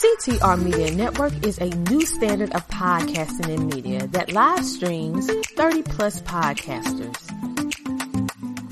CTR 0.00 0.62
Media 0.62 0.94
Network 0.94 1.34
is 1.44 1.58
a 1.58 1.68
new 1.68 2.06
standard 2.06 2.54
of 2.54 2.66
podcasting 2.68 3.54
and 3.54 3.66
media 3.66 4.06
that 4.06 4.32
live 4.32 4.64
streams 4.64 5.30
30 5.56 5.82
plus 5.82 6.22
podcasters. 6.22 7.18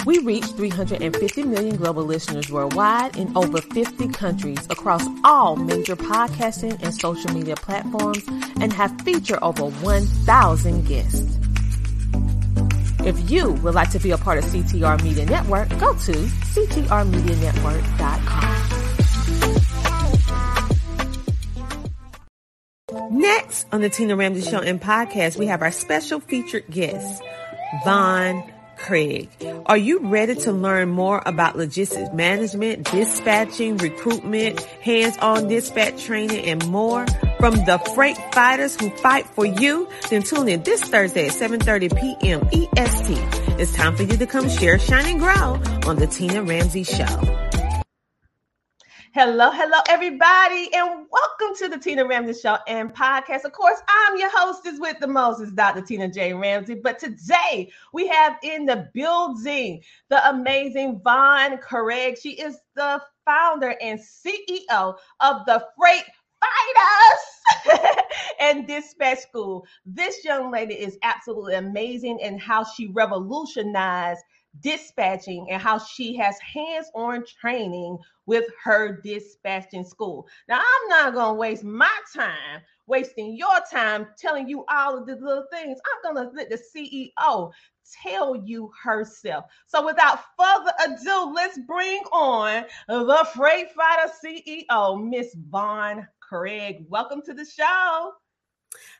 We 0.06 0.20
reach 0.20 0.46
350 0.46 1.42
million 1.42 1.76
global 1.76 2.04
listeners 2.04 2.50
worldwide 2.50 3.18
in 3.18 3.36
over 3.36 3.60
50 3.60 4.08
countries 4.08 4.66
across 4.70 5.06
all 5.22 5.56
major 5.56 5.96
podcasting 5.96 6.82
and 6.82 6.94
social 6.94 7.30
media 7.34 7.56
platforms 7.56 8.26
and 8.58 8.72
have 8.72 8.98
featured 9.02 9.40
over 9.42 9.66
1,000 9.66 10.86
guests. 10.86 11.38
If 13.00 13.30
you 13.30 13.52
would 13.52 13.74
like 13.74 13.90
to 13.90 13.98
be 13.98 14.12
a 14.12 14.18
part 14.18 14.38
of 14.38 14.44
CTR 14.44 15.02
Media 15.02 15.26
Network, 15.26 15.68
go 15.78 15.92
to 15.92 16.12
ctrmedianetwork.com. 16.12 18.67
Next 23.10 23.66
on 23.72 23.80
the 23.80 23.88
Tina 23.88 24.16
Ramsey 24.16 24.48
Show 24.48 24.60
and 24.60 24.80
podcast, 24.80 25.38
we 25.38 25.46
have 25.46 25.62
our 25.62 25.70
special 25.70 26.20
featured 26.20 26.64
guest, 26.70 27.22
Vaughn 27.84 28.52
Craig. 28.76 29.30
Are 29.66 29.76
you 29.76 30.00
ready 30.00 30.34
to 30.34 30.52
learn 30.52 30.90
more 30.90 31.22
about 31.24 31.56
logistics 31.56 32.12
management, 32.12 32.90
dispatching, 32.90 33.78
recruitment, 33.78 34.60
hands-on 34.60 35.48
dispatch 35.48 36.04
training, 36.04 36.44
and 36.44 36.66
more 36.68 37.06
from 37.38 37.54
the 37.54 37.78
freight 37.94 38.18
fighters 38.32 38.78
who 38.78 38.90
fight 38.90 39.26
for 39.26 39.46
you? 39.46 39.88
Then 40.10 40.22
tune 40.22 40.48
in 40.48 40.62
this 40.62 40.82
Thursday 40.82 41.26
at 41.26 41.32
7.30 41.32 41.98
p.m. 41.98 42.46
EST. 42.52 43.18
It's 43.58 43.72
time 43.72 43.96
for 43.96 44.02
you 44.02 44.16
to 44.18 44.26
come 44.26 44.48
share, 44.48 44.78
shine, 44.78 45.06
and 45.06 45.18
grow 45.18 45.60
on 45.86 45.96
the 45.96 46.06
Tina 46.06 46.42
Ramsey 46.42 46.84
Show. 46.84 47.57
Hello, 49.14 49.50
hello, 49.50 49.78
everybody, 49.88 50.68
and 50.74 51.06
welcome 51.10 51.56
to 51.56 51.68
the 51.68 51.78
Tina 51.78 52.06
Ramsey 52.06 52.38
Show 52.38 52.58
and 52.68 52.94
podcast. 52.94 53.44
Of 53.44 53.52
course, 53.52 53.78
I'm 53.88 54.18
your 54.18 54.28
hostess 54.30 54.78
with 54.78 55.00
the 55.00 55.06
Moses, 55.06 55.50
Dr. 55.50 55.80
Tina 55.80 56.10
J. 56.10 56.34
Ramsey. 56.34 56.74
But 56.74 56.98
today 56.98 57.72
we 57.94 58.06
have 58.08 58.36
in 58.42 58.66
the 58.66 58.90
building 58.92 59.82
the 60.10 60.28
amazing 60.28 61.00
Vaughn 61.02 61.56
Craig. 61.56 62.18
She 62.20 62.32
is 62.32 62.58
the 62.76 63.00
founder 63.24 63.76
and 63.80 63.98
CEO 63.98 64.94
of 65.20 65.46
the 65.46 65.64
Freight 65.78 66.04
Fighters 67.64 67.88
and 68.40 68.66
Dispatch 68.66 69.20
School. 69.20 69.66
This 69.86 70.22
young 70.22 70.50
lady 70.50 70.74
is 70.74 70.98
absolutely 71.02 71.54
amazing 71.54 72.18
in 72.20 72.38
how 72.38 72.62
she 72.62 72.88
revolutionized 72.88 74.20
dispatching 74.60 75.46
and 75.50 75.60
how 75.60 75.78
she 75.78 76.16
has 76.16 76.38
hands-on 76.40 77.24
training 77.40 77.98
with 78.26 78.44
her 78.62 79.00
dispatching 79.02 79.84
school. 79.84 80.26
Now, 80.48 80.58
I'm 80.58 80.88
not 80.88 81.14
going 81.14 81.34
to 81.34 81.38
waste 81.38 81.64
my 81.64 81.90
time 82.14 82.62
wasting 82.88 83.36
your 83.36 83.60
time 83.70 84.08
telling 84.18 84.48
you 84.48 84.64
all 84.68 84.98
of 84.98 85.06
the 85.06 85.14
little 85.14 85.44
things. 85.52 85.78
I'm 85.84 86.14
going 86.14 86.30
to 86.30 86.36
let 86.36 86.50
the 86.50 86.58
CEO 86.58 87.52
tell 88.02 88.34
you 88.44 88.70
herself. 88.82 89.44
So 89.66 89.84
without 89.84 90.20
further 90.38 90.72
ado, 90.84 91.32
let's 91.34 91.58
bring 91.66 92.00
on 92.12 92.64
the 92.88 93.28
Freight 93.34 93.68
Fighter 93.72 94.10
CEO, 94.24 95.08
Miss 95.08 95.34
Vaughn 95.50 96.06
Craig. 96.20 96.84
Welcome 96.88 97.22
to 97.26 97.34
the 97.34 97.44
show. 97.44 98.12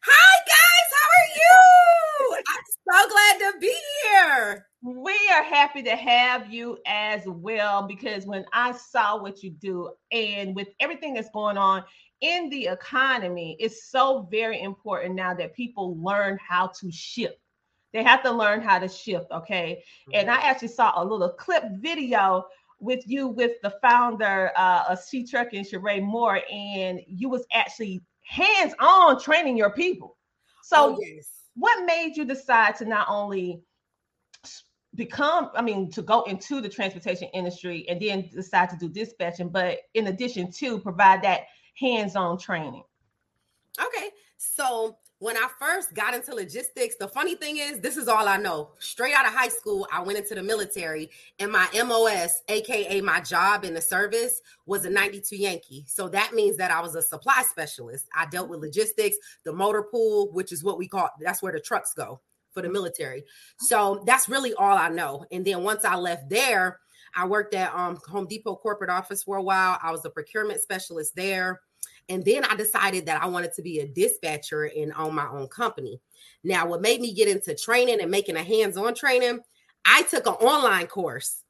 Hi 0.03 0.41
guys, 0.47 0.89
how 0.95 1.09
are 1.19 1.31
you? 1.37 2.43
I'm 2.49 2.65
so 2.89 3.09
glad 3.11 3.53
to 3.53 3.59
be 3.59 3.77
here. 4.05 4.68
We 4.81 5.17
are 5.35 5.43
happy 5.43 5.83
to 5.83 5.97
have 5.97 6.53
you 6.53 6.79
as 6.87 7.23
well 7.27 7.83
because 7.83 8.27
when 8.27 8.45
I 8.53 8.73
saw 8.73 9.21
what 9.21 9.43
you 9.43 9.51
do 9.51 9.91
and 10.13 10.55
with 10.55 10.69
everything 10.79 11.15
that's 11.15 11.31
going 11.31 11.59
on 11.59 11.83
in 12.21 12.49
the 12.49 12.67
economy, 12.67 13.57
it's 13.59 13.91
so 13.91 14.29
very 14.31 14.61
important 14.61 15.17
now 15.17 15.35
that 15.35 15.55
people 15.55 15.97
learn 16.01 16.39
how 16.47 16.69
to 16.81 16.93
shift. 16.93 17.39
They 17.93 18.05
have 18.05 18.23
to 18.23 18.31
learn 18.31 18.61
how 18.61 18.79
to 18.79 18.89
shift, 18.89 19.31
okay? 19.33 19.83
Mm-hmm. 20.09 20.21
And 20.21 20.31
I 20.31 20.37
actually 20.43 20.69
saw 20.69 21.03
a 21.03 21.05
little 21.05 21.31
clip 21.31 21.65
video 21.81 22.47
with 22.81 23.03
you 23.07 23.27
with 23.27 23.61
the 23.63 23.75
founder 23.83 24.53
uh, 24.57 24.85
of 24.91 25.01
She 25.09 25.27
Truck 25.27 25.53
and 25.55 25.67
Sheree 25.67 26.03
Moore, 26.03 26.41
and 26.51 27.01
you 27.09 27.29
was 27.29 27.45
actually 27.53 28.03
hands-on 28.23 29.21
training 29.21 29.57
your 29.57 29.71
people. 29.71 30.17
So, 30.63 30.95
oh, 30.95 30.99
yes. 31.01 31.29
what 31.55 31.85
made 31.87 32.17
you 32.17 32.25
decide 32.25 32.77
to 32.77 32.85
not 32.85 33.09
only 33.09 33.63
become, 34.99 35.51
I 35.55 35.63
mean, 35.63 35.91
to 35.93 36.03
go 36.03 36.25
into 36.25 36.61
the 36.61 36.69
transportation 36.69 37.29
industry 37.33 37.89
and 37.89 38.03
then 38.03 38.29
decide 38.35 38.69
to 38.71 38.77
do 38.77 38.89
dispatching, 38.89 39.49
but 39.49 39.79
in 39.95 40.09
addition 40.09 40.51
to 40.53 40.79
provide 40.81 41.23
that 41.23 41.43
hands-on 41.77 42.37
training? 42.37 42.83
Okay. 43.81 44.11
So 44.37 44.99
when 45.21 45.37
I 45.37 45.49
first 45.61 45.95
got 45.95 46.15
into 46.15 46.35
logistics, 46.35 46.97
the 46.97 47.07
funny 47.07 47.37
thing 47.37 47.59
is, 47.59 47.79
this 47.79 47.97
is 47.97 48.09
all 48.09 48.27
I 48.29 48.39
know. 48.39 48.73
Straight 48.81 49.15
out 49.15 49.25
of 49.25 49.33
high 49.33 49.49
school, 49.49 49.87
I 49.93 50.03
went 50.03 50.19
into 50.19 50.35
the 50.35 50.43
military, 50.43 51.11
and 51.39 51.53
my 51.53 51.69
MOS, 51.73 52.43
aka 52.49 53.01
my 53.01 53.21
job 53.21 53.65
in 53.65 53.75
the 53.75 53.81
service, 53.81 54.41
was 54.67 54.85
a 54.85 54.91
92 54.91 55.37
Yankee. 55.37 55.85
So 55.87 56.09
that 56.09 56.35
means 56.35 56.57
that 56.57 56.73
I 56.73 56.81
was 56.81 56.97
a 56.97 57.03
supply 57.03 57.45
specialist. 57.49 58.07
I 58.17 58.27
dealt 58.27 58.49
with 58.49 58.61
logistics, 58.61 59.17
the 59.45 59.53
motor 59.53 59.85
pool, 59.85 60.33
which 60.33 60.51
is 60.51 60.65
what 60.65 60.77
we 60.77 60.89
call 60.89 61.09
that's 61.21 61.43
where 61.43 61.53
the 61.53 61.61
trucks 61.61 61.95
go 61.95 62.21
for 62.59 62.63
the 62.63 62.73
military. 62.73 63.25
So 63.61 64.03
that's 64.05 64.29
really 64.29 64.53
all 64.55 64.77
I 64.77 64.89
know. 64.89 65.25
And 65.31 65.45
then 65.45 65.63
once 65.63 65.85
I 65.85 65.95
left 65.95 66.29
there, 66.29 66.81
I 67.15 67.25
worked 67.27 67.55
at 67.55 67.73
um, 67.73 67.99
Home 68.09 68.27
Depot 68.27 68.57
corporate 68.57 68.91
office 68.91 69.23
for 69.23 69.37
a 69.37 69.43
while. 69.43 69.79
I 69.81 69.93
was 69.93 70.05
a 70.05 70.11
procurement 70.11 70.61
specialist 70.61 71.15
there. 71.15 71.61
And 72.09 72.25
then 72.25 72.45
I 72.45 72.57
decided 72.57 73.07
that 73.07 73.23
I 73.23 73.27
wanted 73.27 73.53
to 73.55 73.63
be 73.63 73.79
a 73.79 73.87
dispatcher 73.87 74.65
and 74.65 74.93
own 74.99 75.15
my 75.15 75.29
own 75.29 75.47
company. 75.49 76.01
Now, 76.43 76.67
what 76.67 76.83
made 76.83 77.01
me 77.01 77.15
get 77.15 77.29
into 77.29 77.55
training 77.55 78.01
and 78.01 78.11
making 78.11 78.37
a 78.37 78.43
hands 78.43 78.77
on 78.77 78.95
training, 78.95 79.41
I 79.85 80.03
took 80.05 80.27
an 80.27 80.33
online 80.35 80.87
course, 80.87 81.45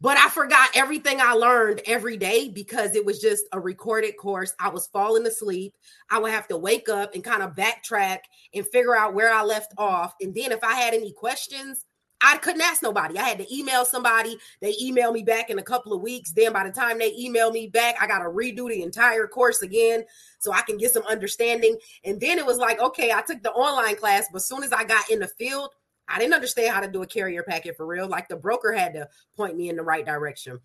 but 0.00 0.18
I 0.18 0.28
forgot 0.28 0.70
everything 0.74 1.20
I 1.20 1.32
learned 1.32 1.80
every 1.86 2.16
day 2.16 2.48
because 2.48 2.94
it 2.94 3.04
was 3.04 3.18
just 3.18 3.44
a 3.52 3.60
recorded 3.60 4.16
course. 4.16 4.54
I 4.60 4.68
was 4.68 4.88
falling 4.88 5.26
asleep. 5.26 5.74
I 6.10 6.18
would 6.18 6.32
have 6.32 6.48
to 6.48 6.58
wake 6.58 6.88
up 6.88 7.14
and 7.14 7.24
kind 7.24 7.42
of 7.42 7.54
backtrack 7.54 8.18
and 8.54 8.66
figure 8.66 8.96
out 8.96 9.14
where 9.14 9.32
I 9.32 9.42
left 9.42 9.72
off. 9.78 10.14
And 10.20 10.34
then 10.34 10.52
if 10.52 10.62
I 10.62 10.74
had 10.74 10.92
any 10.92 11.12
questions, 11.12 11.86
I 12.20 12.38
couldn't 12.38 12.62
ask 12.62 12.82
nobody. 12.82 13.18
I 13.18 13.22
had 13.22 13.38
to 13.38 13.54
email 13.54 13.84
somebody. 13.84 14.38
They 14.60 14.74
email 14.80 15.12
me 15.12 15.22
back 15.22 15.50
in 15.50 15.58
a 15.58 15.62
couple 15.62 15.92
of 15.92 16.00
weeks. 16.00 16.32
Then 16.32 16.52
by 16.52 16.64
the 16.64 16.72
time 16.72 16.98
they 16.98 17.12
email 17.12 17.50
me 17.50 17.68
back, 17.68 17.96
I 18.00 18.06
got 18.06 18.20
to 18.20 18.30
redo 18.30 18.68
the 18.68 18.82
entire 18.82 19.26
course 19.26 19.62
again 19.62 20.04
so 20.38 20.52
I 20.52 20.62
can 20.62 20.78
get 20.78 20.92
some 20.92 21.04
understanding. 21.04 21.76
And 22.04 22.20
then 22.20 22.38
it 22.38 22.46
was 22.46 22.58
like, 22.58 22.80
okay, 22.80 23.12
I 23.12 23.22
took 23.22 23.42
the 23.42 23.52
online 23.52 23.96
class, 23.96 24.26
but 24.32 24.38
as 24.38 24.48
soon 24.48 24.62
as 24.62 24.72
I 24.72 24.84
got 24.84 25.10
in 25.10 25.20
the 25.20 25.28
field, 25.28 25.70
I 26.08 26.18
didn't 26.18 26.34
understand 26.34 26.74
how 26.74 26.80
to 26.80 26.90
do 26.90 27.02
a 27.02 27.06
carrier 27.06 27.42
packet 27.42 27.76
for 27.76 27.86
real. 27.86 28.08
Like 28.08 28.28
the 28.28 28.36
broker 28.36 28.72
had 28.72 28.94
to 28.94 29.08
point 29.36 29.56
me 29.56 29.68
in 29.68 29.76
the 29.76 29.82
right 29.82 30.04
direction. 30.04 30.60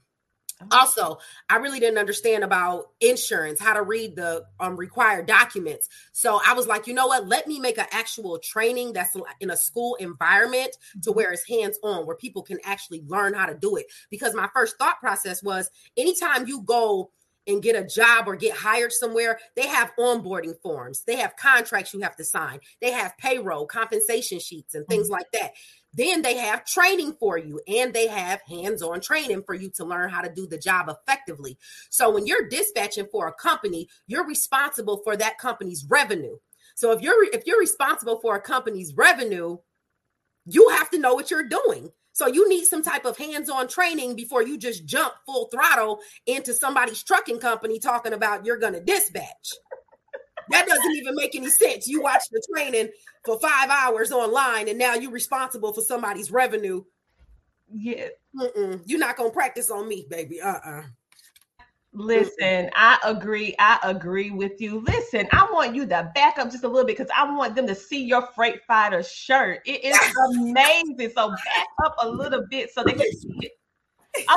Also, 0.69 1.17
I 1.49 1.55
really 1.55 1.79
didn't 1.79 1.97
understand 1.97 2.43
about 2.43 2.89
insurance, 2.99 3.59
how 3.59 3.73
to 3.73 3.81
read 3.81 4.15
the 4.15 4.45
um, 4.59 4.75
required 4.75 5.25
documents. 5.25 5.89
So 6.11 6.39
I 6.45 6.53
was 6.53 6.67
like, 6.67 6.85
you 6.85 6.93
know 6.93 7.07
what? 7.07 7.27
Let 7.27 7.47
me 7.47 7.59
make 7.59 7.79
an 7.79 7.87
actual 7.91 8.37
training 8.37 8.93
that's 8.93 9.15
in 9.39 9.49
a 9.49 9.57
school 9.57 9.95
environment 9.95 10.77
to 11.01 11.09
mm-hmm. 11.09 11.17
where 11.17 11.31
it's 11.31 11.47
hands 11.47 11.79
on, 11.83 12.05
where 12.05 12.15
people 12.15 12.43
can 12.43 12.59
actually 12.63 13.03
learn 13.07 13.33
how 13.33 13.47
to 13.47 13.55
do 13.55 13.77
it. 13.77 13.87
Because 14.09 14.35
my 14.35 14.49
first 14.53 14.77
thought 14.77 14.99
process 14.99 15.41
was 15.41 15.69
anytime 15.97 16.47
you 16.47 16.61
go 16.61 17.11
and 17.47 17.63
get 17.63 17.75
a 17.75 17.85
job 17.85 18.27
or 18.27 18.35
get 18.35 18.55
hired 18.55 18.91
somewhere, 18.91 19.39
they 19.55 19.67
have 19.67 19.91
onboarding 19.97 20.59
forms, 20.61 21.03
they 21.05 21.15
have 21.15 21.35
contracts 21.35 21.93
you 21.93 22.01
have 22.01 22.15
to 22.15 22.23
sign, 22.23 22.59
they 22.81 22.91
have 22.91 23.17
payroll, 23.17 23.65
compensation 23.65 24.39
sheets, 24.39 24.75
and 24.75 24.85
things 24.87 25.05
mm-hmm. 25.05 25.13
like 25.13 25.31
that. 25.33 25.51
Then 25.93 26.21
they 26.21 26.37
have 26.37 26.65
training 26.65 27.15
for 27.19 27.37
you 27.37 27.59
and 27.67 27.93
they 27.93 28.07
have 28.07 28.41
hands 28.47 28.81
on 28.81 29.01
training 29.01 29.43
for 29.43 29.53
you 29.53 29.69
to 29.75 29.83
learn 29.83 30.09
how 30.09 30.21
to 30.21 30.33
do 30.33 30.47
the 30.47 30.57
job 30.57 30.89
effectively. 30.89 31.57
So 31.89 32.09
when 32.11 32.25
you're 32.25 32.47
dispatching 32.47 33.07
for 33.11 33.27
a 33.27 33.33
company, 33.33 33.87
you're 34.07 34.25
responsible 34.25 35.01
for 35.03 35.17
that 35.17 35.37
company's 35.37 35.85
revenue. 35.89 36.37
So 36.75 36.91
if 36.91 37.01
you're 37.01 37.25
if 37.33 37.45
you're 37.45 37.59
responsible 37.59 38.19
for 38.21 38.35
a 38.35 38.41
company's 38.41 38.93
revenue, 38.95 39.57
you 40.45 40.69
have 40.69 40.89
to 40.91 40.99
know 40.99 41.13
what 41.13 41.29
you're 41.29 41.47
doing. 41.47 41.91
So 42.13 42.27
you 42.27 42.47
need 42.49 42.65
some 42.65 42.81
type 42.81 43.05
of 43.05 43.17
hands-on 43.17 43.67
training 43.67 44.15
before 44.15 44.43
you 44.43 44.57
just 44.57 44.85
jump 44.85 45.13
full 45.25 45.47
throttle 45.47 45.99
into 46.25 46.53
somebody's 46.53 47.03
trucking 47.03 47.39
company 47.39 47.79
talking 47.79 48.13
about 48.13 48.45
you're 48.45 48.59
going 48.59 48.73
to 48.73 48.81
dispatch. 48.81 49.49
that 50.49 50.67
doesn't 50.67 50.95
even 50.95 51.15
make 51.15 51.35
any 51.35 51.49
sense. 51.49 51.87
You 51.87 52.01
watch 52.01 52.23
the 52.31 52.41
training 52.53 52.89
for 53.25 53.39
5 53.39 53.69
hours 53.69 54.11
online 54.11 54.67
and 54.67 54.77
now 54.77 54.95
you're 54.95 55.11
responsible 55.11 55.73
for 55.73 55.81
somebody's 55.81 56.31
revenue. 56.31 56.83
Yeah. 57.73 58.07
Mm-mm. 58.35 58.81
You're 58.85 58.99
not 58.99 59.15
going 59.15 59.29
to 59.29 59.33
practice 59.33 59.69
on 59.71 59.87
me, 59.87 60.05
baby. 60.09 60.41
Uh-uh. 60.41 60.83
Listen, 61.93 62.69
I 62.73 62.97
agree. 63.03 63.53
I 63.59 63.77
agree 63.83 64.31
with 64.31 64.61
you. 64.61 64.79
Listen, 64.81 65.27
I 65.31 65.47
want 65.51 65.75
you 65.75 65.85
to 65.87 66.11
back 66.15 66.37
up 66.37 66.49
just 66.49 66.63
a 66.63 66.67
little 66.67 66.85
bit 66.85 66.97
because 66.97 67.11
I 67.15 67.29
want 67.35 67.55
them 67.55 67.67
to 67.67 67.75
see 67.75 68.03
your 68.03 68.27
freight 68.33 68.61
fighter 68.65 69.03
shirt. 69.03 69.61
It 69.65 69.83
is 69.83 69.97
amazing. 70.29 71.11
So 71.13 71.29
back 71.29 71.67
up 71.83 71.95
a 72.01 72.07
little 72.07 72.45
bit 72.49 72.73
so 72.73 72.83
they 72.83 72.93
can 72.93 73.11
see 73.11 73.39
it. 73.41 73.51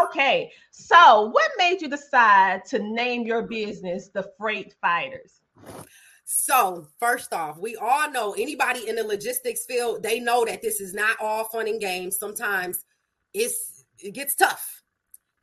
okay. 0.03 0.51
So, 0.71 1.31
what 1.31 1.51
made 1.57 1.81
you 1.81 1.89
decide 1.89 2.65
to 2.67 2.79
name 2.79 3.27
your 3.27 3.43
business 3.43 4.09
the 4.09 4.31
Freight 4.39 4.75
Fighters? 4.81 5.41
So, 6.25 6.89
first 6.99 7.33
off, 7.33 7.59
we 7.59 7.77
all 7.77 8.11
know 8.11 8.33
anybody 8.33 8.89
in 8.89 8.97
the 8.97 9.05
logistics 9.05 9.67
field, 9.67 10.03
they 10.03 10.21
know 10.21 10.45
that 10.45 10.63
this 10.63 10.81
is 10.81 10.95
not 10.95 11.17
all 11.21 11.45
fun 11.45 11.69
and 11.69 11.81
games. 11.81 12.19
Sometimes 12.19 12.85
it's 13.33 13.85
it 13.99 14.15
gets 14.15 14.35
tough. 14.35 14.84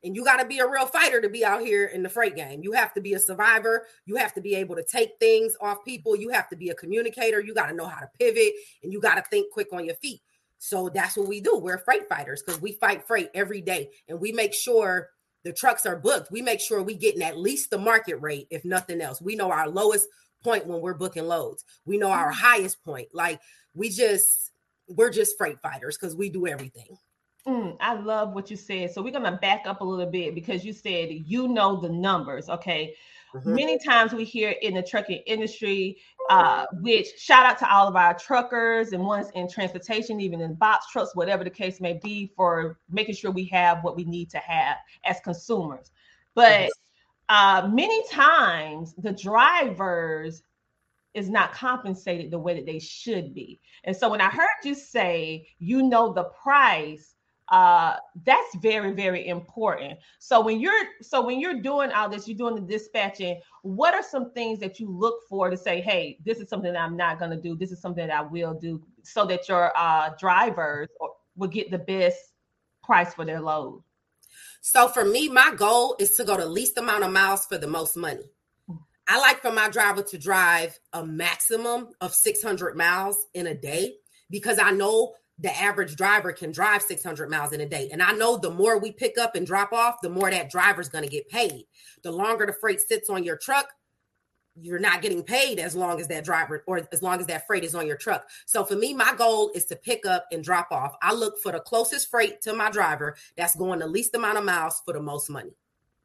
And 0.04 0.16
you 0.16 0.24
got 0.24 0.38
to 0.38 0.46
be 0.46 0.60
a 0.60 0.68
real 0.68 0.88
fighter 0.88 1.22
to 1.22 1.30
be 1.30 1.46
out 1.46 1.62
here 1.62 1.86
in 1.86 2.02
the 2.02 2.10
freight 2.10 2.36
game. 2.36 2.62
You 2.64 2.72
have 2.72 2.94
to 2.96 3.02
be 3.02 3.14
a 3.14 3.20
survivor. 3.20 3.86
You 4.06 4.16
have 4.16 4.34
to 4.34 4.42
be 4.42 4.56
able 4.56 4.76
to 4.76 4.84
take 4.84 5.12
things 5.20 5.56
off 5.62 5.86
people. 5.86 6.16
You 6.16 6.30
have 6.30 6.50
to 6.50 6.56
be 6.56 6.70
a 6.70 6.76
communicator. 6.76 7.40
You 7.40 7.54
got 7.54 7.68
to 7.68 7.76
know 7.76 7.86
how 7.86 8.00
to 8.00 8.10
pivot 8.20 8.54
and 8.82 8.92
you 8.92 9.00
got 9.00 9.16
to 9.16 9.24
think 9.30 9.52
quick 9.52 9.68
on 9.72 9.86
your 9.86 9.96
feet. 9.96 10.22
So 10.58 10.90
that's 10.90 11.18
what 11.18 11.28
we 11.28 11.42
do. 11.42 11.58
We're 11.58 11.80
freight 11.80 12.08
fighters 12.08 12.44
because 12.44 12.62
we 12.62 12.74
fight 12.74 13.06
freight 13.06 13.30
every 13.34 13.62
day 13.62 13.90
and 14.08 14.20
we 14.20 14.32
make 14.32 14.54
sure 14.54 15.10
the 15.44 15.54
trucks 15.54 15.86
are 15.86 15.98
booked. 15.98 16.32
We 16.32 16.42
make 16.42 16.60
sure 16.60 16.84
we 16.84 16.96
getting 16.96 17.24
at 17.24 17.38
least 17.38 17.72
the 17.72 17.80
market 17.80 18.16
rate, 18.22 18.48
if 18.52 18.64
nothing 18.64 19.02
else. 19.02 19.22
We 19.22 19.36
know 19.36 19.52
our 19.52 19.68
lowest 19.68 20.08
point 20.44 20.68
when 20.68 20.82
we're 20.82 20.94
booking 20.94 21.28
loads. 21.28 21.64
We 21.86 21.98
know 21.98 22.12
our 22.12 22.32
mm-hmm. 22.32 22.46
highest 22.46 22.84
point. 22.84 23.08
Like 23.14 23.40
we 23.74 23.90
just, 23.90 24.52
we're 24.88 25.10
just 25.10 25.38
freight 25.38 25.60
fighters 25.62 25.98
because 25.98 26.16
we 26.16 26.30
do 26.30 26.48
everything. 26.48 26.98
Mm, 27.48 27.76
I 27.80 27.96
love 27.96 28.34
what 28.34 28.52
you 28.52 28.58
said. 28.58 28.92
So 28.92 29.02
we're 29.02 29.12
going 29.12 29.24
to 29.24 29.32
back 29.32 29.64
up 29.66 29.82
a 29.82 29.84
little 29.84 30.10
bit 30.10 30.36
because 30.36 30.64
you 30.64 30.74
said 30.74 31.10
you 31.12 31.48
know 31.48 31.80
the 31.80 31.90
numbers. 31.90 32.50
Okay. 32.50 32.96
Mm-hmm. 33.34 33.56
Many 33.56 33.80
times 33.80 34.14
we 34.14 34.26
hear 34.26 34.52
in 34.62 34.76
the 34.76 34.84
trucking 34.84 35.24
industry, 35.26 35.98
uh, 36.30 36.66
which 36.82 37.08
shout 37.18 37.46
out 37.46 37.58
to 37.60 37.74
all 37.74 37.88
of 37.88 37.96
our 37.96 38.14
truckers 38.14 38.92
and 38.92 39.04
ones 39.04 39.28
in 39.36 39.50
transportation, 39.50 40.20
even 40.20 40.42
in 40.42 40.54
box 40.54 40.88
trucks, 40.92 41.16
whatever 41.16 41.44
the 41.44 41.50
case 41.50 41.80
may 41.80 41.94
be, 42.04 42.32
for 42.36 42.78
making 42.90 43.16
sure 43.16 43.32
we 43.32 43.46
have 43.46 43.84
what 43.84 43.96
we 43.96 44.04
need 44.04 44.30
to 44.32 44.38
have 44.40 44.76
as 45.06 45.20
consumers. 45.22 45.92
But 46.36 46.70
uh, 47.30 47.70
many 47.72 48.06
times 48.10 48.94
the 48.98 49.14
drivers 49.14 50.44
is 51.14 51.30
not 51.30 51.54
compensated 51.54 52.32
the 52.32 52.40
way 52.40 52.54
that 52.54 52.66
they 52.66 52.80
should 52.80 53.34
be. 53.34 53.60
And 53.86 53.96
so 53.96 54.10
when 54.10 54.22
I 54.22 54.30
heard 54.30 54.48
you 54.64 54.76
say 54.76 55.48
you 55.58 55.84
know 55.84 56.14
the 56.14 56.26
price 56.26 57.16
uh, 57.52 57.98
that's 58.26 58.56
very 58.56 58.94
very 58.94 59.28
important. 59.28 60.00
So 60.20 60.40
when 60.40 60.60
you're 60.60 60.86
so 61.02 61.24
when 61.24 61.40
you're 61.40 61.62
doing 61.62 61.92
all 61.92 62.10
this 62.10 62.28
you're 62.28 62.38
doing 62.38 62.56
the 62.56 62.62
dispatching 62.62 63.40
what 63.64 63.94
are 63.94 64.02
some 64.02 64.32
things 64.32 64.58
that 64.60 64.80
you 64.80 64.90
look 64.90 65.20
for 65.30 65.50
to 65.50 65.58
say 65.58 65.82
hey 65.82 66.18
this 66.26 66.40
is 66.40 66.50
something 66.50 66.74
that 66.74 66.80
i'm 66.80 66.98
not 66.98 67.20
going 67.20 67.32
to 67.32 67.38
do. 67.38 67.56
This 67.56 67.72
is 67.72 67.82
something 67.82 68.08
that 68.08 68.16
i 68.16 68.22
will 68.22 68.54
do 68.54 68.82
so 69.04 69.26
that 69.26 69.48
your 69.50 69.72
uh, 69.78 70.12
drivers 70.18 70.88
will 71.36 71.50
get 71.50 71.70
the 71.70 71.78
best 71.78 72.18
price 72.84 73.14
for 73.14 73.26
their 73.26 73.42
load? 73.42 73.84
So 74.62 74.88
for 74.88 75.04
me 75.04 75.28
my 75.28 75.54
goal 75.56 75.96
is 76.00 76.12
to 76.12 76.24
go 76.24 76.38
the 76.38 76.46
least 76.46 76.78
amount 76.78 77.04
of 77.04 77.12
miles 77.12 77.46
for 77.46 77.58
the 77.58 77.68
most 77.68 77.98
money. 77.98 78.30
I 79.10 79.20
like 79.20 79.42
for 79.42 79.52
my 79.52 79.68
driver 79.68 80.04
to 80.04 80.18
drive 80.18 80.80
a 80.94 81.06
maximum 81.06 81.90
of 82.00 82.14
600 82.14 82.78
miles 82.78 83.28
in 83.34 83.48
a 83.48 83.54
day 83.54 83.96
because 84.30 84.58
i 84.58 84.72
know 84.72 85.14
the 85.42 85.60
average 85.60 85.96
driver 85.96 86.32
can 86.32 86.52
drive 86.52 86.84
600 86.84 87.30
miles 87.30 87.52
in 87.52 87.62
a 87.62 87.66
day. 87.66 87.90
And 87.92 88.02
I 88.02 88.12
know 88.12 88.38
the 88.38 88.52
more 88.52 88.78
we 88.80 88.92
pick 88.92 89.18
up 89.18 89.36
and 89.36 89.46
drop 89.46 89.74
off, 89.74 90.02
the 90.02 90.10
more 90.10 90.30
that 90.30 90.52
driver's 90.52 90.88
going 90.88 91.04
to 91.04 91.10
get 91.10 91.28
paid. 91.30 91.66
The 92.04 92.12
longer 92.12 92.46
the 92.46 92.54
freight 92.54 92.80
sits 92.80 93.10
on 93.10 93.24
your 93.24 93.38
truck, 93.38 93.68
you're 94.62 94.80
not 94.80 95.02
getting 95.02 95.24
paid 95.24 95.60
as 95.60 95.76
long 95.76 96.00
as 96.00 96.08
that 96.10 96.24
driver 96.24 96.64
or 96.68 96.82
as 96.92 97.02
long 97.02 97.20
as 97.20 97.26
that 97.28 97.48
freight 97.48 97.64
is 97.64 97.74
on 97.74 97.88
your 97.88 97.98
truck. 97.98 98.30
So 98.46 98.64
for 98.64 98.76
me, 98.76 98.94
my 98.94 99.16
goal 99.16 99.52
is 99.56 99.66
to 99.66 99.76
pick 99.76 100.06
up 100.06 100.26
and 100.32 100.44
drop 100.44 100.72
off. 100.72 100.96
I 101.02 101.14
look 101.14 101.40
for 101.42 101.52
the 101.52 101.60
closest 101.60 102.12
freight 102.12 102.42
to 102.42 102.54
my 102.54 102.70
driver 102.70 103.16
that's 103.36 103.56
going 103.56 103.80
the 103.80 103.88
least 103.88 104.14
amount 104.14 104.38
of 104.38 104.44
miles 104.44 104.82
for 104.86 104.94
the 104.94 105.02
most 105.02 105.30
money. 105.30 105.52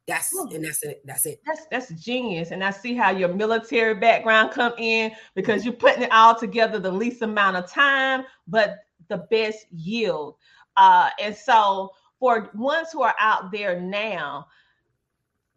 That's 0.07 0.33
and 0.33 0.63
that's 0.63 0.83
it. 0.83 1.01
That's 1.05 1.25
it. 1.25 1.41
That's 1.45 1.67
that's 1.69 1.89
genius. 2.01 2.51
And 2.51 2.63
I 2.63 2.71
see 2.71 2.95
how 2.95 3.11
your 3.11 3.33
military 3.33 3.93
background 3.93 4.51
come 4.51 4.71
in 4.77 5.11
because 5.35 5.65
you're 5.65 5.73
putting 5.73 6.03
it 6.03 6.11
all 6.13 6.33
together 6.33 6.79
the 6.79 6.91
least 6.91 7.21
amount 7.21 7.57
of 7.57 7.69
time, 7.69 8.23
but 8.47 8.77
the 9.07 9.25
best 9.29 9.65
yield. 9.71 10.35
Uh, 10.75 11.09
and 11.19 11.35
so 11.35 11.91
for 12.19 12.49
ones 12.53 12.89
who 12.91 13.01
are 13.01 13.15
out 13.19 13.51
there 13.51 13.79
now, 13.79 14.47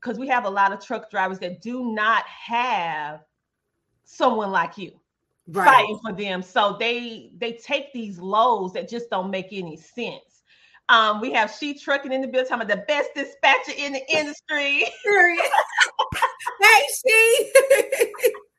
because 0.01 0.19
we 0.19 0.29
have 0.29 0.45
a 0.45 0.51
lot 0.51 0.73
of 0.73 0.85
truck 0.85 1.11
drivers 1.11 1.39
that 1.41 1.61
do 1.61 1.93
not 1.93 2.25
have 2.27 3.21
someone 4.05 4.51
like 4.51 4.79
you 4.79 4.99
right. 5.49 5.67
fighting 5.67 5.99
for 6.03 6.13
them. 6.13 6.43
So 6.43 6.77
they 6.79 7.33
they 7.39 7.53
take 7.53 7.93
these 7.93 8.19
lows 8.19 8.73
that 8.73 8.89
just 8.89 9.11
don't 9.11 9.31
make 9.31 9.49
any 9.53 9.77
sense. 9.77 10.43
Um, 10.89 11.21
we 11.21 11.33
have 11.33 11.55
she 11.57 11.79
trucking 11.79 12.13
in 12.13 12.21
the 12.21 12.27
building, 12.27 12.49
talking 12.49 12.65
about 12.65 12.77
the 12.77 12.85
best 12.89 13.11
dispatcher 13.15 13.73
in 13.77 13.93
the 13.93 14.03
industry. 14.11 14.87
hey, 16.61 16.83
she. 17.07 17.53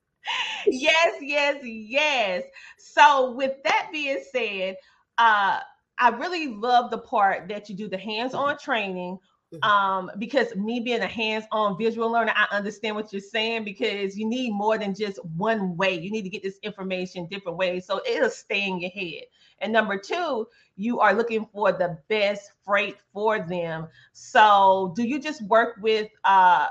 yes, 0.71 1.15
yes, 1.21 1.57
yes. 1.63 2.44
So, 2.77 3.31
with 3.31 3.62
that 3.63 3.89
being 3.91 4.23
said, 4.31 4.77
uh, 5.18 5.59
I 5.97 6.09
really 6.09 6.47
love 6.47 6.89
the 6.89 6.97
part 6.97 7.47
that 7.50 7.69
you 7.69 7.75
do 7.75 7.88
the 7.88 7.97
hands-on 7.97 8.57
training. 8.57 9.19
Mm-hmm. 9.53 9.69
Um, 9.69 10.12
because 10.18 10.56
me 10.56 10.79
being 10.79 11.01
a 11.01 11.07
hands-on 11.07 11.77
visual 11.77 12.09
learner, 12.09 12.31
I 12.33 12.47
understand 12.56 12.95
what 12.95 13.12
you're 13.12 13.21
saying 13.21 13.65
because 13.65 14.18
you 14.18 14.25
need 14.25 14.53
more 14.53 14.77
than 14.77 14.95
just 14.95 15.19
one 15.35 15.75
way. 15.75 16.00
You 16.00 16.09
need 16.09 16.21
to 16.21 16.29
get 16.29 16.41
this 16.41 16.57
information 16.63 17.27
different 17.29 17.57
ways 17.57 17.85
so 17.85 18.00
it'll 18.07 18.29
stay 18.29 18.65
in 18.65 18.79
your 18.79 18.91
head. 18.91 19.24
And 19.59 19.74
number 19.74 19.97
two, 19.97 20.47
you 20.77 21.01
are 21.01 21.13
looking 21.13 21.45
for 21.53 21.74
the 21.74 21.97
best 22.07 22.51
freight 22.63 22.95
for 23.13 23.39
them. 23.39 23.89
So, 24.13 24.94
do 24.95 25.03
you 25.03 25.19
just 25.19 25.41
work 25.44 25.75
with 25.81 26.09
uh 26.24 26.67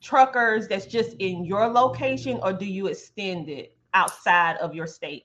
truckers 0.00 0.68
that's 0.68 0.86
just 0.86 1.14
in 1.18 1.44
your 1.44 1.68
location 1.68 2.38
or 2.42 2.52
do 2.52 2.64
you 2.64 2.86
extend 2.86 3.48
it 3.48 3.76
outside 3.94 4.56
of 4.56 4.74
your 4.74 4.86
state? 4.86 5.24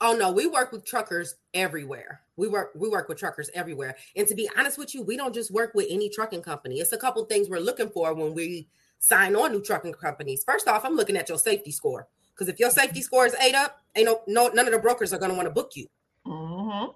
Oh 0.00 0.16
no, 0.16 0.32
we 0.32 0.46
work 0.46 0.72
with 0.72 0.84
truckers 0.84 1.36
everywhere. 1.54 2.22
We 2.36 2.48
work 2.48 2.72
we 2.74 2.88
work 2.88 3.08
with 3.08 3.18
truckers 3.18 3.50
everywhere. 3.54 3.96
And 4.16 4.26
to 4.26 4.34
be 4.34 4.50
honest 4.58 4.76
with 4.76 4.94
you, 4.94 5.02
we 5.02 5.16
don't 5.16 5.32
just 5.32 5.52
work 5.52 5.74
with 5.74 5.86
any 5.88 6.08
trucking 6.08 6.42
company. 6.42 6.80
It's 6.80 6.92
a 6.92 6.98
couple 6.98 7.24
things 7.24 7.48
we're 7.48 7.60
looking 7.60 7.88
for 7.88 8.12
when 8.12 8.34
we 8.34 8.68
sign 8.98 9.36
on 9.36 9.52
new 9.52 9.62
trucking 9.62 9.94
companies. 9.94 10.42
First 10.44 10.66
off, 10.66 10.84
I'm 10.84 10.96
looking 10.96 11.16
at 11.16 11.28
your 11.28 11.38
safety 11.38 11.70
score 11.70 12.08
because 12.34 12.48
if 12.48 12.58
your 12.58 12.70
safety 12.70 13.00
score 13.00 13.26
is 13.26 13.34
eight 13.36 13.54
up, 13.54 13.78
ain't 13.94 14.06
no, 14.06 14.22
no 14.26 14.48
none 14.48 14.66
of 14.66 14.72
the 14.72 14.80
brokers 14.80 15.12
are 15.12 15.18
going 15.18 15.30
to 15.30 15.36
want 15.36 15.46
to 15.46 15.54
book 15.54 15.72
you. 15.76 15.86
Mm-hmm. 16.26 16.90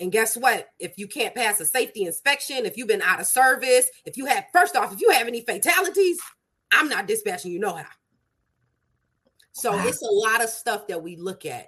And 0.00 0.10
guess 0.10 0.36
what? 0.36 0.70
If 0.80 0.98
you 0.98 1.06
can't 1.06 1.34
pass 1.34 1.60
a 1.60 1.64
safety 1.64 2.06
inspection, 2.06 2.66
if 2.66 2.76
you've 2.76 2.88
been 2.88 3.02
out 3.02 3.20
of 3.20 3.26
service, 3.26 3.88
if 4.04 4.16
you 4.16 4.26
have 4.26 4.46
first 4.52 4.74
off, 4.74 4.92
if 4.92 5.00
you 5.00 5.10
have 5.10 5.28
any 5.28 5.42
fatalities, 5.42 6.18
I'm 6.72 6.88
not 6.88 7.06
dispatching 7.06 7.52
you 7.52 7.58
know 7.58 7.74
how. 7.74 7.86
So 9.52 9.72
wow. 9.72 9.86
it's 9.86 10.02
a 10.02 10.10
lot 10.10 10.42
of 10.42 10.48
stuff 10.48 10.86
that 10.88 11.02
we 11.02 11.16
look 11.16 11.44
at. 11.44 11.66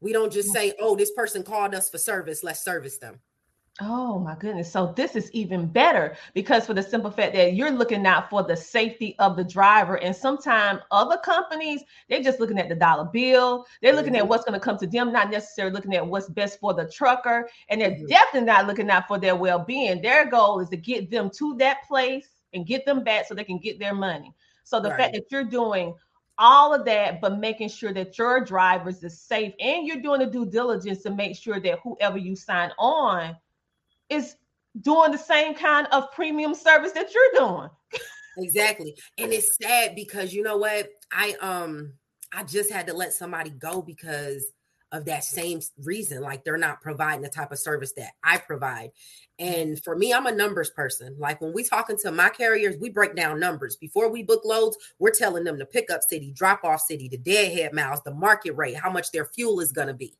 We 0.00 0.12
don't 0.12 0.32
just 0.32 0.52
say, 0.52 0.74
oh, 0.78 0.94
this 0.94 1.10
person 1.12 1.42
called 1.42 1.74
us 1.74 1.90
for 1.90 1.98
service, 1.98 2.44
let's 2.44 2.62
service 2.62 2.98
them. 2.98 3.20
Oh 3.80 4.18
my 4.18 4.34
goodness. 4.34 4.72
So 4.72 4.92
this 4.96 5.14
is 5.14 5.30
even 5.30 5.66
better 5.66 6.16
because 6.34 6.66
for 6.66 6.74
the 6.74 6.82
simple 6.82 7.12
fact 7.12 7.34
that 7.34 7.54
you're 7.54 7.70
looking 7.70 8.06
out 8.06 8.28
for 8.28 8.42
the 8.42 8.56
safety 8.56 9.14
of 9.20 9.36
the 9.36 9.44
driver. 9.44 9.98
And 9.98 10.14
sometimes 10.14 10.80
other 10.90 11.16
companies, 11.18 11.82
they're 12.08 12.22
just 12.22 12.40
looking 12.40 12.58
at 12.58 12.68
the 12.68 12.74
dollar 12.74 13.04
bill. 13.04 13.66
They're 13.80 13.94
looking 13.94 14.14
mm-hmm. 14.14 14.22
at 14.22 14.28
what's 14.28 14.44
going 14.44 14.58
to 14.58 14.64
come 14.64 14.78
to 14.78 14.86
them, 14.86 15.12
not 15.12 15.30
necessarily 15.30 15.72
looking 15.72 15.94
at 15.94 16.04
what's 16.04 16.28
best 16.28 16.58
for 16.58 16.74
the 16.74 16.90
trucker. 16.90 17.48
And 17.68 17.80
they're 17.80 17.92
mm-hmm. 17.92 18.06
definitely 18.06 18.46
not 18.46 18.66
looking 18.66 18.90
out 18.90 19.06
for 19.06 19.18
their 19.18 19.36
well-being. 19.36 20.02
Their 20.02 20.28
goal 20.28 20.58
is 20.58 20.68
to 20.70 20.76
get 20.76 21.08
them 21.08 21.30
to 21.38 21.56
that 21.58 21.84
place 21.86 22.28
and 22.52 22.66
get 22.66 22.84
them 22.86 23.04
back 23.04 23.26
so 23.26 23.34
they 23.34 23.44
can 23.44 23.58
get 23.58 23.78
their 23.78 23.94
money. 23.94 24.32
So 24.64 24.80
the 24.80 24.90
right. 24.90 24.98
fact 24.98 25.14
that 25.14 25.30
you're 25.30 25.44
doing 25.44 25.94
all 26.38 26.72
of 26.72 26.84
that, 26.84 27.20
but 27.20 27.38
making 27.38 27.68
sure 27.68 27.92
that 27.92 28.16
your 28.16 28.44
drivers 28.44 29.02
is 29.02 29.20
safe 29.20 29.52
and 29.60 29.86
you're 29.86 30.00
doing 30.00 30.20
the 30.20 30.26
due 30.26 30.46
diligence 30.46 31.02
to 31.02 31.10
make 31.10 31.36
sure 31.36 31.60
that 31.60 31.80
whoever 31.82 32.16
you 32.16 32.36
sign 32.36 32.70
on 32.78 33.36
is 34.08 34.36
doing 34.80 35.10
the 35.10 35.18
same 35.18 35.54
kind 35.54 35.86
of 35.90 36.10
premium 36.12 36.54
service 36.54 36.92
that 36.92 37.12
you're 37.12 37.46
doing. 37.46 37.68
exactly. 38.38 38.94
And 39.18 39.32
it's 39.32 39.56
sad 39.60 39.94
because 39.94 40.32
you 40.32 40.42
know 40.42 40.58
what? 40.58 40.88
I 41.12 41.34
um 41.40 41.94
I 42.32 42.44
just 42.44 42.70
had 42.70 42.86
to 42.86 42.94
let 42.94 43.12
somebody 43.12 43.50
go 43.50 43.82
because 43.82 44.44
of 44.92 45.04
that 45.04 45.24
same 45.24 45.60
reason. 45.84 46.22
Like 46.22 46.44
they're 46.44 46.56
not 46.56 46.80
providing 46.80 47.22
the 47.22 47.28
type 47.28 47.52
of 47.52 47.58
service 47.58 47.92
that 47.94 48.12
I 48.22 48.38
provide. 48.38 48.90
And 49.38 49.82
for 49.84 49.96
me, 49.96 50.12
I'm 50.12 50.26
a 50.26 50.32
numbers 50.32 50.70
person. 50.70 51.14
Like 51.18 51.40
when 51.40 51.52
we 51.52 51.62
talking 51.62 51.96
to 52.02 52.10
my 52.10 52.28
carriers, 52.28 52.76
we 52.80 52.90
break 52.90 53.14
down 53.14 53.38
numbers. 53.38 53.76
Before 53.76 54.10
we 54.10 54.22
book 54.22 54.42
loads, 54.44 54.76
we're 54.98 55.10
telling 55.10 55.44
them 55.44 55.58
the 55.58 55.66
pickup 55.66 56.02
city, 56.02 56.32
drop 56.32 56.64
off 56.64 56.80
city, 56.80 57.08
the 57.08 57.18
deadhead 57.18 57.72
miles, 57.72 58.02
the 58.02 58.14
market 58.14 58.52
rate, 58.52 58.76
how 58.76 58.90
much 58.90 59.12
their 59.12 59.26
fuel 59.26 59.60
is 59.60 59.72
going 59.72 59.88
to 59.88 59.94
be 59.94 60.14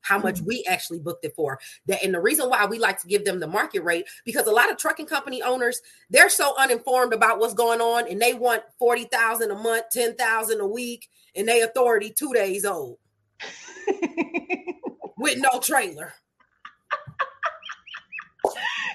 how 0.00 0.18
much 0.18 0.36
mm-hmm. 0.36 0.46
we 0.46 0.64
actually 0.68 0.98
booked 0.98 1.24
it 1.24 1.34
for. 1.34 1.58
That 1.86 2.02
and 2.02 2.14
the 2.14 2.20
reason 2.20 2.48
why 2.48 2.64
we 2.66 2.78
like 2.78 3.00
to 3.02 3.08
give 3.08 3.24
them 3.24 3.40
the 3.40 3.46
market 3.46 3.82
rate 3.82 4.06
because 4.24 4.46
a 4.46 4.52
lot 4.52 4.70
of 4.70 4.76
trucking 4.76 5.06
company 5.06 5.42
owners 5.42 5.80
they're 6.08 6.30
so 6.30 6.54
uninformed 6.56 7.12
about 7.12 7.38
what's 7.38 7.54
going 7.54 7.80
on 7.80 8.08
and 8.08 8.20
they 8.20 8.34
want 8.34 8.62
40,000 8.78 9.50
a 9.50 9.54
month, 9.54 9.86
10,000 9.90 10.60
a 10.60 10.66
week 10.66 11.08
and 11.34 11.48
they 11.48 11.62
authority 11.62 12.12
2 12.16 12.32
days 12.32 12.64
old. 12.64 12.98
with 15.18 15.38
no 15.38 15.60
trailer. 15.60 16.12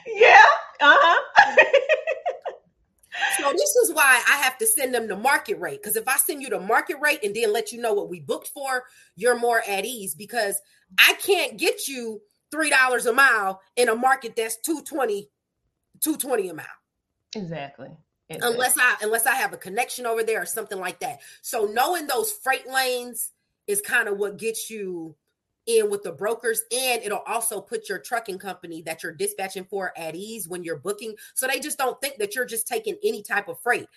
Yeah. 0.05 0.43
Uh-huh. 0.81 1.55
so 3.37 3.51
this 3.51 3.75
is 3.77 3.93
why 3.93 4.21
I 4.29 4.37
have 4.37 4.57
to 4.57 4.67
send 4.67 4.93
them 4.93 5.07
the 5.07 5.15
market 5.15 5.59
rate. 5.59 5.81
Because 5.81 5.95
if 5.95 6.07
I 6.07 6.17
send 6.17 6.41
you 6.41 6.49
the 6.49 6.59
market 6.59 6.97
rate 7.01 7.19
and 7.23 7.35
then 7.35 7.53
let 7.53 7.71
you 7.71 7.81
know 7.81 7.93
what 7.93 8.09
we 8.09 8.19
booked 8.19 8.49
for, 8.49 8.83
you're 9.15 9.37
more 9.39 9.61
at 9.67 9.85
ease 9.85 10.15
because 10.15 10.61
I 10.99 11.13
can't 11.13 11.57
get 11.57 11.87
you 11.87 12.21
three 12.51 12.69
dollars 12.69 13.05
a 13.05 13.13
mile 13.13 13.61
in 13.75 13.89
a 13.89 13.95
market 13.95 14.35
that's 14.35 14.57
220, 14.57 15.29
220 16.01 16.49
a 16.49 16.53
mile. 16.53 16.65
Exactly. 17.35 17.89
exactly. 18.29 18.53
Unless 18.53 18.77
I 18.77 18.95
unless 19.01 19.25
I 19.25 19.35
have 19.35 19.53
a 19.53 19.57
connection 19.57 20.05
over 20.05 20.23
there 20.23 20.41
or 20.41 20.45
something 20.45 20.79
like 20.79 20.99
that. 20.99 21.19
So 21.41 21.65
knowing 21.65 22.07
those 22.07 22.31
freight 22.31 22.69
lanes 22.69 23.31
is 23.67 23.81
kind 23.81 24.07
of 24.07 24.17
what 24.17 24.37
gets 24.37 24.69
you 24.69 25.15
in 25.65 25.89
with 25.89 26.03
the 26.03 26.11
brokers 26.11 26.61
and 26.71 27.01
it'll 27.03 27.23
also 27.25 27.61
put 27.61 27.87
your 27.87 27.99
trucking 27.99 28.37
company 28.37 28.81
that 28.81 29.01
you're 29.01 29.13
dispatching 29.13 29.65
for 29.65 29.93
at 29.97 30.15
ease 30.15 30.47
when 30.47 30.63
you're 30.63 30.77
booking 30.77 31.15
so 31.33 31.47
they 31.47 31.59
just 31.59 31.77
don't 31.77 31.99
think 32.01 32.17
that 32.17 32.35
you're 32.35 32.45
just 32.45 32.67
taking 32.67 32.97
any 33.03 33.23
type 33.23 33.47
of 33.47 33.59
freight. 33.61 33.87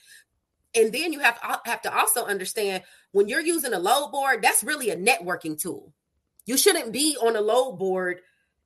And 0.74 0.92
then 0.92 1.12
you 1.12 1.20
have 1.20 1.40
to, 1.40 1.70
have 1.70 1.82
to 1.82 1.96
also 1.96 2.24
understand 2.26 2.82
when 3.12 3.28
you're 3.28 3.40
using 3.40 3.72
a 3.72 3.78
load 3.78 4.12
board 4.12 4.42
that's 4.42 4.62
really 4.62 4.90
a 4.90 4.96
networking 4.96 5.58
tool. 5.58 5.92
You 6.44 6.56
shouldn't 6.56 6.92
be 6.92 7.16
on 7.20 7.34
a 7.34 7.40
load 7.40 7.78
board. 7.78 8.20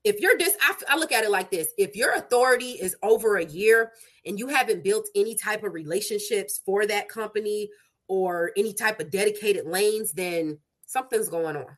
If 0.04 0.20
you're 0.20 0.36
this 0.36 0.54
I, 0.60 0.74
I 0.90 0.96
look 0.96 1.12
at 1.12 1.24
it 1.24 1.30
like 1.30 1.50
this 1.50 1.68
if 1.78 1.96
your 1.96 2.14
authority 2.14 2.72
is 2.72 2.96
over 3.02 3.36
a 3.36 3.44
year 3.44 3.92
and 4.26 4.38
you 4.38 4.48
haven't 4.48 4.84
built 4.84 5.08
any 5.14 5.34
type 5.34 5.64
of 5.64 5.72
relationships 5.72 6.60
for 6.66 6.86
that 6.86 7.08
company 7.08 7.70
or 8.08 8.50
any 8.56 8.74
type 8.74 9.00
of 9.00 9.10
dedicated 9.10 9.66
lanes 9.66 10.12
then 10.12 10.58
something's 10.90 11.28
going 11.28 11.56
on 11.56 11.76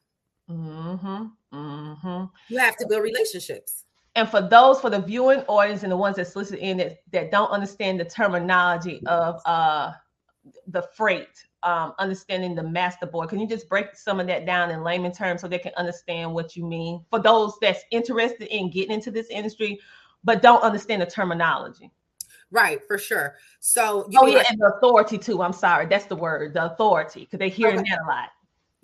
Mm-hmm. 0.51 1.57
Mm-hmm. 1.57 2.25
You 2.49 2.59
have 2.59 2.77
to 2.77 2.87
build 2.89 3.03
relationships. 3.03 3.85
And 4.15 4.29
for 4.29 4.43
those 4.43 4.81
for 4.81 4.91
the 4.91 5.01
viewing 5.01 5.41
audience 5.49 5.83
and 5.83 5.93
the 5.93 5.97
ones 5.97 6.17
that's 6.17 6.37
listening 6.37 6.61
in 6.61 6.77
that, 6.79 6.99
that 7.13 7.31
don't 7.31 7.51
understand 7.51 7.99
the 8.01 8.05
terminology 8.05 9.03
of 9.07 9.41
uh 9.47 9.93
the 10.67 10.83
freight, 10.97 11.29
um, 11.63 11.95
understanding 12.01 12.55
the 12.55 12.63
master 12.63 13.07
board, 13.07 13.29
can 13.29 13.39
you 13.39 13.47
just 13.47 13.69
break 13.69 13.95
some 13.95 14.19
of 14.19 14.27
that 14.27 14.45
down 14.45 14.71
in 14.71 14.83
layman 14.83 15.13
terms 15.13 15.41
so 15.41 15.49
they 15.49 15.59
can 15.59 15.73
understand 15.77 16.35
what 16.35 16.57
you 16.57 16.67
mean 16.67 17.05
for 17.11 17.21
those 17.21 17.55
that's 17.63 17.85
interested 17.93 18.49
in 18.55 18.71
getting 18.71 18.93
into 18.93 19.11
this 19.11 19.29
industry 19.31 19.79
but 20.25 20.43
don't 20.43 20.63
understand 20.63 21.01
the 21.01 21.07
terminology? 21.07 21.91
Right, 22.51 22.85
for 22.87 22.99
sure. 22.99 23.37
So, 23.61 24.11
oh 24.15 24.27
yeah, 24.27 24.39
like- 24.39 24.51
and 24.51 24.61
the 24.61 24.75
authority 24.77 25.17
too. 25.17 25.43
I'm 25.43 25.55
sorry, 25.55 25.87
that's 25.87 26.05
the 26.05 26.17
word, 26.17 26.53
the 26.55 26.73
authority, 26.73 27.21
because 27.21 27.39
they 27.39 27.49
hear 27.49 27.69
okay. 27.69 27.77
that 27.77 27.99
a 28.05 28.07
lot. 28.07 28.29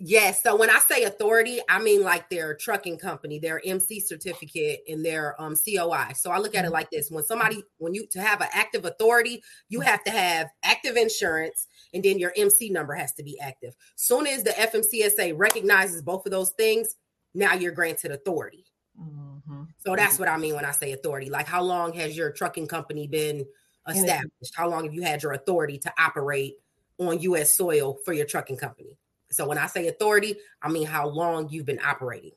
Yes. 0.01 0.41
So 0.41 0.55
when 0.55 0.69
I 0.69 0.79
say 0.79 1.03
authority, 1.03 1.59
I 1.67 1.81
mean 1.81 2.03
like 2.03 2.29
their 2.29 2.53
trucking 2.53 2.99
company, 2.99 3.37
their 3.37 3.61
MC 3.65 3.99
certificate, 3.99 4.83
and 4.87 5.03
their 5.03 5.39
um, 5.41 5.55
COI. 5.55 6.13
So 6.15 6.31
I 6.31 6.37
look 6.37 6.55
at 6.55 6.63
it 6.63 6.67
mm-hmm. 6.67 6.73
like 6.73 6.89
this: 6.89 7.11
when 7.11 7.25
somebody, 7.25 7.63
when 7.79 7.93
you 7.93 8.07
to 8.07 8.21
have 8.21 8.39
an 8.39 8.47
active 8.53 8.85
authority, 8.85 9.43
you 9.67 9.81
have 9.81 10.01
to 10.05 10.11
have 10.11 10.47
active 10.63 10.95
insurance, 10.95 11.67
and 11.93 12.01
then 12.01 12.17
your 12.17 12.31
MC 12.37 12.69
number 12.69 12.93
has 12.93 13.11
to 13.15 13.23
be 13.23 13.37
active. 13.41 13.75
Soon 13.97 14.25
as 14.25 14.43
the 14.43 14.51
FMCSA 14.51 15.37
recognizes 15.37 16.01
both 16.01 16.25
of 16.25 16.31
those 16.31 16.51
things, 16.51 16.95
now 17.33 17.53
you're 17.53 17.73
granted 17.73 18.11
authority. 18.11 18.65
Mm-hmm. 18.97 19.63
So 19.79 19.97
that's 19.97 20.13
mm-hmm. 20.13 20.23
what 20.23 20.29
I 20.29 20.37
mean 20.37 20.55
when 20.55 20.65
I 20.65 20.71
say 20.71 20.93
authority. 20.93 21.29
Like, 21.29 21.47
how 21.47 21.61
long 21.61 21.91
has 21.93 22.15
your 22.15 22.31
trucking 22.31 22.67
company 22.67 23.07
been 23.07 23.45
established? 23.85 24.55
How 24.55 24.69
long 24.69 24.85
have 24.85 24.93
you 24.93 25.01
had 25.01 25.23
your 25.23 25.33
authority 25.33 25.77
to 25.79 25.93
operate 25.99 26.55
on 26.99 27.19
U.S. 27.19 27.57
soil 27.57 27.97
for 28.05 28.13
your 28.13 28.25
trucking 28.25 28.57
company? 28.57 28.97
So 29.31 29.47
when 29.47 29.57
I 29.57 29.67
say 29.67 29.87
authority, 29.87 30.37
I 30.61 30.69
mean 30.69 30.87
how 30.87 31.07
long 31.07 31.49
you've 31.49 31.65
been 31.65 31.79
operating. 31.83 32.31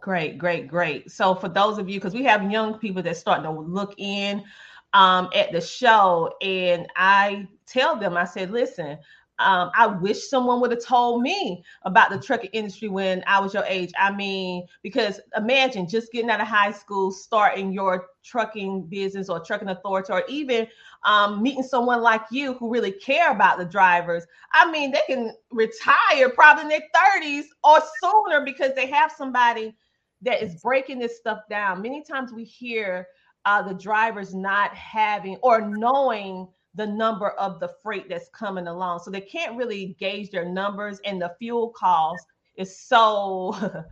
Great, 0.00 0.38
great, 0.38 0.68
great. 0.68 1.10
So 1.10 1.34
for 1.34 1.48
those 1.48 1.78
of 1.78 1.88
you, 1.88 1.98
because 1.98 2.14
we 2.14 2.24
have 2.24 2.50
young 2.50 2.78
people 2.78 3.02
that 3.02 3.16
starting 3.16 3.44
to 3.44 3.50
look 3.50 3.94
in 3.96 4.44
um, 4.92 5.30
at 5.34 5.50
the 5.52 5.60
show, 5.60 6.34
and 6.42 6.86
I 6.96 7.48
tell 7.66 7.96
them, 7.96 8.16
I 8.16 8.24
said, 8.24 8.50
listen, 8.50 8.98
um, 9.44 9.70
I 9.74 9.86
wish 9.86 10.28
someone 10.28 10.60
would 10.60 10.70
have 10.70 10.84
told 10.84 11.22
me 11.22 11.62
about 11.82 12.10
the 12.10 12.18
trucking 12.18 12.50
industry 12.52 12.88
when 12.88 13.22
I 13.26 13.38
was 13.40 13.52
your 13.52 13.64
age. 13.64 13.92
I 13.98 14.10
mean, 14.10 14.66
because 14.82 15.20
imagine 15.36 15.86
just 15.86 16.10
getting 16.12 16.30
out 16.30 16.40
of 16.40 16.46
high 16.46 16.72
school, 16.72 17.12
starting 17.12 17.70
your 17.70 18.06
trucking 18.24 18.86
business 18.86 19.28
or 19.28 19.40
trucking 19.40 19.68
authority, 19.68 20.12
or 20.12 20.24
even 20.28 20.66
um, 21.04 21.42
meeting 21.42 21.62
someone 21.62 22.00
like 22.00 22.22
you 22.30 22.54
who 22.54 22.72
really 22.72 22.92
care 22.92 23.30
about 23.30 23.58
the 23.58 23.64
drivers. 23.66 24.24
I 24.52 24.70
mean, 24.70 24.90
they 24.90 25.02
can 25.06 25.34
retire 25.50 26.30
probably 26.34 26.62
in 26.62 26.68
their 26.70 26.80
30s 26.94 27.44
or 27.62 27.78
sooner 28.02 28.44
because 28.44 28.74
they 28.74 28.86
have 28.86 29.12
somebody 29.12 29.76
that 30.22 30.42
is 30.42 30.56
breaking 30.62 30.98
this 30.98 31.18
stuff 31.18 31.40
down. 31.50 31.82
Many 31.82 32.02
times 32.02 32.32
we 32.32 32.44
hear 32.44 33.06
uh, 33.44 33.62
the 33.62 33.74
drivers 33.74 34.34
not 34.34 34.74
having 34.74 35.36
or 35.42 35.60
knowing 35.60 36.48
the 36.74 36.86
number 36.86 37.30
of 37.30 37.60
the 37.60 37.70
freight 37.82 38.08
that's 38.08 38.28
coming 38.30 38.66
along. 38.66 39.00
So 39.00 39.10
they 39.10 39.20
can't 39.20 39.56
really 39.56 39.96
gauge 39.98 40.30
their 40.30 40.44
numbers, 40.44 41.00
and 41.04 41.20
the 41.20 41.34
fuel 41.38 41.70
cost 41.70 42.26
is 42.56 42.78
so. 42.78 43.56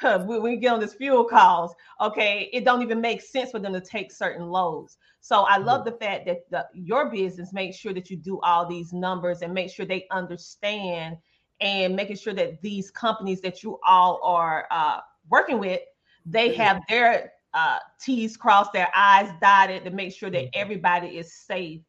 when 0.00 0.42
we 0.42 0.56
get 0.56 0.72
on 0.72 0.78
this 0.78 0.94
fuel 0.94 1.24
cost, 1.24 1.74
okay, 2.00 2.48
it 2.52 2.64
don't 2.64 2.82
even 2.82 3.00
make 3.00 3.20
sense 3.20 3.50
for 3.50 3.58
them 3.58 3.72
to 3.72 3.80
take 3.80 4.12
certain 4.12 4.46
loads. 4.46 4.96
So 5.20 5.42
I 5.42 5.56
love 5.56 5.84
the 5.84 5.92
fact 5.92 6.26
that 6.26 6.48
the, 6.50 6.66
your 6.72 7.10
business 7.10 7.52
makes 7.52 7.76
sure 7.76 7.92
that 7.92 8.08
you 8.08 8.16
do 8.16 8.38
all 8.40 8.64
these 8.64 8.92
numbers 8.92 9.42
and 9.42 9.52
make 9.52 9.70
sure 9.70 9.84
they 9.84 10.06
understand 10.10 11.16
and 11.60 11.96
making 11.96 12.16
sure 12.16 12.34
that 12.34 12.62
these 12.62 12.90
companies 12.90 13.40
that 13.40 13.62
you 13.62 13.78
all 13.84 14.20
are 14.22 14.68
uh, 14.70 15.00
working 15.28 15.58
with, 15.58 15.80
they 16.24 16.54
have 16.54 16.80
their 16.88 17.32
uh, 17.54 17.78
T's 18.00 18.36
crossed, 18.36 18.72
their 18.72 18.90
I's 18.94 19.30
dotted 19.40 19.84
to 19.84 19.90
make 19.90 20.14
sure 20.14 20.30
that 20.30 20.44
mm-hmm. 20.44 20.60
everybody 20.60 21.18
is 21.18 21.32
safe 21.32 21.80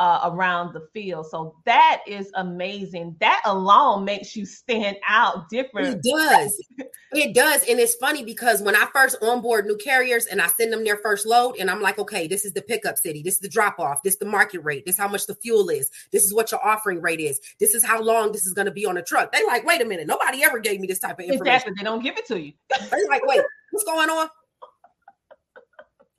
uh, 0.00 0.30
around 0.32 0.72
the 0.72 0.88
field. 0.94 1.26
So 1.28 1.56
that 1.66 2.00
is 2.06 2.30
amazing. 2.34 3.16
That 3.20 3.42
alone 3.44 4.06
makes 4.06 4.34
you 4.34 4.46
stand 4.46 4.96
out 5.06 5.50
different. 5.50 5.88
It 5.88 6.02
does. 6.02 6.64
it 7.12 7.34
does. 7.34 7.68
And 7.68 7.78
it's 7.78 7.96
funny 7.96 8.24
because 8.24 8.62
when 8.62 8.74
I 8.74 8.86
first 8.94 9.18
onboard 9.20 9.66
new 9.66 9.76
carriers 9.76 10.24
and 10.24 10.40
I 10.40 10.46
send 10.46 10.72
them 10.72 10.84
their 10.84 10.96
first 10.96 11.26
load, 11.26 11.56
and 11.60 11.70
I'm 11.70 11.82
like, 11.82 11.98
okay, 11.98 12.26
this 12.26 12.46
is 12.46 12.54
the 12.54 12.62
pickup 12.62 12.96
city, 12.96 13.22
this 13.22 13.34
is 13.34 13.40
the 13.40 13.48
drop 13.50 13.78
off, 13.78 14.02
this 14.02 14.14
is 14.14 14.18
the 14.18 14.24
market 14.24 14.60
rate, 14.60 14.86
this 14.86 14.94
is 14.94 14.98
how 14.98 15.08
much 15.08 15.26
the 15.26 15.34
fuel 15.34 15.68
is, 15.68 15.90
this 16.12 16.24
is 16.24 16.32
what 16.32 16.50
your 16.50 16.66
offering 16.66 17.02
rate 17.02 17.20
is, 17.20 17.38
this 17.58 17.74
is 17.74 17.84
how 17.84 18.00
long 18.00 18.32
this 18.32 18.46
is 18.46 18.54
going 18.54 18.64
to 18.64 18.72
be 18.72 18.86
on 18.86 18.94
the 18.94 19.02
truck. 19.02 19.30
They 19.32 19.44
like, 19.44 19.66
wait 19.66 19.82
a 19.82 19.84
minute, 19.84 20.06
nobody 20.06 20.42
ever 20.42 20.60
gave 20.60 20.80
me 20.80 20.86
this 20.86 20.98
type 20.98 21.18
of 21.18 21.26
information. 21.26 21.46
Exactly. 21.46 21.74
They 21.76 21.84
don't 21.84 22.02
give 22.02 22.16
it 22.16 22.26
to 22.28 22.40
you. 22.40 22.54
They're 22.90 23.08
like, 23.10 23.26
wait, 23.26 23.42
what's 23.70 23.84
going 23.84 24.08
on? 24.08 24.30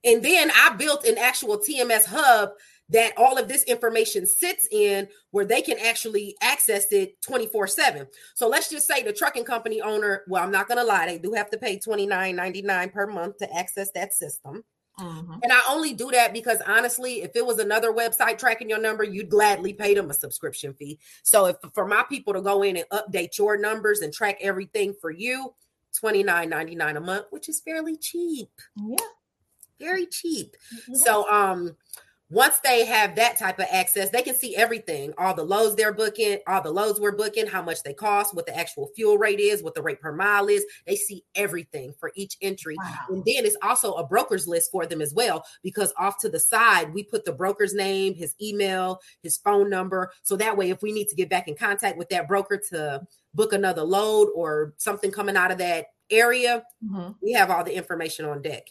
And 0.03 0.23
then 0.23 0.51
I 0.51 0.75
built 0.75 1.05
an 1.05 1.17
actual 1.17 1.57
TMS 1.57 2.05
hub 2.05 2.51
that 2.91 3.17
all 3.17 3.37
of 3.37 3.47
this 3.47 3.63
information 3.63 4.25
sits 4.25 4.67
in 4.71 5.07
where 5.31 5.45
they 5.45 5.61
can 5.61 5.77
actually 5.79 6.35
access 6.41 6.91
it 6.91 7.21
24 7.21 7.67
7 7.67 8.07
so 8.35 8.47
let's 8.47 8.69
just 8.69 8.87
say 8.87 9.01
the 9.01 9.13
trucking 9.13 9.43
company 9.45 9.81
owner 9.81 10.23
well 10.27 10.43
i'm 10.43 10.51
not 10.51 10.67
going 10.67 10.77
to 10.77 10.83
lie 10.83 11.05
they 11.05 11.17
do 11.17 11.33
have 11.33 11.49
to 11.49 11.57
pay 11.57 11.77
29.99 11.77 12.93
per 12.93 13.07
month 13.07 13.37
to 13.37 13.57
access 13.57 13.91
that 13.91 14.13
system. 14.13 14.63
Mm-hmm. 14.99 15.35
and 15.41 15.53
i 15.53 15.61
only 15.69 15.93
do 15.93 16.11
that 16.11 16.33
because 16.33 16.59
honestly 16.67 17.21
if 17.23 17.31
it 17.33 17.45
was 17.45 17.59
another 17.59 17.93
website 17.93 18.37
tracking 18.37 18.69
your 18.69 18.79
number 18.79 19.05
you'd 19.05 19.29
gladly 19.29 19.73
pay 19.73 19.93
them 19.93 20.09
a 20.09 20.13
subscription 20.13 20.73
fee. 20.73 20.99
So 21.23 21.45
if 21.45 21.55
for 21.73 21.87
my 21.87 22.03
people 22.09 22.33
to 22.33 22.41
go 22.41 22.61
in 22.61 22.75
and 22.75 22.85
update 22.91 23.37
your 23.37 23.57
numbers 23.57 24.01
and 24.01 24.13
track 24.13 24.37
everything 24.41 24.93
for 24.99 25.09
you 25.09 25.53
29.99 26.03 26.97
a 26.97 26.99
month 26.99 27.25
which 27.29 27.47
is 27.47 27.61
fairly 27.61 27.95
cheap. 27.95 28.49
Yeah. 28.75 28.97
Very 29.79 30.05
cheap. 30.07 30.57
Mm-hmm. 30.75 30.95
so 30.95 31.31
um 31.31 31.77
once 32.31 32.59
they 32.63 32.85
have 32.85 33.15
that 33.17 33.37
type 33.37 33.59
of 33.59 33.65
access, 33.69 34.09
they 34.09 34.21
can 34.21 34.33
see 34.33 34.55
everything 34.55 35.13
all 35.17 35.33
the 35.33 35.43
loads 35.43 35.75
they're 35.75 35.93
booking, 35.93 36.37
all 36.47 36.61
the 36.61 36.71
loads 36.71 36.97
we're 36.97 37.11
booking, 37.11 37.45
how 37.45 37.61
much 37.61 37.83
they 37.83 37.93
cost, 37.93 38.33
what 38.33 38.45
the 38.45 38.57
actual 38.57 38.89
fuel 38.95 39.17
rate 39.17 39.41
is, 39.41 39.61
what 39.61 39.75
the 39.75 39.81
rate 39.81 39.99
per 39.99 40.13
mile 40.13 40.47
is. 40.47 40.65
They 40.87 40.95
see 40.95 41.25
everything 41.35 41.93
for 41.99 42.13
each 42.15 42.37
entry. 42.41 42.75
Wow. 42.77 42.95
And 43.09 43.17
then 43.25 43.45
it's 43.45 43.57
also 43.61 43.93
a 43.93 44.07
broker's 44.07 44.47
list 44.47 44.71
for 44.71 44.85
them 44.85 45.01
as 45.01 45.13
well, 45.13 45.43
because 45.61 45.93
off 45.97 46.19
to 46.19 46.29
the 46.29 46.39
side, 46.39 46.93
we 46.93 47.03
put 47.03 47.25
the 47.25 47.33
broker's 47.33 47.73
name, 47.73 48.15
his 48.15 48.33
email, 48.41 49.01
his 49.21 49.35
phone 49.35 49.69
number. 49.69 50.11
So 50.23 50.37
that 50.37 50.55
way, 50.55 50.69
if 50.69 50.81
we 50.81 50.93
need 50.93 51.09
to 51.09 51.15
get 51.15 51.29
back 51.29 51.49
in 51.49 51.55
contact 51.55 51.97
with 51.97 52.07
that 52.09 52.29
broker 52.29 52.61
to 52.69 53.05
book 53.33 53.51
another 53.51 53.83
load 53.83 54.29
or 54.33 54.73
something 54.77 55.11
coming 55.11 55.35
out 55.35 55.51
of 55.51 55.57
that 55.57 55.87
area, 56.09 56.63
mm-hmm. 56.81 57.11
we 57.21 57.33
have 57.33 57.51
all 57.51 57.65
the 57.65 57.75
information 57.75 58.23
on 58.23 58.41
deck. 58.41 58.67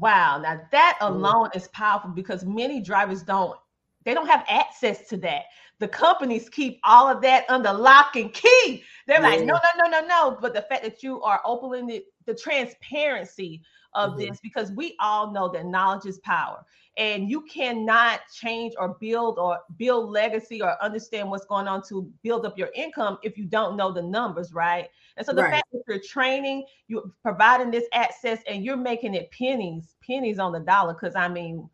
Wow. 0.00 0.38
Now 0.38 0.60
that 0.70 0.98
alone 1.00 1.50
is 1.54 1.68
powerful 1.68 2.10
because 2.10 2.44
many 2.44 2.80
drivers 2.80 3.22
don't 3.22 3.58
they 4.04 4.14
don't 4.14 4.26
have 4.26 4.44
access 4.48 5.08
to 5.08 5.16
that. 5.18 5.44
The 5.78 5.88
companies 5.88 6.48
keep 6.48 6.78
all 6.84 7.08
of 7.08 7.20
that 7.22 7.44
under 7.48 7.72
lock 7.72 8.16
and 8.16 8.32
key. 8.32 8.84
They're 9.06 9.20
like, 9.20 9.40
no, 9.40 9.54
no, 9.54 9.88
no, 9.88 10.00
no, 10.00 10.06
no. 10.06 10.38
But 10.40 10.54
the 10.54 10.62
fact 10.62 10.84
that 10.84 11.02
you 11.02 11.20
are 11.22 11.40
opening 11.44 11.86
the, 11.86 12.04
the 12.26 12.34
transparency 12.34 13.62
of 13.94 14.10
mm-hmm. 14.10 14.20
this, 14.20 14.40
because 14.40 14.70
we 14.72 14.94
all 15.00 15.32
know 15.32 15.48
that 15.48 15.66
knowledge 15.66 16.06
is 16.06 16.18
power. 16.20 16.64
And 16.96 17.28
you 17.28 17.40
cannot 17.42 18.20
change 18.32 18.74
or 18.78 18.96
build 19.00 19.38
or 19.38 19.58
build 19.78 20.10
legacy 20.10 20.62
or 20.62 20.80
understand 20.82 21.28
what's 21.28 21.46
going 21.46 21.66
on 21.66 21.82
to 21.88 22.08
build 22.22 22.46
up 22.46 22.56
your 22.56 22.70
income 22.74 23.18
if 23.24 23.36
you 23.36 23.46
don't 23.46 23.76
know 23.76 23.90
the 23.90 24.02
numbers, 24.02 24.52
right? 24.52 24.88
And 25.16 25.26
so 25.26 25.32
the 25.32 25.42
right. 25.42 25.52
fact 25.52 25.66
that 25.72 25.82
you're 25.86 26.00
training, 26.00 26.64
you're 26.88 27.04
providing 27.22 27.70
this 27.70 27.84
access, 27.92 28.40
and 28.48 28.64
you're 28.64 28.76
making 28.76 29.14
it 29.14 29.30
pennies, 29.30 29.94
pennies 30.04 30.38
on 30.38 30.52
the 30.52 30.60
dollar. 30.60 30.94
Because 30.94 31.14
I 31.14 31.28
mean, 31.28 31.68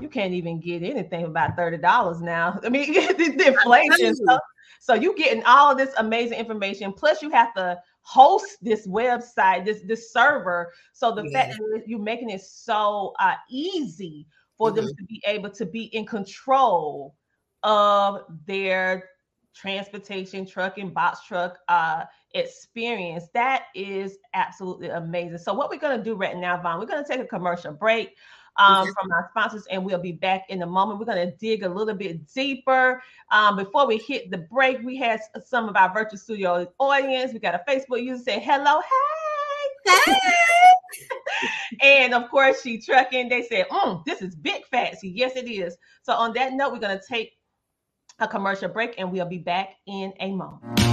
you 0.00 0.08
can't 0.08 0.32
even 0.32 0.60
get 0.60 0.82
anything 0.82 1.24
about 1.24 1.56
thirty 1.56 1.78
dollars 1.78 2.20
now. 2.20 2.60
I 2.64 2.68
mean, 2.68 2.92
the 2.94 3.44
inflation 3.46 4.14
stuff. 4.14 4.40
So 4.78 4.94
you're 4.94 5.14
getting 5.14 5.42
all 5.44 5.72
of 5.72 5.78
this 5.78 5.92
amazing 5.98 6.38
information. 6.38 6.92
Plus, 6.92 7.22
you 7.22 7.30
have 7.30 7.52
to 7.54 7.78
host 8.02 8.56
this 8.62 8.86
website, 8.86 9.64
this 9.64 9.82
this 9.82 10.12
server. 10.12 10.72
So 10.92 11.12
the 11.12 11.28
yeah. 11.28 11.46
fact 11.46 11.58
that 11.58 11.82
you're 11.86 11.98
making 11.98 12.30
it 12.30 12.42
so 12.42 13.14
uh, 13.18 13.34
easy 13.50 14.26
for 14.56 14.68
mm-hmm. 14.68 14.86
them 14.86 14.94
to 14.96 15.04
be 15.04 15.22
able 15.26 15.50
to 15.50 15.66
be 15.66 15.84
in 15.84 16.06
control 16.06 17.14
of 17.62 18.22
their 18.46 19.08
transportation, 19.60 20.46
trucking, 20.46 20.90
box 20.90 21.26
truck 21.26 21.58
uh, 21.68 22.04
experience. 22.34 23.24
That 23.34 23.64
is 23.74 24.18
absolutely 24.34 24.88
amazing. 24.88 25.38
So, 25.38 25.52
what 25.52 25.70
we're 25.70 25.78
going 25.78 25.98
to 25.98 26.04
do 26.04 26.14
right 26.14 26.36
now, 26.36 26.60
Vaughn, 26.60 26.78
we're 26.78 26.86
going 26.86 27.04
to 27.04 27.08
take 27.08 27.20
a 27.20 27.26
commercial 27.26 27.72
break 27.72 28.14
um, 28.56 28.84
mm-hmm. 28.84 28.90
from 29.00 29.12
our 29.12 29.28
sponsors, 29.30 29.66
and 29.70 29.84
we'll 29.84 30.00
be 30.00 30.12
back 30.12 30.44
in 30.48 30.62
a 30.62 30.66
moment. 30.66 30.98
We're 30.98 31.06
going 31.06 31.30
to 31.30 31.36
dig 31.36 31.62
a 31.62 31.68
little 31.68 31.94
bit 31.94 32.26
deeper. 32.32 33.02
Um, 33.30 33.56
before 33.56 33.86
we 33.86 33.98
hit 33.98 34.30
the 34.30 34.38
break, 34.38 34.82
we 34.82 34.96
had 34.96 35.20
some 35.44 35.68
of 35.68 35.76
our 35.76 35.92
virtual 35.92 36.18
studio 36.18 36.66
audience. 36.78 37.32
We 37.32 37.38
got 37.38 37.54
a 37.54 37.62
Facebook 37.68 38.02
user 38.02 38.22
say, 38.22 38.40
Hello, 38.40 38.80
hey. 38.80 39.94
Hey. 40.06 40.16
and 41.82 42.14
of 42.14 42.30
course, 42.30 42.62
she 42.62 42.80
trucking. 42.80 43.28
They 43.28 43.42
said, 43.42 43.66
mm, 43.68 44.04
This 44.04 44.22
is 44.22 44.34
big 44.34 44.64
fancy. 44.66 45.10
Yes, 45.10 45.36
it 45.36 45.48
is. 45.48 45.76
So, 46.02 46.12
on 46.12 46.32
that 46.34 46.52
note, 46.54 46.72
we're 46.72 46.78
going 46.78 46.98
to 46.98 47.04
take 47.06 47.32
a 48.20 48.28
commercial 48.28 48.68
break 48.68 48.94
and 48.98 49.10
we'll 49.10 49.26
be 49.26 49.38
back 49.38 49.76
in 49.86 50.12
a 50.20 50.30
moment. 50.30 50.89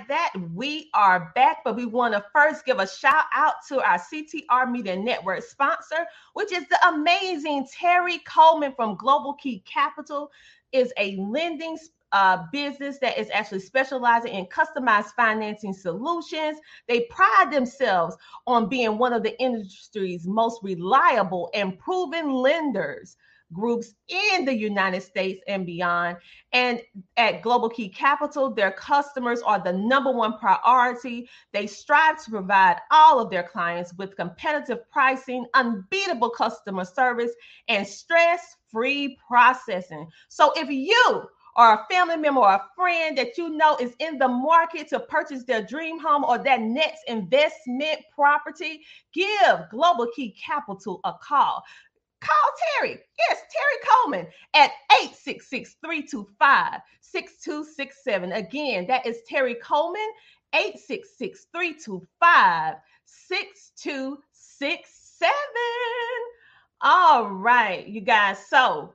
Like 0.00 0.08
that, 0.08 0.32
we 0.54 0.90
are 0.94 1.30
back. 1.34 1.58
But 1.64 1.76
we 1.76 1.86
want 1.86 2.14
to 2.14 2.24
first 2.32 2.64
give 2.64 2.78
a 2.78 2.88
shout 2.88 3.24
out 3.34 3.54
to 3.68 3.80
our 3.82 3.98
CTR 3.98 4.70
Media 4.70 4.96
Network 4.96 5.42
sponsor, 5.42 6.06
which 6.34 6.52
is 6.52 6.66
the 6.68 6.88
amazing 6.88 7.66
Terry 7.78 8.18
Coleman 8.18 8.72
from 8.74 8.96
Global 8.96 9.34
Key 9.34 9.62
Capital, 9.70 10.30
is 10.72 10.92
a 10.98 11.16
lending 11.16 11.76
uh, 12.12 12.44
business 12.50 12.98
that 12.98 13.18
is 13.18 13.28
actually 13.32 13.60
specializing 13.60 14.32
in 14.32 14.46
customized 14.46 15.12
financing 15.16 15.72
solutions. 15.72 16.58
They 16.88 17.02
pride 17.10 17.50
themselves 17.52 18.16
on 18.46 18.68
being 18.68 18.98
one 18.98 19.12
of 19.12 19.22
the 19.22 19.40
industry's 19.40 20.26
most 20.26 20.60
reliable 20.62 21.50
and 21.54 21.78
proven 21.78 22.30
lenders 22.30 23.16
groups 23.52 23.94
in 24.08 24.44
the 24.44 24.54
United 24.54 25.02
States 25.02 25.42
and 25.48 25.66
beyond. 25.66 26.16
And 26.52 26.80
at 27.16 27.42
Global 27.42 27.68
Key 27.68 27.88
Capital, 27.88 28.50
their 28.50 28.72
customers 28.72 29.40
are 29.42 29.62
the 29.62 29.72
number 29.72 30.12
one 30.12 30.38
priority. 30.38 31.28
They 31.52 31.66
strive 31.66 32.22
to 32.24 32.30
provide 32.30 32.76
all 32.90 33.20
of 33.20 33.30
their 33.30 33.44
clients 33.44 33.92
with 33.94 34.16
competitive 34.16 34.88
pricing, 34.90 35.46
unbeatable 35.54 36.30
customer 36.30 36.84
service, 36.84 37.32
and 37.68 37.86
stress 37.86 38.56
free 38.70 39.18
processing. 39.26 40.08
So 40.28 40.52
if 40.56 40.70
you 40.70 41.28
or 41.56 41.74
a 41.74 41.86
family 41.90 42.16
member 42.16 42.40
or 42.40 42.54
a 42.54 42.66
friend 42.76 43.18
that 43.18 43.36
you 43.36 43.50
know 43.50 43.76
is 43.80 43.94
in 43.98 44.18
the 44.18 44.28
market 44.28 44.88
to 44.88 45.00
purchase 45.00 45.44
their 45.44 45.62
dream 45.62 45.98
home 45.98 46.24
or 46.24 46.38
their 46.38 46.58
next 46.58 47.02
investment 47.08 48.00
property, 48.14 48.82
give 49.12 49.68
Global 49.70 50.06
Key 50.14 50.34
Capital 50.42 51.00
a 51.04 51.12
call. 51.20 51.62
Call 52.20 52.50
Terry. 52.78 52.98
Yes, 53.18 53.40
Terry 53.52 53.78
Coleman 53.88 54.26
at 54.54 54.70
866 55.00 55.76
325 55.84 56.80
6267. 57.00 58.32
Again, 58.32 58.86
that 58.88 59.06
is 59.06 59.18
Terry 59.28 59.54
Coleman, 59.56 60.08
866 60.54 61.46
325 61.52 62.74
6267. 63.06 65.30
All 66.82 67.28
right, 67.28 67.86
you 67.86 68.00
guys. 68.00 68.38
So 68.48 68.94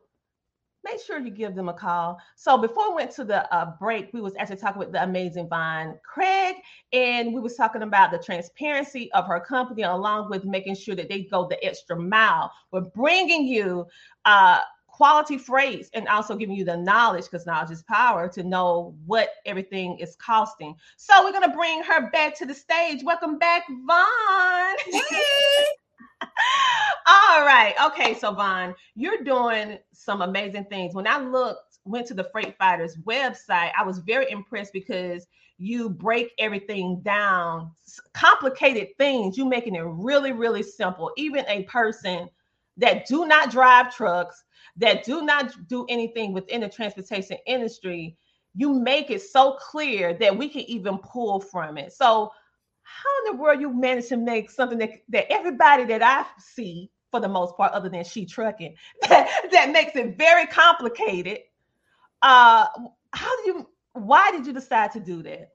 make 0.86 1.02
sure 1.04 1.19
you 1.19 1.32
give 1.32 1.56
them 1.56 1.67
a 1.67 1.74
call. 1.74 2.19
So 2.36 2.58
before 2.58 2.91
we 2.91 2.95
went 2.95 3.12
to 3.15 3.26
the 3.26 3.54
uh, 3.54 3.71
break, 3.80 4.13
we 4.13 4.21
was 4.21 4.34
actually 4.38 4.58
talking 4.58 4.80
with 4.80 4.91
the 4.91 5.04
amazing 5.04 5.50
Vaughn 5.50 5.98
Craig, 6.04 6.56
and 6.93 7.34
we 7.34 7.41
was 7.41 7.56
talking 7.56 7.82
about 7.82 8.12
the 8.12 8.19
transparency 8.19 9.12
of 9.13 9.26
her 9.28 9.39
company, 9.39 9.82
along 9.82 10.30
with 10.30 10.45
making 10.45 10.76
sure 10.76 10.95
that 10.95 11.10
they 11.10 11.24
go 11.24 11.48
the 11.48 11.63
extra 11.65 12.00
mile 12.00 12.52
with 12.71 12.93
bringing 12.93 13.45
you 13.45 13.86
uh, 14.26 14.60
quality 14.88 15.38
freight 15.38 15.89
and 15.93 16.08
also 16.08 16.38
giving 16.38 16.56
you 16.56 16.63
the 16.63 16.78
knowledge 16.78 17.26
because 17.26 17.45
knowledge 17.45 17.71
is 17.71 17.84
power 17.84 18.30
to 18.30 18.43
know 18.43 18.95
what 19.06 19.30
everything 19.45 19.98
is 20.00 20.15
costing. 20.15 20.74
So 20.95 21.26
we're 21.26 21.34
gonna 21.34 21.54
bring 21.54 21.84
her 21.84 22.10
back 22.12 22.38
to 22.38 22.45
the 22.45 22.54
stage. 22.54 23.02
Welcome 23.04 23.38
back, 23.38 23.63
Vaughn. 23.86 25.02
All 27.08 27.46
right. 27.46 27.74
Okay. 27.88 28.14
So, 28.16 28.34
Vaughn, 28.34 28.76
you're 28.96 29.24
doing 29.24 29.78
some 29.94 30.22
amazing 30.22 30.66
things. 30.66 30.94
When 30.96 31.08
I 31.08 31.20
looked, 31.20 31.80
went 31.86 32.08
to 32.08 32.14
the 32.14 32.24
Freight 32.32 32.58
Fighters 32.58 32.98
website, 33.06 33.72
I 33.78 33.84
was 33.86 34.00
very 34.00 34.30
impressed 34.32 34.74
because 34.74 35.28
you 35.58 35.90
break 35.90 36.32
everything 36.40 37.02
down, 37.04 37.72
complicated 38.14 38.90
things, 38.98 39.38
you 39.38 39.46
making 39.46 39.76
it 39.76 39.84
really, 39.86 40.32
really 40.32 40.64
simple. 40.64 41.12
Even 41.18 41.46
a 41.48 41.64
person 41.64 42.30
that 42.78 43.08
do 43.08 43.26
not 43.26 43.52
drive 43.52 43.96
trucks, 43.96 44.44
that 44.78 45.04
do 45.06 45.22
not 45.22 45.54
do 45.68 45.86
anything 45.90 46.34
within 46.34 46.62
the 46.62 46.70
transportation 46.70 47.38
industry, 47.48 48.18
you 48.56 48.74
make 48.74 49.10
it 49.12 49.22
so 49.22 49.54
clear 49.60 50.14
that 50.16 50.36
we 50.38 50.50
can 50.50 50.62
even 50.64 50.98
pull 51.00 51.40
from 51.40 51.78
it. 51.78 51.94
So, 51.94 52.32
how 52.86 53.10
in 53.26 53.36
the 53.36 53.41
world 53.41 53.60
you 53.60 53.74
manage 53.74 54.08
to 54.08 54.17
make 54.17 54.50
something 54.50 54.78
that, 54.78 54.91
that 55.10 55.32
everybody 55.32 55.84
that 55.86 56.04
I 56.04 56.26
see, 56.39 56.91
for 57.12 57.19
the 57.19 57.28
most 57.28 57.58
part, 57.58 57.74
other 57.74 57.89
than 57.89 58.04
she 58.04 58.26
trucking, 58.26 58.76
that, 59.10 59.30
that 59.52 59.71
makes 59.71 59.95
it 59.95 60.17
very 60.17 60.45
complicated. 60.48 61.39
Uh, 62.21 62.67
how 63.12 63.43
do 63.43 63.52
you? 63.52 63.69
Why 63.93 64.30
did 64.32 64.45
you 64.45 64.54
decide 64.54 64.91
to 64.91 65.00
do 65.00 65.24
that? 65.24 65.50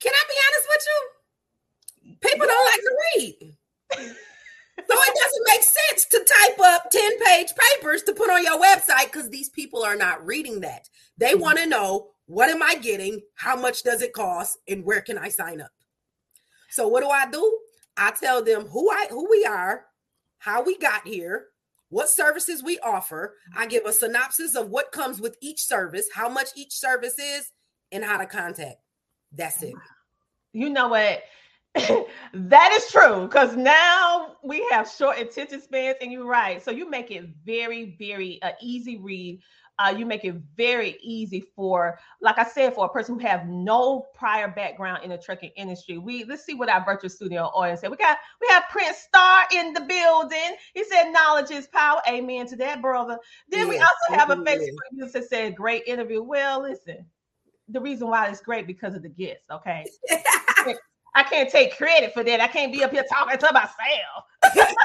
Can 0.00 0.12
I 0.12 0.24
be 0.28 0.34
honest 0.46 0.68
with 0.68 0.86
you? 0.86 2.18
People 2.20 2.46
don't 2.46 2.64
like 2.66 2.80
to 2.80 2.96
read. 3.16 3.56
so 3.92 4.94
it 4.94 5.18
doesn't 5.22 5.46
make 5.46 5.62
sense 5.62 6.04
to 6.06 6.18
type 6.18 6.60
up 6.62 6.90
10 6.90 7.24
page 7.24 7.48
papers 7.74 8.02
to 8.02 8.12
put 8.12 8.30
on 8.30 8.44
your 8.44 8.60
website 8.60 9.06
because 9.06 9.30
these 9.30 9.48
people 9.48 9.82
are 9.82 9.96
not 9.96 10.24
reading 10.24 10.60
that. 10.60 10.88
They 11.16 11.32
mm-hmm. 11.32 11.40
want 11.40 11.58
to 11.58 11.66
know 11.66 12.08
what 12.26 12.50
am 12.50 12.62
I 12.62 12.74
getting? 12.74 13.22
How 13.34 13.56
much 13.56 13.82
does 13.84 14.02
it 14.02 14.12
cost? 14.12 14.58
And 14.68 14.84
where 14.84 15.00
can 15.00 15.16
I 15.16 15.28
sign 15.28 15.60
up? 15.60 15.70
So 16.70 16.88
what 16.88 17.02
do 17.02 17.08
I 17.08 17.30
do? 17.30 17.58
I 17.96 18.10
tell 18.10 18.42
them 18.42 18.66
who 18.66 18.90
I 18.90 19.06
who 19.10 19.28
we 19.30 19.44
are, 19.44 19.86
how 20.38 20.62
we 20.62 20.76
got 20.78 21.06
here, 21.06 21.46
what 21.88 22.08
services 22.08 22.62
we 22.62 22.78
offer. 22.80 23.34
I 23.56 23.66
give 23.66 23.84
a 23.86 23.92
synopsis 23.92 24.54
of 24.54 24.70
what 24.70 24.92
comes 24.92 25.20
with 25.20 25.36
each 25.40 25.62
service, 25.62 26.08
how 26.12 26.28
much 26.28 26.48
each 26.56 26.72
service 26.72 27.18
is, 27.18 27.50
and 27.92 28.04
how 28.04 28.18
to 28.18 28.26
contact. 28.26 28.76
That's 29.32 29.62
it. 29.62 29.74
You 30.52 30.70
know 30.70 30.88
what? 30.88 31.22
that 32.32 32.72
is 32.72 32.90
true 32.90 33.26
because 33.26 33.54
now 33.54 34.36
we 34.42 34.66
have 34.70 34.88
short 34.88 35.18
attention 35.18 35.60
spans, 35.60 35.96
and 36.00 36.10
you're 36.10 36.26
right. 36.26 36.62
So 36.62 36.70
you 36.70 36.88
make 36.88 37.10
it 37.10 37.28
very, 37.44 37.96
very 37.98 38.40
uh, 38.42 38.52
easy 38.62 38.96
read 38.98 39.40
uh, 39.78 39.94
you 39.96 40.06
make 40.06 40.24
it 40.24 40.34
very 40.56 40.96
easy 41.02 41.44
for, 41.54 41.98
like 42.20 42.38
I 42.38 42.44
said, 42.44 42.74
for 42.74 42.86
a 42.86 42.88
person 42.88 43.18
who 43.18 43.26
have 43.26 43.46
no 43.46 44.06
prior 44.14 44.48
background 44.48 45.04
in 45.04 45.10
the 45.10 45.18
trucking 45.18 45.50
industry. 45.56 45.98
We 45.98 46.24
let's 46.24 46.44
see 46.44 46.54
what 46.54 46.68
our 46.68 46.84
virtual 46.84 47.10
studio 47.10 47.44
audience 47.44 47.80
said. 47.80 47.90
We 47.90 47.96
got 47.96 48.18
we 48.40 48.48
have 48.48 48.64
Prince 48.70 48.98
Star 48.98 49.42
in 49.52 49.72
the 49.74 49.82
building. 49.82 50.56
He 50.74 50.84
said, 50.84 51.10
"Knowledge 51.10 51.50
is 51.50 51.66
power." 51.66 52.00
Amen 52.08 52.46
to 52.46 52.56
that, 52.56 52.80
brother. 52.80 53.18
Then 53.50 53.68
we 53.68 53.76
also 53.76 54.18
have 54.18 54.30
a 54.30 54.36
Facebook 54.36 54.70
user 54.92 55.20
that 55.20 55.28
said, 55.28 55.54
"Great 55.54 55.84
interview." 55.86 56.22
Well, 56.22 56.62
listen, 56.62 57.04
the 57.68 57.80
reason 57.80 58.08
why 58.08 58.28
it's 58.28 58.40
great 58.40 58.66
because 58.66 58.94
of 58.94 59.02
the 59.02 59.08
guests. 59.08 59.46
Okay. 59.50 59.84
I 61.16 61.22
can't 61.22 61.50
take 61.50 61.76
credit 61.76 62.12
for 62.12 62.22
that. 62.22 62.42
I 62.42 62.46
can't 62.46 62.70
be 62.70 62.84
up 62.84 62.90
here 62.90 63.04
talking 63.10 63.38
to 63.38 63.50
myself. 63.52 64.74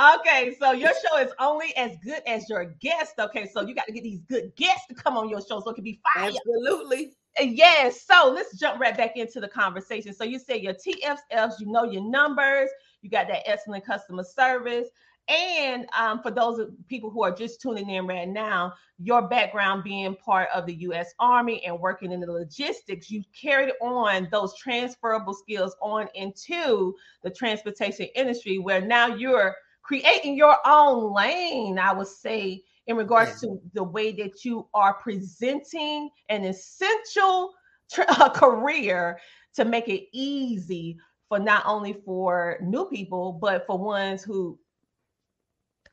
okay, 0.00 0.56
so 0.58 0.72
your 0.72 0.92
show 0.92 1.18
is 1.18 1.32
only 1.38 1.74
as 1.76 1.96
good 2.02 2.22
as 2.26 2.48
your 2.48 2.66
guest. 2.80 3.14
Okay, 3.18 3.48
so 3.52 3.62
you 3.62 3.74
got 3.74 3.86
to 3.86 3.92
get 3.92 4.02
these 4.02 4.20
good 4.28 4.52
guests 4.56 4.86
to 4.88 4.94
come 4.94 5.16
on 5.16 5.28
your 5.28 5.40
show 5.40 5.60
so 5.60 5.70
it 5.70 5.74
can 5.74 5.84
be 5.84 6.00
fire. 6.14 6.30
Absolutely. 6.30 7.12
Yes. 7.38 8.02
So 8.02 8.32
let's 8.34 8.58
jump 8.58 8.80
right 8.80 8.96
back 8.96 9.16
into 9.16 9.40
the 9.40 9.48
conversation. 9.48 10.12
So 10.12 10.24
you 10.24 10.38
said 10.38 10.62
your 10.62 10.74
TFLs, 10.74 11.60
you 11.60 11.66
know 11.66 11.84
your 11.84 12.02
numbers, 12.02 12.68
you 13.02 13.10
got 13.10 13.28
that 13.28 13.48
excellent 13.48 13.84
customer 13.86 14.24
service. 14.24 14.88
And 15.28 15.86
um, 15.96 16.22
for 16.22 16.32
those 16.32 16.60
people 16.88 17.08
who 17.08 17.22
are 17.22 17.30
just 17.30 17.60
tuning 17.60 17.88
in 17.88 18.06
right 18.06 18.28
now, 18.28 18.72
your 18.98 19.28
background 19.28 19.84
being 19.84 20.16
part 20.16 20.48
of 20.52 20.66
the 20.66 20.74
U.S. 20.74 21.14
Army 21.20 21.64
and 21.64 21.78
working 21.78 22.10
in 22.10 22.20
the 22.20 22.30
logistics, 22.30 23.10
you 23.10 23.22
carried 23.38 23.72
on 23.80 24.28
those 24.32 24.56
transferable 24.56 25.34
skills 25.34 25.76
on 25.80 26.08
into 26.14 26.96
the 27.22 27.30
transportation 27.30 28.08
industry, 28.16 28.58
where 28.58 28.80
now 28.80 29.14
you're 29.14 29.54
creating 29.90 30.36
your 30.36 30.56
own 30.64 31.12
lane, 31.12 31.76
I 31.76 31.92
would 31.92 32.06
say, 32.06 32.62
in 32.86 32.96
regards 32.96 33.42
yeah. 33.42 33.48
to 33.48 33.60
the 33.74 33.82
way 33.82 34.12
that 34.12 34.44
you 34.44 34.68
are 34.72 34.94
presenting 34.94 36.08
an 36.28 36.44
essential 36.44 37.52
career 38.34 39.18
to 39.56 39.64
make 39.64 39.88
it 39.88 40.04
easy 40.12 40.96
for 41.28 41.40
not 41.40 41.64
only 41.66 41.94
for 42.04 42.58
new 42.62 42.84
people, 42.84 43.32
but 43.32 43.66
for 43.66 43.78
ones 43.78 44.22
who 44.22 44.56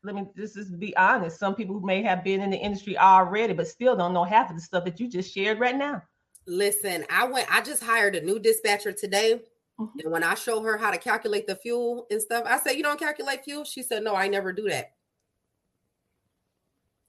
let 0.04 0.14
me 0.14 0.28
just, 0.38 0.54
just 0.54 0.78
be 0.78 0.96
honest. 0.96 1.40
Some 1.40 1.56
people 1.56 1.80
who 1.80 1.84
may 1.84 2.04
have 2.04 2.24
been 2.24 2.42
in 2.42 2.52
the 2.52 2.58
industry 2.58 3.00
already, 3.00 3.54
but 3.54 3.68
still 3.68 3.96
don't 3.96 4.14
know 4.14 4.24
half 4.24 4.52
of 4.52 4.58
the 4.58 4.62
stuff 4.62 4.86
that 4.86 5.00
you 5.00 5.10
just 5.10 5.34
shared 5.34 5.60
right 5.60 5.76
now. 5.76 6.04
Listen, 6.46 7.04
I 7.10 7.26
went, 7.26 7.52
I 7.52 7.62
just 7.62 7.82
hired 7.82 8.16
a 8.16 8.22
new 8.22 8.38
dispatcher 8.38 8.92
today. 8.92 9.42
Mm-hmm. 9.80 10.00
And 10.00 10.12
when 10.12 10.24
I 10.24 10.34
show 10.34 10.62
her 10.62 10.78
how 10.78 10.92
to 10.92 10.98
calculate 10.98 11.48
the 11.48 11.56
fuel 11.56 12.08
and 12.10 12.22
stuff, 12.22 12.44
I 12.46 12.60
said, 12.60 12.74
You 12.74 12.84
don't 12.84 13.00
calculate 13.00 13.44
fuel? 13.44 13.64
She 13.64 13.84
said, 13.84 14.04
No, 14.04 14.16
I 14.16 14.28
never 14.28 14.52
do 14.52 14.70
that. 14.70 14.94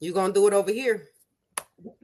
You're 0.01 0.15
gonna 0.15 0.33
do 0.33 0.47
it 0.47 0.53
over 0.53 0.73
here. 0.73 1.09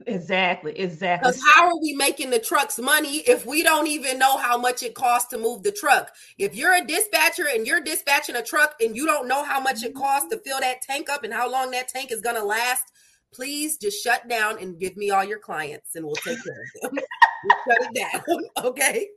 Exactly, 0.07 0.77
exactly. 0.79 1.27
Because 1.29 1.41
how 1.53 1.67
are 1.67 1.81
we 1.81 1.93
making 1.95 2.29
the 2.29 2.39
trucks 2.39 2.79
money 2.79 3.17
if 3.27 3.45
we 3.45 3.61
don't 3.61 3.87
even 3.87 4.17
know 4.17 4.37
how 4.37 4.57
much 4.57 4.83
it 4.83 4.95
costs 4.95 5.29
to 5.29 5.37
move 5.37 5.63
the 5.63 5.71
truck? 5.71 6.11
If 6.37 6.55
you're 6.55 6.73
a 6.73 6.85
dispatcher 6.85 7.45
and 7.53 7.67
you're 7.67 7.81
dispatching 7.81 8.35
a 8.35 8.41
truck 8.41 8.75
and 8.79 8.95
you 8.95 9.05
don't 9.05 9.27
know 9.27 9.43
how 9.43 9.59
much 9.59 9.83
it 9.83 9.93
costs 9.93 10.29
to 10.29 10.37
fill 10.37 10.59
that 10.61 10.81
tank 10.81 11.09
up 11.09 11.23
and 11.23 11.33
how 11.33 11.51
long 11.51 11.71
that 11.71 11.89
tank 11.89 12.11
is 12.11 12.21
going 12.21 12.37
to 12.37 12.43
last, 12.43 12.91
please 13.35 13.77
just 13.77 14.01
shut 14.03 14.27
down 14.27 14.57
and 14.59 14.79
give 14.79 14.95
me 14.95 15.11
all 15.11 15.23
your 15.23 15.39
clients 15.39 15.95
and 15.95 16.05
we'll 16.05 16.15
take 16.15 16.41
care 16.43 16.63
of 16.83 16.91
them. 16.91 17.03
shut 17.67 17.77
it 17.81 17.93
down, 17.93 18.39
okay? 18.65 19.07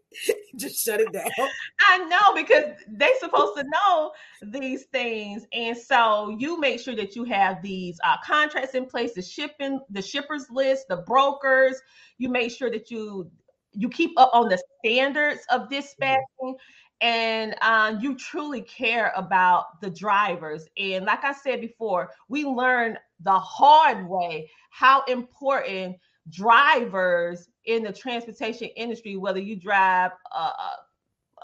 just 0.56 0.84
shut 0.84 1.00
it 1.00 1.12
down. 1.12 1.28
I 1.88 1.98
know 1.98 2.34
because 2.34 2.74
they're 2.88 3.18
supposed 3.20 3.56
to 3.58 3.64
know 3.64 4.12
these 4.42 4.84
things, 4.84 5.46
and 5.52 5.76
so 5.76 6.36
you 6.38 6.58
make 6.58 6.80
sure 6.80 6.96
that 6.96 7.14
you 7.14 7.24
have 7.24 7.62
these 7.62 7.98
uh, 8.04 8.16
contracts 8.24 8.74
in 8.74 8.86
place, 8.86 9.14
the 9.14 9.22
shipping, 9.22 9.80
the 9.90 10.02
shippers 10.02 10.46
list, 10.50 10.86
the 10.88 10.98
brokers. 10.98 11.80
You 12.18 12.28
make 12.28 12.50
sure 12.50 12.70
that 12.70 12.90
you 12.90 13.30
you 13.72 13.88
keep 13.88 14.10
up 14.18 14.30
on 14.32 14.48
the 14.48 14.60
standards 14.80 15.40
of 15.50 15.68
dispatching. 15.68 16.24
Mm-hmm 16.42 16.77
and 17.00 17.54
um, 17.62 18.00
you 18.00 18.16
truly 18.16 18.62
care 18.62 19.12
about 19.16 19.80
the 19.80 19.90
drivers. 19.90 20.66
And 20.76 21.04
like 21.04 21.24
I 21.24 21.32
said 21.32 21.60
before, 21.60 22.10
we 22.28 22.44
learned 22.44 22.98
the 23.22 23.38
hard 23.38 24.08
way 24.08 24.50
how 24.70 25.02
important 25.04 25.96
drivers 26.30 27.48
in 27.64 27.84
the 27.84 27.92
transportation 27.92 28.68
industry, 28.76 29.16
whether 29.16 29.40
you 29.40 29.56
drive 29.56 30.10
a, 30.32 30.52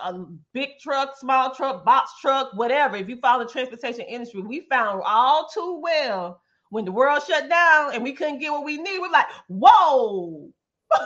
a, 0.03 0.27
big 0.53 0.71
truck, 0.81 1.17
small 1.17 1.55
truck, 1.55 1.85
box 1.85 2.13
truck, 2.21 2.53
whatever, 2.55 2.97
if 2.97 3.09
you 3.09 3.17
follow 3.17 3.45
the 3.45 3.51
transportation 3.51 4.03
industry, 4.03 4.41
we 4.41 4.67
found 4.69 5.03
all 5.05 5.49
too 5.53 5.81
well 5.83 6.41
when 6.71 6.85
the 6.85 6.93
world 6.93 7.23
shut 7.25 7.49
down 7.49 7.95
and 7.95 8.03
we 8.03 8.13
couldn't 8.13 8.41
get 8.41 8.51
what 8.51 8.65
we 8.65 8.79
need, 8.79 8.99
we're 8.99 9.11
like, 9.11 9.27
whoa, 9.47 10.51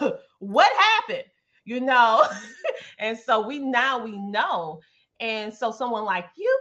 what 0.39 0.73
happened? 0.79 1.25
You 1.69 1.81
know? 1.81 2.25
and 2.99 3.19
so 3.19 3.47
we 3.47 3.59
now 3.59 4.03
we 4.03 4.17
know. 4.17 4.81
And 5.21 5.53
so 5.53 5.71
someone 5.71 6.05
like 6.05 6.27
you, 6.37 6.59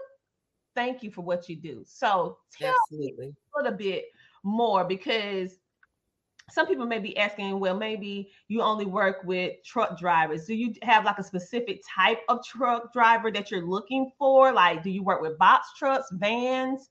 thank 0.76 1.02
you 1.02 1.12
for 1.12 1.22
what 1.22 1.48
you 1.48 1.56
do. 1.56 1.84
So 1.86 2.38
tell 2.52 2.74
Absolutely. 2.92 3.28
me 3.28 3.34
a 3.56 3.62
little 3.62 3.78
bit 3.78 4.06
more 4.44 4.84
because 4.84 5.60
some 6.50 6.68
people 6.68 6.86
may 6.86 7.00
be 7.00 7.18
asking, 7.18 7.58
well, 7.58 7.78
maybe 7.78 8.32
you 8.50 8.62
only 8.62 8.86
work 8.86 9.22
with 9.24 9.64
truck 9.64 9.98
drivers. 9.98 10.46
Do 10.46 10.56
you 10.56 10.74
have 10.82 11.06
like 11.06 11.20
a 11.20 11.24
specific 11.24 11.82
type 11.96 12.20
of 12.28 12.46
truck 12.46 12.92
driver 12.92 13.32
that 13.32 13.50
you're 13.50 13.66
looking 13.66 14.12
for? 14.18 14.52
Like, 14.52 14.84
do 14.84 14.90
you 14.90 15.04
work 15.04 15.22
with 15.22 15.38
box 15.38 15.70
trucks, 15.78 16.08
vans? 16.12 16.90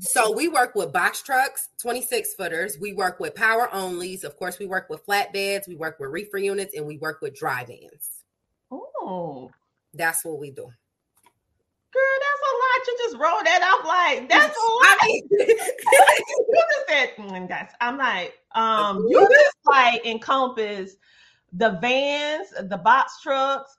So 0.00 0.30
we 0.30 0.48
work 0.48 0.74
with 0.74 0.92
box 0.92 1.22
trucks, 1.22 1.70
26 1.80 2.34
footers. 2.34 2.78
We 2.78 2.92
work 2.92 3.18
with 3.18 3.34
power 3.34 3.68
onlys. 3.72 4.24
Of 4.24 4.36
course, 4.36 4.58
we 4.58 4.66
work 4.66 4.90
with 4.90 5.06
flatbeds. 5.06 5.66
We 5.66 5.74
work 5.74 5.98
with 5.98 6.10
reefer 6.10 6.38
units, 6.38 6.74
and 6.76 6.86
we 6.86 6.98
work 6.98 7.22
with 7.22 7.34
dry 7.34 7.64
vans. 7.64 8.24
Oh, 8.70 9.50
that's 9.94 10.24
what 10.24 10.38
we 10.38 10.50
do. 10.50 10.64
Girl, 10.64 12.18
that's 12.20 12.42
a 12.42 12.52
lot. 12.56 12.86
You 12.86 12.98
just 13.04 13.16
roll 13.16 13.44
that 13.44 13.62
off 13.62 13.86
like 13.86 14.28
that's 14.28 14.56
a 14.62 14.66
lot. 14.66 14.98
you 15.08 15.56
just 16.52 16.88
said 16.88 17.10
mm, 17.16 17.48
that's. 17.48 17.74
I'm 17.80 17.96
like, 17.96 18.34
um, 18.54 19.06
you 19.08 19.26
just 19.32 19.56
like 19.64 20.04
encompass 20.04 20.96
the 21.52 21.78
vans, 21.80 22.48
the 22.68 22.76
box 22.76 23.22
trucks. 23.22 23.78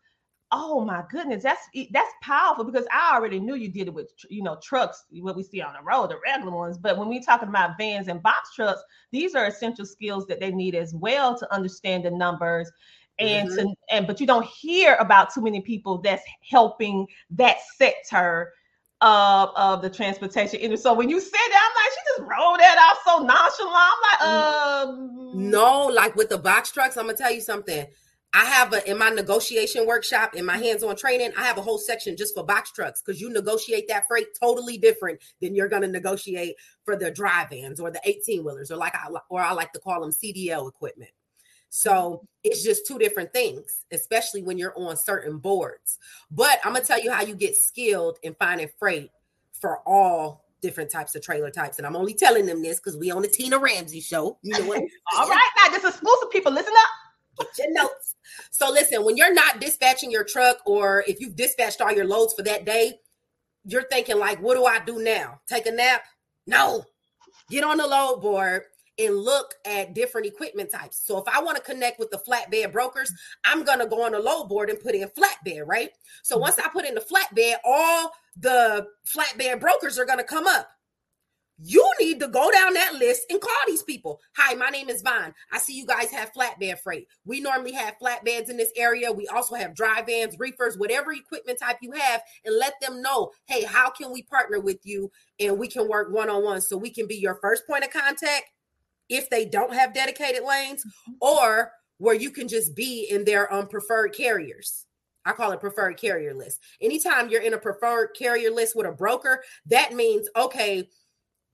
Oh 0.51 0.79
my 0.79 1.03
goodness, 1.11 1.43
that's 1.43 1.67
that's 1.91 2.13
powerful 2.21 2.63
because 2.63 2.85
I 2.91 3.15
already 3.15 3.39
knew 3.39 3.55
you 3.55 3.67
did 3.67 3.87
it 3.87 3.93
with 3.93 4.13
you 4.29 4.43
know 4.43 4.57
trucks, 4.63 5.03
what 5.11 5.35
we 5.35 5.43
see 5.43 5.61
on 5.61 5.73
the 5.73 5.83
road, 5.83 6.11
the 6.11 6.19
regular 6.25 6.55
ones. 6.55 6.77
But 6.77 6.97
when 6.97 7.09
we 7.09 7.21
talking 7.21 7.49
about 7.49 7.77
vans 7.77 8.07
and 8.07 8.23
box 8.23 8.55
trucks, 8.55 8.81
these 9.11 9.35
are 9.35 9.45
essential 9.45 9.85
skills 9.85 10.25
that 10.27 10.39
they 10.39 10.51
need 10.51 10.73
as 10.73 10.93
well 10.93 11.37
to 11.37 11.53
understand 11.53 12.05
the 12.05 12.11
numbers 12.11 12.71
and 13.19 13.49
mm-hmm. 13.49 13.67
to 13.67 13.75
and 13.89 14.07
but 14.07 14.19
you 14.19 14.27
don't 14.27 14.45
hear 14.45 14.95
about 14.99 15.33
too 15.33 15.41
many 15.41 15.61
people 15.61 15.97
that's 15.97 16.23
helping 16.49 17.05
that 17.31 17.57
sector 17.77 18.53
of 19.01 19.49
of 19.55 19.81
the 19.81 19.89
transportation 19.89 20.59
industry. 20.59 20.83
So 20.83 20.93
when 20.93 21.09
you 21.09 21.19
said 21.19 21.31
that, 21.31 21.69
I'm 21.69 21.83
like, 21.83 21.93
she 21.93 22.21
just 22.21 22.31
rolled 22.31 22.59
that 22.59 22.77
off 22.89 22.99
so 23.05 23.23
nonchalant. 23.23 23.91
I'm 23.93 24.89
like, 24.91 25.35
um, 25.35 25.49
no, 25.49 25.87
like 25.87 26.15
with 26.15 26.29
the 26.29 26.37
box 26.37 26.71
trucks, 26.71 26.97
I'm 26.97 27.05
gonna 27.05 27.17
tell 27.17 27.33
you 27.33 27.41
something. 27.41 27.85
I 28.33 28.45
have 28.45 28.73
a 28.73 28.89
in 28.89 28.97
my 28.97 29.09
negotiation 29.09 29.87
workshop 29.87 30.35
in 30.35 30.45
my 30.45 30.57
hands-on 30.57 30.95
training. 30.95 31.31
I 31.37 31.43
have 31.43 31.57
a 31.57 31.61
whole 31.61 31.77
section 31.77 32.17
just 32.17 32.35
for 32.35 32.43
box 32.43 32.71
trucks 32.71 33.01
because 33.01 33.21
you 33.21 33.29
negotiate 33.29 33.87
that 33.87 34.07
freight 34.07 34.27
totally 34.39 34.77
different 34.77 35.19
than 35.41 35.55
you're 35.55 35.69
to 35.69 35.87
negotiate 35.87 36.55
for 36.83 36.95
the 36.95 37.09
dry 37.09 37.47
vans 37.49 37.79
or 37.79 37.89
the 37.89 38.01
18 38.03 38.43
wheelers 38.43 38.69
or 38.69 38.75
like 38.75 38.95
I 38.95 39.07
or 39.29 39.41
I 39.41 39.53
like 39.53 39.71
to 39.73 39.79
call 39.79 40.01
them 40.01 40.11
CDL 40.11 40.67
equipment. 40.67 41.11
So 41.69 42.25
it's 42.43 42.63
just 42.63 42.87
two 42.87 42.97
different 42.97 43.33
things, 43.33 43.85
especially 43.91 44.41
when 44.41 44.57
you're 44.57 44.77
on 44.77 44.97
certain 44.97 45.37
boards. 45.37 45.97
But 46.31 46.59
I'm 46.63 46.73
gonna 46.73 46.85
tell 46.85 47.01
you 47.01 47.11
how 47.11 47.23
you 47.23 47.35
get 47.35 47.55
skilled 47.55 48.19
in 48.23 48.35
finding 48.35 48.69
freight 48.79 49.11
for 49.53 49.79
all 49.85 50.45
different 50.61 50.91
types 50.91 51.15
of 51.15 51.21
trailer 51.21 51.51
types. 51.51 51.77
And 51.77 51.85
I'm 51.85 51.95
only 51.95 52.13
telling 52.13 52.45
them 52.45 52.61
this 52.61 52.79
because 52.79 52.97
we 52.97 53.11
on 53.11 53.21
the 53.21 53.27
Tina 53.27 53.59
Ramsey 53.59 54.01
show. 54.01 54.37
You 54.41 54.59
know 54.59 54.65
what? 54.65 54.79
all 55.17 55.29
right, 55.29 55.49
now 55.57 55.71
just 55.71 55.85
exclusive 55.85 56.31
people, 56.31 56.51
listen 56.51 56.73
up. 56.75 56.89
Get 57.39 57.57
your 57.57 57.73
notes. 57.73 58.15
So 58.51 58.69
listen, 58.69 59.05
when 59.05 59.17
you're 59.17 59.33
not 59.33 59.59
dispatching 59.61 60.11
your 60.11 60.23
truck, 60.23 60.57
or 60.65 61.03
if 61.07 61.19
you've 61.19 61.35
dispatched 61.35 61.81
all 61.81 61.91
your 61.91 62.05
loads 62.05 62.33
for 62.33 62.43
that 62.43 62.65
day, 62.65 62.99
you're 63.65 63.87
thinking 63.89 64.17
like, 64.17 64.41
what 64.41 64.55
do 64.55 64.65
I 64.65 64.79
do 64.79 65.01
now? 65.03 65.39
Take 65.47 65.65
a 65.65 65.71
nap? 65.71 66.03
No. 66.45 66.83
Get 67.49 67.63
on 67.63 67.77
the 67.77 67.87
load 67.87 68.21
board 68.21 68.63
and 68.99 69.15
look 69.15 69.53
at 69.65 69.93
different 69.93 70.25
equipment 70.25 70.71
types. 70.71 71.01
So 71.05 71.17
if 71.17 71.27
I 71.27 71.41
want 71.41 71.57
to 71.57 71.63
connect 71.63 71.99
with 71.99 72.09
the 72.09 72.19
flatbed 72.27 72.71
brokers, 72.71 73.11
I'm 73.45 73.63
going 73.63 73.79
to 73.79 73.85
go 73.85 74.03
on 74.03 74.13
the 74.13 74.19
load 74.19 74.47
board 74.49 74.69
and 74.69 74.79
put 74.79 74.95
in 74.95 75.07
flatbed, 75.09 75.67
right? 75.67 75.89
So 76.23 76.35
mm-hmm. 76.35 76.41
once 76.43 76.59
I 76.59 76.67
put 76.69 76.85
in 76.85 76.95
the 76.95 77.01
flatbed, 77.01 77.55
all 77.63 78.11
the 78.37 78.87
flatbed 79.05 79.59
brokers 79.59 79.99
are 79.99 80.05
going 80.05 80.17
to 80.17 80.23
come 80.23 80.47
up. 80.47 80.69
You 81.59 81.89
need 81.99 82.19
to 82.19 82.27
go 82.27 82.51
down 82.51 82.73
that 82.73 82.95
list 82.95 83.23
and 83.29 83.41
call 83.41 83.51
these 83.65 83.83
people. 83.83 84.19
Hi, 84.35 84.53
my 84.53 84.69
name 84.69 84.89
is 84.89 85.01
Vaughn. 85.01 85.33
I 85.51 85.57
see 85.57 85.77
you 85.77 85.85
guys 85.85 86.11
have 86.11 86.31
flatbed 86.33 86.79
freight. 86.79 87.07
We 87.25 87.39
normally 87.39 87.73
have 87.73 87.95
flatbeds 87.99 88.49
in 88.49 88.57
this 88.57 88.71
area. 88.75 89.11
We 89.11 89.27
also 89.27 89.55
have 89.55 89.75
dry 89.75 90.03
vans, 90.03 90.37
reefers, 90.37 90.77
whatever 90.77 91.13
equipment 91.13 91.59
type 91.59 91.77
you 91.81 91.91
have, 91.93 92.21
and 92.45 92.55
let 92.55 92.75
them 92.79 93.01
know, 93.01 93.31
hey, 93.47 93.63
how 93.63 93.89
can 93.89 94.11
we 94.11 94.21
partner 94.23 94.59
with 94.59 94.79
you 94.83 95.11
and 95.39 95.57
we 95.57 95.67
can 95.67 95.87
work 95.89 96.11
one 96.11 96.29
on 96.29 96.43
one 96.43 96.61
so 96.61 96.77
we 96.77 96.91
can 96.91 97.07
be 97.07 97.15
your 97.15 97.39
first 97.41 97.65
point 97.65 97.83
of 97.83 97.91
contact 97.91 98.45
if 99.09 99.29
they 99.29 99.45
don't 99.45 99.73
have 99.73 99.93
dedicated 99.93 100.43
lanes 100.43 100.83
or 101.21 101.71
where 101.97 102.15
you 102.15 102.29
can 102.29 102.47
just 102.47 102.75
be 102.75 103.07
in 103.09 103.25
their 103.25 103.51
um, 103.51 103.67
preferred 103.67 104.09
carriers. 104.09 104.85
I 105.25 105.33
call 105.33 105.51
it 105.51 105.59
preferred 105.59 105.97
carrier 105.97 106.33
list. 106.33 106.61
Anytime 106.81 107.29
you're 107.29 107.41
in 107.41 107.53
a 107.53 107.57
preferred 107.57 108.15
carrier 108.17 108.51
list 108.51 108.75
with 108.77 108.85
a 108.85 108.91
broker, 108.91 109.43
that 109.65 109.93
means, 109.93 110.29
okay, 110.37 110.87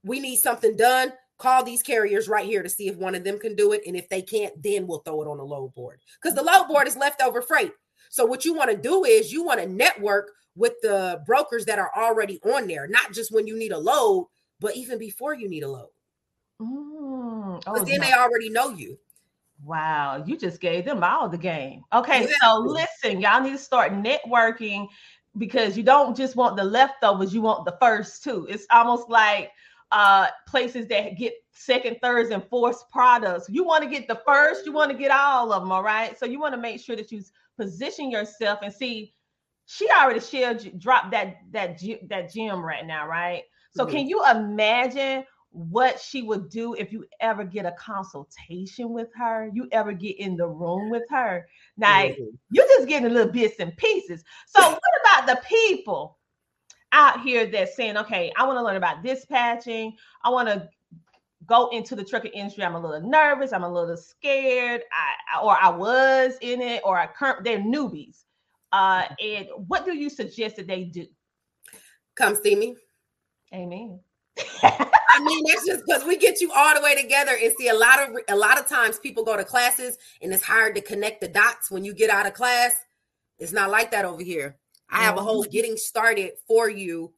we 0.04 0.20
need 0.20 0.36
something 0.36 0.76
done. 0.76 1.12
Call 1.38 1.64
these 1.64 1.82
carriers 1.82 2.28
right 2.28 2.46
here 2.46 2.62
to 2.62 2.68
see 2.68 2.88
if 2.88 2.96
one 2.96 3.14
of 3.14 3.24
them 3.24 3.38
can 3.38 3.56
do 3.56 3.72
it. 3.72 3.82
And 3.86 3.96
if 3.96 4.08
they 4.08 4.22
can't, 4.22 4.54
then 4.62 4.86
we'll 4.86 5.00
throw 5.00 5.22
it 5.22 5.28
on 5.28 5.38
the 5.38 5.44
load 5.44 5.74
board 5.74 6.00
because 6.22 6.36
the 6.36 6.42
load 6.42 6.68
board 6.68 6.86
is 6.86 6.96
leftover 6.96 7.42
freight. 7.42 7.72
So, 8.10 8.24
what 8.24 8.44
you 8.44 8.54
want 8.54 8.70
to 8.70 8.76
do 8.76 9.04
is 9.04 9.32
you 9.32 9.42
want 9.42 9.60
to 9.60 9.66
network 9.66 10.30
with 10.54 10.74
the 10.82 11.20
brokers 11.26 11.64
that 11.64 11.80
are 11.80 11.90
already 11.96 12.40
on 12.44 12.68
there, 12.68 12.86
not 12.86 13.12
just 13.12 13.32
when 13.32 13.46
you 13.46 13.58
need 13.58 13.72
a 13.72 13.78
load, 13.78 14.28
but 14.60 14.76
even 14.76 14.98
before 14.98 15.34
you 15.34 15.48
need 15.48 15.64
a 15.64 15.68
load. 15.68 15.88
Mm, 16.62 17.62
oh, 17.66 17.84
then 17.84 18.00
no. 18.00 18.06
they 18.06 18.12
already 18.12 18.50
know 18.50 18.70
you. 18.70 18.96
Wow, 19.64 20.22
you 20.24 20.36
just 20.36 20.60
gave 20.60 20.84
them 20.84 21.02
all 21.02 21.28
the 21.28 21.38
game. 21.38 21.82
Okay, 21.92 22.28
yeah. 22.28 22.34
so 22.42 22.58
listen, 22.58 23.20
y'all 23.20 23.42
need 23.42 23.52
to 23.52 23.58
start 23.58 23.92
networking 23.92 24.86
because 25.38 25.76
you 25.76 25.82
don't 25.82 26.16
just 26.16 26.36
want 26.36 26.56
the 26.56 26.64
leftovers, 26.64 27.34
you 27.34 27.42
want 27.42 27.64
the 27.64 27.76
first 27.80 28.22
two. 28.22 28.46
It's 28.48 28.66
almost 28.70 29.08
like 29.08 29.50
uh, 29.92 30.28
places 30.48 30.86
that 30.88 31.16
get 31.16 31.34
second, 31.52 31.98
thirds, 32.02 32.30
and 32.30 32.42
fourth 32.48 32.90
products. 32.90 33.46
You 33.48 33.64
want 33.64 33.84
to 33.84 33.90
get 33.90 34.08
the 34.08 34.20
first, 34.26 34.66
you 34.66 34.72
want 34.72 34.90
to 34.90 34.96
get 34.96 35.10
all 35.10 35.52
of 35.52 35.62
them, 35.62 35.72
all 35.72 35.82
right? 35.82 36.18
So 36.18 36.26
you 36.26 36.40
want 36.40 36.54
to 36.54 36.60
make 36.60 36.80
sure 36.80 36.96
that 36.96 37.12
you 37.12 37.22
position 37.56 38.10
yourself 38.10 38.60
and 38.62 38.72
see. 38.72 39.14
She 39.66 39.88
already 39.88 40.20
shared, 40.20 40.78
dropped 40.78 41.10
that 41.12 41.36
that 41.52 41.80
that 42.08 42.32
gym 42.32 42.62
right 42.62 42.86
now, 42.86 43.08
right? 43.08 43.44
So 43.74 43.84
mm-hmm. 43.84 43.96
can 43.96 44.08
you 44.08 44.22
imagine 44.30 45.24
what 45.54 46.00
she 46.00 46.20
would 46.22 46.50
do 46.50 46.74
if 46.74 46.92
you 46.92 47.04
ever 47.20 47.44
get 47.44 47.64
a 47.64 47.72
consultation 47.78 48.90
with 48.90 49.08
her, 49.16 49.48
you 49.54 49.68
ever 49.70 49.92
get 49.92 50.18
in 50.18 50.36
the 50.36 50.46
room 50.46 50.90
with 50.90 51.04
her. 51.08 51.46
Now 51.76 52.02
mm-hmm. 52.02 52.24
you're 52.50 52.66
just 52.66 52.88
getting 52.88 53.06
a 53.08 53.14
little 53.14 53.32
bits 53.32 53.60
and 53.60 53.74
pieces. 53.76 54.24
So 54.46 54.68
what 54.68 54.80
about 55.04 55.28
the 55.28 55.40
people 55.46 56.18
out 56.94 57.20
here 57.20 57.44
that's 57.44 57.76
saying, 57.76 57.98
okay, 57.98 58.32
I 58.38 58.46
want 58.46 58.56
to 58.56 58.62
learn 58.62 58.76
about 58.76 59.02
dispatching. 59.02 59.96
I 60.22 60.30
want 60.30 60.48
to 60.48 60.68
go 61.46 61.68
into 61.68 61.94
the 61.94 62.04
trucking 62.04 62.32
industry. 62.32 62.64
I'm 62.64 62.76
a 62.76 62.80
little 62.80 63.06
nervous. 63.06 63.52
I'm 63.52 63.64
a 63.64 63.70
little 63.70 63.96
scared. 63.96 64.82
I 64.92 65.42
or 65.42 65.56
I 65.60 65.68
was 65.68 66.38
in 66.40 66.62
it, 66.62 66.80
or 66.84 66.96
I 66.96 67.06
current 67.06 67.44
they're 67.44 67.58
newbies. 67.58 68.22
Uh, 68.72 69.04
and 69.22 69.48
what 69.68 69.84
do 69.84 69.94
you 69.94 70.08
suggest 70.08 70.56
that 70.56 70.66
they 70.66 70.84
do? 70.84 71.06
Come 72.14 72.36
see 72.36 72.56
me. 72.56 72.76
Amen. 73.52 74.00
I 74.62 75.20
mean, 75.22 75.44
that's 75.46 75.66
just 75.66 75.84
because 75.86 76.04
we 76.04 76.16
get 76.16 76.40
you 76.40 76.50
all 76.52 76.74
the 76.74 76.80
way 76.80 77.00
together 77.00 77.32
and 77.40 77.52
see 77.58 77.68
a 77.68 77.74
lot 77.74 78.00
of 78.00 78.16
a 78.28 78.36
lot 78.36 78.58
of 78.58 78.68
times 78.68 78.98
people 78.98 79.24
go 79.24 79.36
to 79.36 79.44
classes 79.44 79.98
and 80.22 80.32
it's 80.32 80.42
hard 80.42 80.74
to 80.76 80.80
connect 80.80 81.20
the 81.20 81.28
dots 81.28 81.70
when 81.70 81.84
you 81.84 81.92
get 81.92 82.10
out 82.10 82.26
of 82.26 82.34
class. 82.34 82.74
It's 83.38 83.52
not 83.52 83.70
like 83.70 83.90
that 83.90 84.04
over 84.04 84.22
here. 84.22 84.56
I 84.94 85.02
have 85.02 85.16
a 85.16 85.22
whole 85.22 85.42
getting 85.44 85.76
started 85.76 86.32
for 86.46 86.68
you 86.68 87.12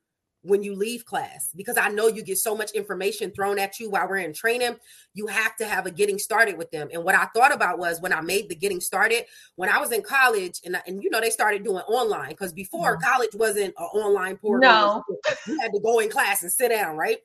when 0.46 0.62
you 0.62 0.74
leave 0.74 1.04
class 1.04 1.50
because 1.56 1.76
I 1.76 1.88
know 1.88 2.08
you 2.08 2.22
get 2.22 2.38
so 2.38 2.56
much 2.56 2.70
information 2.70 3.32
thrown 3.32 3.58
at 3.58 3.78
you 3.80 3.90
while 3.90 4.08
we're 4.08 4.18
in 4.18 4.32
training. 4.32 4.76
You 5.12 5.26
have 5.26 5.56
to 5.56 5.66
have 5.66 5.86
a 5.86 5.90
getting 5.90 6.18
started 6.18 6.56
with 6.56 6.70
them. 6.70 6.88
And 6.92 7.04
what 7.04 7.14
I 7.14 7.26
thought 7.26 7.52
about 7.52 7.78
was 7.78 8.00
when 8.00 8.12
I 8.12 8.20
made 8.20 8.48
the 8.48 8.54
getting 8.54 8.80
started, 8.80 9.24
when 9.56 9.68
I 9.68 9.78
was 9.78 9.92
in 9.92 10.02
college, 10.02 10.60
and, 10.64 10.80
and 10.86 11.02
you 11.02 11.10
know, 11.10 11.20
they 11.20 11.30
started 11.30 11.64
doing 11.64 11.82
online 11.82 12.30
because 12.30 12.52
before 12.52 12.96
mm-hmm. 12.96 13.10
college 13.10 13.34
wasn't 13.34 13.74
an 13.76 13.84
online 13.84 14.36
portal. 14.36 14.70
No, 14.70 15.04
you 15.46 15.58
had 15.60 15.72
to 15.72 15.80
go 15.80 15.98
in 15.98 16.08
class 16.08 16.42
and 16.42 16.52
sit 16.52 16.70
down, 16.70 16.96
right? 16.96 17.18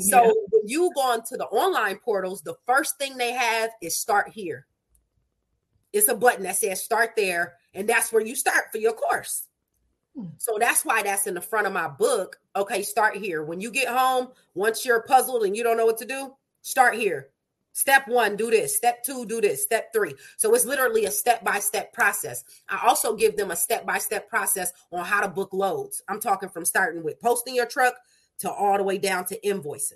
So 0.00 0.22
yeah. 0.22 0.32
when 0.50 0.68
you 0.68 0.90
go 0.94 1.02
onto 1.02 1.36
the 1.36 1.46
online 1.46 1.98
portals, 1.98 2.42
the 2.42 2.54
first 2.66 2.98
thing 2.98 3.16
they 3.16 3.32
have 3.32 3.70
is 3.82 3.96
start 3.96 4.28
here. 4.28 4.66
It's 5.92 6.08
a 6.08 6.14
button 6.14 6.44
that 6.44 6.56
says 6.56 6.82
start 6.82 7.10
there, 7.16 7.54
and 7.74 7.88
that's 7.88 8.12
where 8.12 8.24
you 8.24 8.36
start 8.36 8.66
for 8.70 8.78
your 8.78 8.92
course. 8.92 9.48
Hmm. 10.18 10.26
So 10.36 10.56
that's 10.58 10.84
why 10.84 11.02
that's 11.02 11.26
in 11.26 11.34
the 11.34 11.40
front 11.40 11.66
of 11.66 11.72
my 11.72 11.86
book. 11.86 12.40
Okay, 12.56 12.82
start 12.82 13.16
here. 13.16 13.44
When 13.44 13.60
you 13.60 13.70
get 13.70 13.88
home, 13.88 14.28
once 14.54 14.84
you're 14.84 15.02
puzzled 15.02 15.44
and 15.44 15.56
you 15.56 15.62
don't 15.62 15.76
know 15.76 15.86
what 15.86 15.98
to 15.98 16.04
do, 16.04 16.34
start 16.62 16.96
here. 16.96 17.28
Step 17.72 18.08
one, 18.08 18.34
do 18.34 18.50
this. 18.50 18.76
Step 18.76 19.04
two, 19.04 19.24
do 19.26 19.40
this. 19.40 19.62
Step 19.62 19.92
three. 19.92 20.12
So 20.36 20.52
it's 20.52 20.64
literally 20.64 21.04
a 21.04 21.10
step 21.12 21.44
by 21.44 21.60
step 21.60 21.92
process. 21.92 22.42
I 22.68 22.84
also 22.84 23.14
give 23.14 23.36
them 23.36 23.52
a 23.52 23.56
step 23.56 23.86
by 23.86 23.98
step 23.98 24.28
process 24.28 24.72
on 24.90 25.04
how 25.04 25.20
to 25.20 25.28
book 25.28 25.52
loads. 25.52 26.02
I'm 26.08 26.18
talking 26.18 26.48
from 26.48 26.64
starting 26.64 27.04
with 27.04 27.20
posting 27.20 27.54
your 27.54 27.66
truck 27.66 27.94
to 28.40 28.50
all 28.50 28.76
the 28.76 28.82
way 28.82 28.98
down 28.98 29.24
to 29.26 29.38
invoicing. 29.42 29.92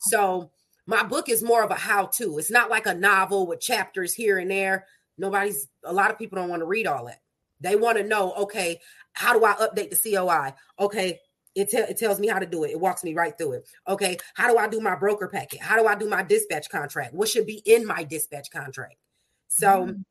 So 0.00 0.50
my 0.84 1.02
book 1.02 1.30
is 1.30 1.42
more 1.42 1.62
of 1.62 1.70
a 1.70 1.76
how 1.76 2.06
to. 2.06 2.36
It's 2.36 2.50
not 2.50 2.68
like 2.68 2.84
a 2.84 2.94
novel 2.94 3.46
with 3.46 3.60
chapters 3.60 4.12
here 4.12 4.38
and 4.38 4.50
there. 4.50 4.86
Nobody's, 5.16 5.68
a 5.84 5.92
lot 5.92 6.10
of 6.10 6.18
people 6.18 6.36
don't 6.36 6.50
want 6.50 6.60
to 6.60 6.66
read 6.66 6.86
all 6.86 7.06
that. 7.06 7.22
They 7.62 7.76
want 7.76 7.96
to 7.96 8.04
know, 8.04 8.32
okay, 8.32 8.80
how 9.12 9.38
do 9.38 9.44
I 9.44 9.54
update 9.54 9.90
the 9.90 10.10
COI? 10.12 10.54
Okay, 10.78 11.18
it, 11.54 11.70
te- 11.70 11.78
it 11.78 11.98
tells 11.98 12.18
me 12.18 12.28
how 12.28 12.38
to 12.38 12.46
do 12.46 12.64
it. 12.64 12.70
It 12.70 12.80
walks 12.80 13.04
me 13.04 13.14
right 13.14 13.36
through 13.36 13.52
it. 13.52 13.68
Okay, 13.86 14.16
how 14.34 14.50
do 14.50 14.58
I 14.58 14.68
do 14.68 14.80
my 14.80 14.94
broker 14.94 15.28
packet? 15.28 15.60
How 15.60 15.80
do 15.80 15.86
I 15.86 15.94
do 15.94 16.08
my 16.08 16.22
dispatch 16.22 16.70
contract? 16.70 17.14
What 17.14 17.28
should 17.28 17.46
be 17.46 17.62
in 17.66 17.86
my 17.86 18.04
dispatch 18.04 18.50
contract? 18.50 18.96
So 19.48 19.86
mm. 19.86 20.04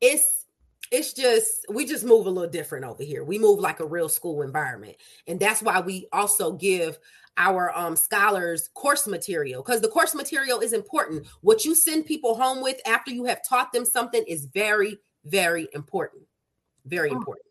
it's 0.00 0.44
it's 0.92 1.12
just 1.12 1.66
we 1.68 1.86
just 1.86 2.04
move 2.04 2.26
a 2.26 2.30
little 2.30 2.50
different 2.50 2.84
over 2.84 3.02
here. 3.02 3.24
We 3.24 3.38
move 3.38 3.60
like 3.60 3.80
a 3.80 3.86
real 3.86 4.08
school 4.08 4.42
environment, 4.42 4.96
and 5.26 5.40
that's 5.40 5.62
why 5.62 5.80
we 5.80 6.08
also 6.12 6.52
give 6.52 6.98
our 7.38 7.76
um, 7.76 7.96
scholars 7.96 8.68
course 8.74 9.06
material 9.06 9.62
because 9.62 9.80
the 9.80 9.88
course 9.88 10.14
material 10.14 10.60
is 10.60 10.72
important. 10.72 11.26
What 11.42 11.64
you 11.64 11.74
send 11.74 12.06
people 12.06 12.34
home 12.34 12.62
with 12.62 12.80
after 12.86 13.10
you 13.10 13.24
have 13.26 13.46
taught 13.46 13.72
them 13.72 13.84
something 13.84 14.24
is 14.26 14.46
very, 14.46 14.98
very 15.24 15.68
important. 15.74 16.22
Very 16.86 17.10
oh. 17.10 17.16
important. 17.16 17.45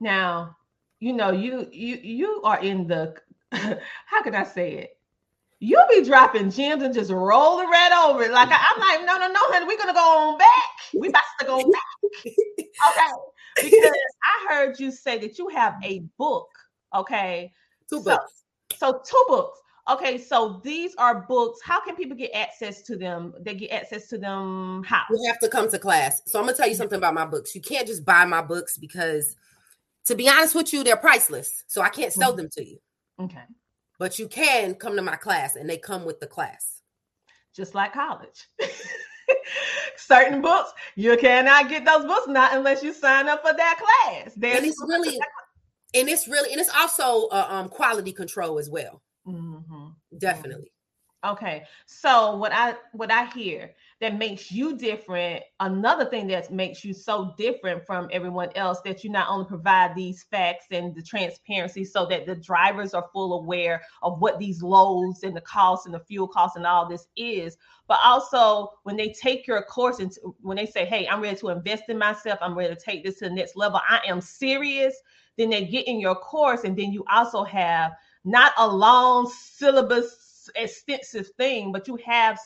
Now, 0.00 0.56
you 1.00 1.12
know, 1.12 1.30
you 1.30 1.68
you 1.72 1.96
you 2.02 2.42
are 2.44 2.60
in 2.60 2.86
the 2.86 3.14
how 3.52 4.22
can 4.22 4.34
I 4.34 4.44
say 4.44 4.74
it? 4.74 4.96
You'll 5.60 5.86
be 5.88 6.04
dropping 6.04 6.50
gems 6.50 6.82
and 6.82 6.92
just 6.92 7.10
rolling 7.10 7.68
right 7.68 8.06
over 8.06 8.24
it. 8.24 8.32
Like 8.32 8.48
I, 8.50 8.56
am 8.74 8.80
like, 8.80 9.06
no, 9.06 9.18
no, 9.18 9.32
no, 9.32 9.40
honey, 9.44 9.66
we're 9.66 9.78
gonna 9.78 9.94
go 9.94 10.00
on 10.00 10.38
back. 10.38 10.70
We 10.92 11.08
about 11.08 11.22
to 11.40 11.46
go 11.46 11.56
back. 11.56 12.26
okay. 12.26 13.70
Because 13.70 13.92
I 14.24 14.52
heard 14.52 14.80
you 14.80 14.90
say 14.90 15.18
that 15.18 15.38
you 15.38 15.48
have 15.48 15.76
a 15.82 16.00
book. 16.18 16.48
Okay. 16.94 17.52
Two 17.88 18.02
books. 18.02 18.44
So, 18.74 18.92
so 18.92 19.02
two 19.04 19.24
books. 19.28 19.60
Okay, 19.90 20.16
so 20.16 20.62
these 20.64 20.94
are 20.96 21.26
books. 21.28 21.60
How 21.62 21.78
can 21.84 21.94
people 21.94 22.16
get 22.16 22.30
access 22.34 22.80
to 22.82 22.96
them? 22.96 23.34
They 23.40 23.54
get 23.54 23.70
access 23.70 24.08
to 24.08 24.18
them 24.18 24.82
how? 24.82 25.02
You 25.10 25.22
have 25.26 25.38
to 25.40 25.48
come 25.48 25.70
to 25.70 25.78
class. 25.78 26.22
So 26.26 26.38
I'm 26.38 26.46
gonna 26.46 26.56
tell 26.56 26.66
you 26.66 26.72
mm-hmm. 26.72 26.78
something 26.78 26.96
about 26.96 27.12
my 27.12 27.26
books. 27.26 27.54
You 27.54 27.60
can't 27.60 27.86
just 27.86 28.04
buy 28.04 28.24
my 28.24 28.40
books 28.40 28.78
because 28.78 29.36
to 30.06 30.14
be 30.14 30.28
honest 30.28 30.54
with 30.54 30.72
you, 30.72 30.84
they're 30.84 30.96
priceless. 30.96 31.64
So 31.66 31.82
I 31.82 31.88
can't 31.88 32.12
sell 32.12 32.30
mm-hmm. 32.30 32.38
them 32.38 32.48
to 32.52 32.64
you. 32.64 32.78
Okay. 33.20 33.44
But 33.98 34.18
you 34.18 34.28
can 34.28 34.74
come 34.74 34.96
to 34.96 35.02
my 35.02 35.16
class 35.16 35.56
and 35.56 35.68
they 35.68 35.78
come 35.78 36.04
with 36.04 36.20
the 36.20 36.26
class. 36.26 36.80
Just 37.54 37.74
like 37.74 37.92
college. 37.92 38.48
Certain 39.96 40.42
books, 40.42 40.72
you 40.96 41.16
cannot 41.16 41.68
get 41.68 41.84
those 41.84 42.04
books 42.04 42.26
not 42.26 42.54
unless 42.54 42.82
you 42.82 42.92
sign 42.92 43.28
up 43.28 43.46
for 43.46 43.54
that 43.56 43.78
class. 43.78 44.34
There's 44.36 44.58
and 44.58 44.66
it's 44.66 44.84
really 44.86 45.18
and 45.94 46.08
it's 46.08 46.26
really 46.26 46.52
and 46.52 46.60
it's 46.60 46.74
also 46.74 47.28
uh, 47.28 47.46
um 47.48 47.68
quality 47.68 48.12
control 48.12 48.58
as 48.58 48.68
well. 48.68 49.00
Mm-hmm. 49.26 50.18
Definitely. 50.18 50.72
Okay. 51.24 51.64
So 51.86 52.36
what 52.36 52.52
I 52.52 52.74
what 52.92 53.10
I 53.10 53.26
hear 53.26 53.74
that 54.04 54.18
makes 54.18 54.52
you 54.52 54.76
different, 54.76 55.42
another 55.60 56.04
thing 56.04 56.26
that 56.26 56.52
makes 56.52 56.84
you 56.84 56.92
so 56.92 57.32
different 57.38 57.86
from 57.86 58.06
everyone 58.12 58.50
else 58.54 58.82
that 58.84 59.02
you 59.02 59.08
not 59.08 59.26
only 59.30 59.46
provide 59.46 59.94
these 59.94 60.24
facts 60.24 60.66
and 60.70 60.94
the 60.94 61.00
transparency 61.00 61.86
so 61.86 62.04
that 62.04 62.26
the 62.26 62.34
drivers 62.34 62.92
are 62.92 63.08
full 63.14 63.40
aware 63.40 63.80
of 64.02 64.20
what 64.20 64.38
these 64.38 64.62
loads 64.62 65.22
and 65.22 65.34
the 65.34 65.40
costs 65.40 65.86
and 65.86 65.94
the 65.94 66.00
fuel 66.00 66.28
costs 66.28 66.54
and 66.54 66.66
all 66.66 66.86
this 66.86 67.06
is, 67.16 67.56
but 67.88 67.98
also 68.04 68.68
when 68.82 68.94
they 68.94 69.08
take 69.08 69.46
your 69.46 69.62
course 69.62 70.00
and 70.00 70.12
when 70.42 70.58
they 70.58 70.66
say, 70.66 70.84
"Hey, 70.84 71.08
I'm 71.08 71.22
ready 71.22 71.36
to 71.38 71.48
invest 71.48 71.84
in 71.88 71.96
myself. 71.96 72.38
I'm 72.42 72.58
ready 72.58 72.74
to 72.74 72.80
take 72.80 73.04
this 73.04 73.20
to 73.20 73.30
the 73.30 73.34
next 73.34 73.56
level. 73.56 73.80
I 73.88 74.02
am 74.06 74.20
serious." 74.20 74.94
Then 75.38 75.48
they 75.48 75.64
get 75.64 75.88
in 75.88 75.98
your 75.98 76.16
course 76.16 76.64
and 76.64 76.76
then 76.76 76.92
you 76.92 77.06
also 77.10 77.42
have 77.42 77.92
not 78.24 78.52
a 78.58 78.68
long 78.68 79.32
syllabus 79.34 80.50
extensive 80.56 81.28
thing, 81.38 81.72
but 81.72 81.88
you 81.88 81.96
have 82.04 82.38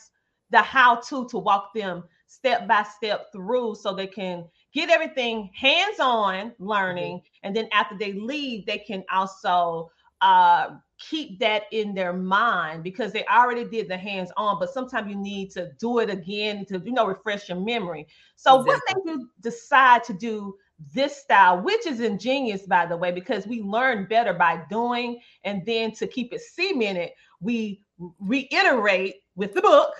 the 0.51 0.61
how 0.61 0.95
to 0.95 1.27
to 1.29 1.37
walk 1.37 1.73
them 1.73 2.03
step 2.27 2.67
by 2.67 2.83
step 2.83 3.31
through 3.31 3.75
so 3.75 3.93
they 3.93 4.07
can 4.07 4.45
get 4.73 4.89
everything 4.89 5.49
hands 5.55 5.99
on 5.99 6.53
learning. 6.59 7.17
Mm-hmm. 7.17 7.39
And 7.43 7.55
then 7.55 7.67
after 7.73 7.97
they 7.97 8.13
leave, 8.13 8.65
they 8.65 8.77
can 8.77 9.03
also 9.11 9.89
uh, 10.21 10.71
keep 10.99 11.39
that 11.39 11.63
in 11.71 11.93
their 11.95 12.13
mind 12.13 12.83
because 12.83 13.11
they 13.11 13.25
already 13.25 13.63
did 13.63 13.87
the 13.87 13.97
hands 13.97 14.31
on, 14.37 14.59
but 14.59 14.69
sometimes 14.69 15.09
you 15.09 15.15
need 15.15 15.49
to 15.51 15.71
do 15.79 15.99
it 15.99 16.09
again 16.09 16.65
to, 16.65 16.79
you 16.83 16.91
know, 16.91 17.07
refresh 17.07 17.49
your 17.49 17.59
memory. 17.59 18.05
So, 18.35 18.61
exactly. 18.61 18.95
what 18.95 19.05
made 19.05 19.11
you 19.11 19.29
decide 19.41 20.03
to 20.05 20.13
do 20.13 20.55
this 20.93 21.17
style, 21.17 21.61
which 21.61 21.85
is 21.85 21.99
ingenious, 21.99 22.63
by 22.63 22.85
the 22.85 22.97
way, 22.97 23.11
because 23.11 23.47
we 23.47 23.61
learn 23.61 24.07
better 24.07 24.33
by 24.33 24.61
doing, 24.69 25.19
and 25.43 25.65
then 25.65 25.91
to 25.93 26.07
keep 26.07 26.33
it 26.33 26.41
cemented, 26.41 27.11
we 27.41 27.81
reiterate 28.19 29.15
with 29.35 29.53
the 29.53 29.61
book 29.61 29.93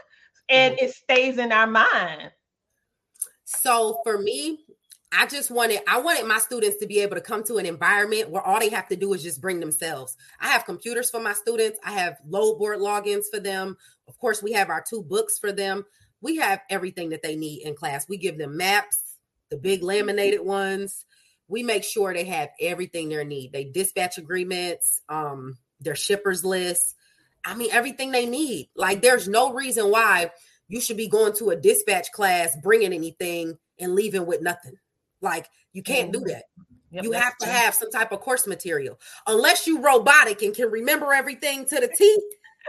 and 0.49 0.79
it 0.79 0.93
stays 0.93 1.37
in 1.37 1.51
our 1.51 1.67
mind. 1.67 2.31
So, 3.45 3.99
for 4.03 4.17
me, 4.17 4.59
I 5.11 5.25
just 5.25 5.49
wanted 5.49 5.81
I 5.87 5.99
wanted 6.01 6.27
my 6.27 6.37
students 6.37 6.77
to 6.77 6.87
be 6.87 6.99
able 6.99 7.15
to 7.15 7.21
come 7.21 7.43
to 7.45 7.57
an 7.57 7.65
environment 7.65 8.29
where 8.29 8.43
all 8.43 8.59
they 8.59 8.69
have 8.69 8.87
to 8.89 8.95
do 8.95 9.13
is 9.13 9.23
just 9.23 9.41
bring 9.41 9.59
themselves. 9.59 10.15
I 10.39 10.49
have 10.49 10.65
computers 10.65 11.09
for 11.09 11.19
my 11.19 11.33
students. 11.33 11.79
I 11.83 11.93
have 11.93 12.17
load 12.27 12.59
board 12.59 12.79
logins 12.79 13.23
for 13.31 13.39
them. 13.39 13.75
Of 14.07 14.17
course, 14.19 14.43
we 14.43 14.51
have 14.53 14.69
our 14.69 14.83
two 14.87 15.01
books 15.01 15.39
for 15.39 15.51
them. 15.51 15.85
We 16.21 16.35
have 16.37 16.61
everything 16.69 17.09
that 17.09 17.23
they 17.23 17.35
need 17.35 17.63
in 17.63 17.75
class. 17.75 18.07
We 18.07 18.17
give 18.17 18.37
them 18.37 18.57
maps, 18.57 19.15
the 19.49 19.57
big 19.57 19.81
laminated 19.81 20.41
ones. 20.41 21.05
We 21.47 21.63
make 21.63 21.83
sure 21.83 22.13
they 22.13 22.25
have 22.25 22.49
everything 22.59 23.09
they 23.09 23.23
need. 23.23 23.51
They 23.51 23.63
dispatch 23.63 24.19
agreements, 24.19 25.01
um, 25.09 25.57
their 25.79 25.95
shippers 25.95 26.45
list. 26.45 26.95
I 27.45 27.55
mean, 27.55 27.69
everything 27.71 28.11
they 28.11 28.25
need. 28.25 28.69
Like, 28.75 29.01
there's 29.01 29.27
no 29.27 29.53
reason 29.53 29.91
why 29.91 30.31
you 30.67 30.79
should 30.79 30.97
be 30.97 31.07
going 31.07 31.33
to 31.33 31.49
a 31.49 31.55
dispatch 31.55 32.11
class, 32.11 32.55
bringing 32.61 32.93
anything, 32.93 33.57
and 33.79 33.95
leaving 33.95 34.25
with 34.25 34.41
nothing. 34.41 34.75
Like 35.21 35.47
you 35.73 35.83
can't 35.83 36.11
do 36.11 36.19
mm-hmm. 36.19 36.29
that. 36.29 36.43
Yep, 36.91 37.03
you 37.03 37.11
have 37.11 37.37
to 37.37 37.45
true. 37.45 37.53
have 37.53 37.73
some 37.75 37.91
type 37.91 38.11
of 38.11 38.21
course 38.21 38.47
material. 38.47 38.99
Unless 39.27 39.67
you 39.67 39.81
robotic 39.81 40.41
and 40.41 40.55
can 40.55 40.71
remember 40.71 41.13
everything 41.13 41.65
to 41.65 41.75
the 41.75 41.87
T, 41.87 42.19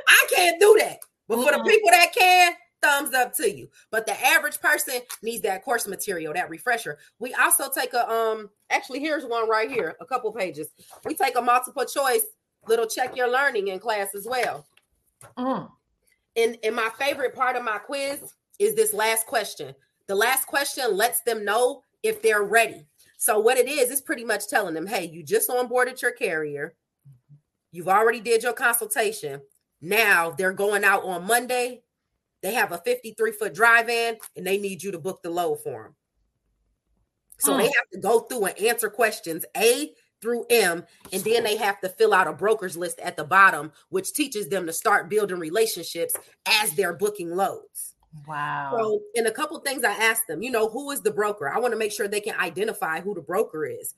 I 0.09 0.27
can't 0.35 0.61
do 0.61 0.77
that. 0.81 0.99
But 1.29 1.39
mm-hmm. 1.39 1.45
for 1.45 1.57
the 1.57 1.65
people 1.65 1.91
that 1.91 2.13
can, 2.15 2.53
thumbs 2.83 3.15
up 3.15 3.35
to 3.37 3.51
you. 3.51 3.69
But 3.91 4.07
the 4.07 4.21
average 4.27 4.61
person 4.61 5.01
needs 5.23 5.43
that 5.43 5.65
course 5.65 5.87
material, 5.87 6.35
that 6.35 6.51
refresher. 6.51 6.99
We 7.19 7.35
also 7.35 7.71
take 7.71 7.95
a 7.95 8.11
um 8.11 8.51
actually 8.71 9.01
here's 9.01 9.25
one 9.25 9.49
right 9.49 9.71
here, 9.71 9.97
a 10.01 10.07
couple 10.07 10.33
pages. 10.33 10.69
We 11.05 11.15
take 11.15 11.37
a 11.37 11.43
multiple 11.43 11.85
choice 11.85 12.25
little 12.67 12.87
check 12.87 13.17
your 13.17 13.31
learning 13.31 13.69
in 13.69 13.79
class 13.79 14.15
as 14.15 14.27
well. 14.29 14.67
Mm. 15.39 15.69
And 16.37 16.57
and 16.63 16.77
my 16.77 16.91
favorite 16.99 17.35
part 17.35 17.57
of 17.57 17.65
my 17.65 17.79
quiz 17.79 18.35
is 18.59 18.75
this 18.75 18.93
last 18.93 19.27
question. 19.27 19.75
The 20.07 20.15
last 20.15 20.47
question 20.47 20.97
lets 20.97 21.23
them 21.23 21.45
know 21.45 21.83
if 22.03 22.23
they're 22.23 22.43
ready. 22.43 22.87
So 23.19 23.39
what 23.39 23.59
it 23.59 23.69
is 23.69 23.91
is 23.91 24.01
pretty 24.01 24.25
much 24.25 24.49
telling 24.49 24.75
them, 24.75 24.87
hey, 24.87 25.05
you 25.05 25.23
just 25.23 25.51
onboarded 25.51 26.01
your 26.01 26.13
carrier. 26.13 26.75
You've 27.71 27.89
already 27.89 28.21
did 28.21 28.43
your 28.43 28.53
consultation. 28.53 29.41
Now 29.81 30.31
they're 30.31 30.53
going 30.53 30.85
out 30.85 31.05
on 31.05 31.27
Monday. 31.27 31.83
They 32.43 32.55
have 32.55 32.73
a 32.73 32.79
53 32.79 33.33
foot 33.33 33.55
drive 33.55 33.89
in 33.89 34.17
and 34.37 34.47
they 34.47 34.59
need 34.59 34.83
you 34.83 34.93
to 34.93 34.99
book 34.99 35.23
the 35.23 35.31
load 35.31 35.57
for 35.63 35.85
them. 35.85 35.95
So 37.39 37.57
they 37.57 37.65
have 37.65 37.89
to 37.93 37.99
go 37.99 38.21
through 38.21 38.47
and 38.47 38.59
answer 38.59 38.91
questions 38.91 39.47
A 39.57 39.93
through 40.21 40.45
M, 40.51 40.85
and 41.13 41.23
then 41.23 41.45
they 41.45 41.57
have 41.57 41.81
to 41.81 41.89
fill 41.89 42.15
out 42.15 42.29
a 42.29 42.33
broker's 42.33 42.77
list 42.77 42.99
at 43.01 43.17
the 43.17 43.25
bottom, 43.25 43.73
which 43.89 44.13
teaches 44.13 44.49
them 44.49 44.67
to 44.67 44.73
start 44.73 45.11
building 45.11 45.39
relationships 45.39 46.15
as 46.47 46.73
they're 46.75 46.95
booking 46.95 47.35
loads. 47.35 47.95
Wow. 48.27 48.77
So, 48.77 49.01
in 49.15 49.27
a 49.27 49.31
couple 49.31 49.59
things 49.61 49.85
I 49.85 49.93
asked 49.93 50.27
them, 50.27 50.43
you 50.43 50.51
know, 50.51 50.69
who 50.69 50.91
is 50.91 51.01
the 51.01 51.13
broker? 51.13 51.49
I 51.49 51.59
want 51.59 51.73
to 51.73 51.79
make 51.79 51.93
sure 51.93 52.09
they 52.09 52.21
can 52.21 52.35
identify 52.37 53.01
who 53.01 53.15
the 53.15 53.21
broker 53.21 53.65
is. 53.67 53.95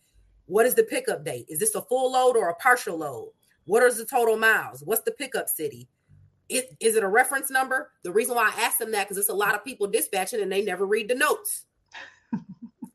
What 0.46 0.66
is 0.66 0.74
the 0.74 0.82
pickup 0.82 1.24
date? 1.24 1.46
Is 1.48 1.58
this 1.58 1.74
a 1.74 1.82
full 1.82 2.12
load 2.12 2.36
or 2.36 2.50
a 2.50 2.54
partial 2.56 2.98
load? 2.98 3.32
What 3.64 3.82
is 3.84 3.96
the 3.96 4.04
total 4.04 4.36
miles? 4.36 4.82
What's 4.84 5.02
the 5.02 5.12
pickup 5.12 5.48
city? 5.48 5.88
Is, 6.48 6.64
is 6.80 6.96
it 6.96 7.04
a 7.04 7.08
reference 7.08 7.50
number? 7.50 7.90
The 8.02 8.12
reason 8.12 8.34
why 8.34 8.52
I 8.54 8.60
asked 8.60 8.78
them 8.78 8.92
that 8.92 9.04
because 9.04 9.16
it's 9.16 9.28
a 9.28 9.34
lot 9.34 9.54
of 9.54 9.64
people 9.64 9.86
dispatching 9.86 10.42
and 10.42 10.52
they 10.52 10.62
never 10.62 10.84
read 10.84 11.08
the 11.08 11.14
notes. 11.14 11.64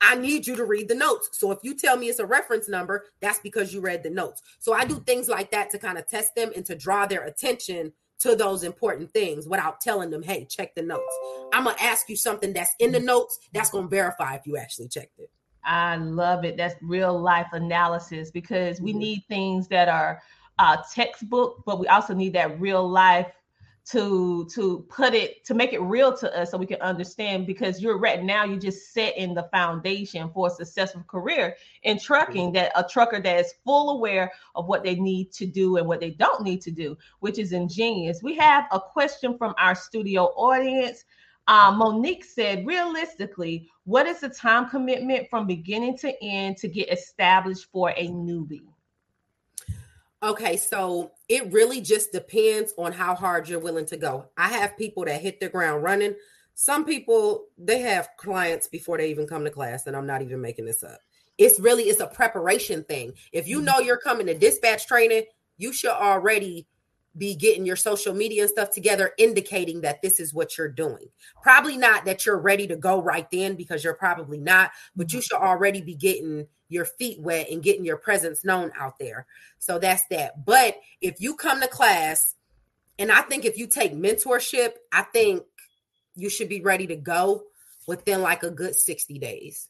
I 0.02 0.16
need 0.16 0.46
you 0.46 0.56
to 0.56 0.66
read 0.66 0.88
the 0.88 0.96
notes. 0.96 1.30
So 1.34 1.52
if 1.52 1.60
you 1.64 1.76
tell 1.76 1.98
me 1.98 2.08
it's 2.08 2.20
a 2.20 2.26
reference 2.26 2.70
number, 2.70 3.06
that's 3.20 3.40
because 3.40 3.74
you 3.74 3.82
read 3.82 4.04
the 4.04 4.10
notes. 4.10 4.42
So 4.60 4.74
I 4.74 4.86
do 4.86 5.00
things 5.00 5.28
like 5.28 5.52
that 5.52 5.70
to 5.72 5.80
kind 5.80 5.98
of 5.98 6.08
test 6.08 6.36
them 6.36 6.52
and 6.56 6.66
to 6.68 6.76
draw 6.76 7.06
their 7.06 7.24
attention 7.26 7.94
to 8.20 8.36
those 8.36 8.64
important 8.64 9.12
things 9.12 9.48
without 9.48 9.80
telling 9.82 10.10
them, 10.10 10.24
hey, 10.24 10.46
check 10.46 10.74
the 10.76 10.82
notes. 10.82 11.16
I'm 11.54 11.66
going 11.66 11.76
to 11.76 11.84
ask 11.84 12.10
you 12.10 12.16
something 12.16 12.54
that's 12.54 12.74
in 12.80 12.92
the 12.92 13.00
notes 13.00 13.40
that's 13.54 13.70
going 13.70 13.86
to 13.86 13.90
verify 13.90 14.36
if 14.36 14.46
you 14.46 14.58
actually 14.58 14.88
checked 14.88 15.20
it. 15.20 15.30
I 15.64 15.98
love 15.98 16.46
it. 16.46 16.58
That's 16.58 16.76
real 16.82 17.20
life 17.20 17.48
analysis 17.52 18.32
because 18.32 18.82
we 18.82 18.92
mm-hmm. 18.92 19.00
need 19.00 19.24
things 19.28 19.68
that 19.68 19.88
are 19.88 20.22
uh, 20.60 20.78
textbook, 20.94 21.64
but 21.66 21.80
we 21.80 21.88
also 21.88 22.14
need 22.14 22.34
that 22.34 22.60
real 22.60 22.88
life 22.88 23.28
to 23.92 24.46
to 24.54 24.86
put 24.90 25.14
it 25.14 25.46
to 25.46 25.54
make 25.54 25.72
it 25.72 25.80
real 25.80 26.16
to 26.16 26.38
us 26.38 26.52
so 26.52 26.58
we 26.58 26.66
can 26.66 26.82
understand 26.82 27.48
because 27.48 27.82
you're 27.82 27.98
right 27.98 28.24
now 28.24 28.44
you're 28.44 28.60
just 28.60 28.94
set 28.94 29.16
in 29.18 29.34
the 29.34 29.48
foundation 29.52 30.30
for 30.34 30.48
a 30.48 30.50
successful 30.50 31.04
career 31.08 31.56
in 31.84 31.98
trucking 31.98 32.52
that 32.52 32.72
a 32.76 32.84
trucker 32.84 33.22
that 33.22 33.40
is 33.40 33.54
full 33.64 33.92
aware 33.92 34.32
of 34.56 34.68
what 34.68 34.84
they 34.84 34.96
need 34.96 35.32
to 35.32 35.46
do 35.46 35.78
and 35.78 35.88
what 35.88 36.02
they 36.02 36.12
don't 36.12 36.44
need 36.44 36.62
to 36.62 36.72
do 36.72 36.98
which 37.20 37.40
is 37.40 37.52
ingenious. 37.52 38.22
We 38.24 38.36
have 38.38 38.66
a 38.72 38.80
question 38.80 39.38
from 39.38 39.54
our 39.58 39.76
studio 39.76 40.26
audience. 40.36 41.06
Uh, 41.48 41.72
Monique 41.72 42.26
said, 42.26 42.66
realistically, 42.66 43.70
what 43.86 44.06
is 44.06 44.20
the 44.20 44.30
time 44.30 44.70
commitment 44.70 45.30
from 45.30 45.48
beginning 45.48 45.98
to 46.00 46.14
end 46.22 46.58
to 46.58 46.68
get 46.68 46.92
established 46.92 47.68
for 47.72 47.92
a 47.92 48.08
newbie? 48.10 48.66
Okay, 50.24 50.58
so 50.58 51.12
it 51.30 51.52
really 51.54 51.80
just 51.80 52.12
depends 52.12 52.74
on 52.78 52.92
how 52.92 53.14
hard 53.14 53.48
you're 53.48 53.60
willing 53.60 53.86
to 53.86 53.98
go. 53.98 54.26
I 54.36 54.50
have 54.50 54.78
people 54.78 55.06
that 55.06 55.22
hit 55.22 55.40
the 55.40 55.50
ground 55.50 55.84
running. 55.84 56.16
Some 56.56 56.86
people 56.86 57.46
they 57.58 57.80
have 57.80 58.10
clients 58.18 58.68
before 58.68 58.98
they 58.98 59.12
even 59.12 59.28
come 59.28 59.44
to 59.44 59.52
class, 59.52 59.86
and 59.86 59.96
I'm 59.96 60.08
not 60.08 60.24
even 60.24 60.42
making 60.42 60.66
this 60.66 60.84
up. 60.84 61.00
It's 61.38 61.60
really 61.60 61.84
it's 61.84 62.00
a 62.00 62.08
preparation 62.08 62.84
thing. 62.86 63.14
If 63.32 63.48
you 63.48 63.58
mm-hmm. 63.58 63.66
know 63.66 63.80
you're 63.80 63.98
coming 63.98 64.26
to 64.26 64.34
dispatch 64.34 64.88
training, 64.88 65.26
you 65.58 65.72
should 65.72 65.92
already 65.92 66.66
be 67.16 67.36
getting 67.36 67.66
your 67.66 67.76
social 67.76 68.14
media 68.14 68.44
and 68.44 68.50
stuff 68.50 68.72
together, 68.72 69.12
indicating 69.20 69.82
that 69.82 70.02
this 70.02 70.20
is 70.20 70.34
what 70.34 70.58
you're 70.58 70.68
doing. 70.68 71.10
Probably 71.44 71.78
not 71.78 72.06
that 72.06 72.26
you're 72.26 72.40
ready 72.40 72.66
to 72.68 72.76
go 72.76 73.02
right 73.02 73.30
then 73.32 73.56
because 73.56 73.84
you're 73.84 73.94
probably 73.94 74.40
not, 74.40 74.72
but 74.96 75.14
you 75.14 75.20
mm-hmm. 75.20 75.24
should 75.24 75.42
already 75.42 75.82
be 75.82 75.94
getting 75.94 76.48
your 76.70 76.86
feet 76.86 77.20
wet 77.20 77.50
and 77.50 77.64
getting 77.64 77.86
your 77.86 77.98
presence 77.98 78.44
known 78.44 78.72
out 78.78 79.00
there. 79.00 79.26
So 79.60 79.80
that's 79.80 80.04
that. 80.10 80.46
But 80.46 80.78
if 81.02 81.20
you 81.20 81.36
come 81.36 81.62
to 81.62 81.68
class, 81.68 82.36
and 83.00 83.12
I 83.12 83.22
think 83.22 83.46
if 83.46 83.58
you 83.58 83.68
take 83.68 83.94
mentorship, 83.94 84.72
I 84.92 85.04
think 85.04 85.44
you 86.16 86.30
should 86.30 86.50
be 86.50 86.62
ready 86.62 86.88
to 86.88 86.96
go 86.96 87.44
within 87.88 88.22
like 88.22 88.44
a 88.44 88.52
good 88.52 88.76
60 88.76 89.20
days. 89.20 89.70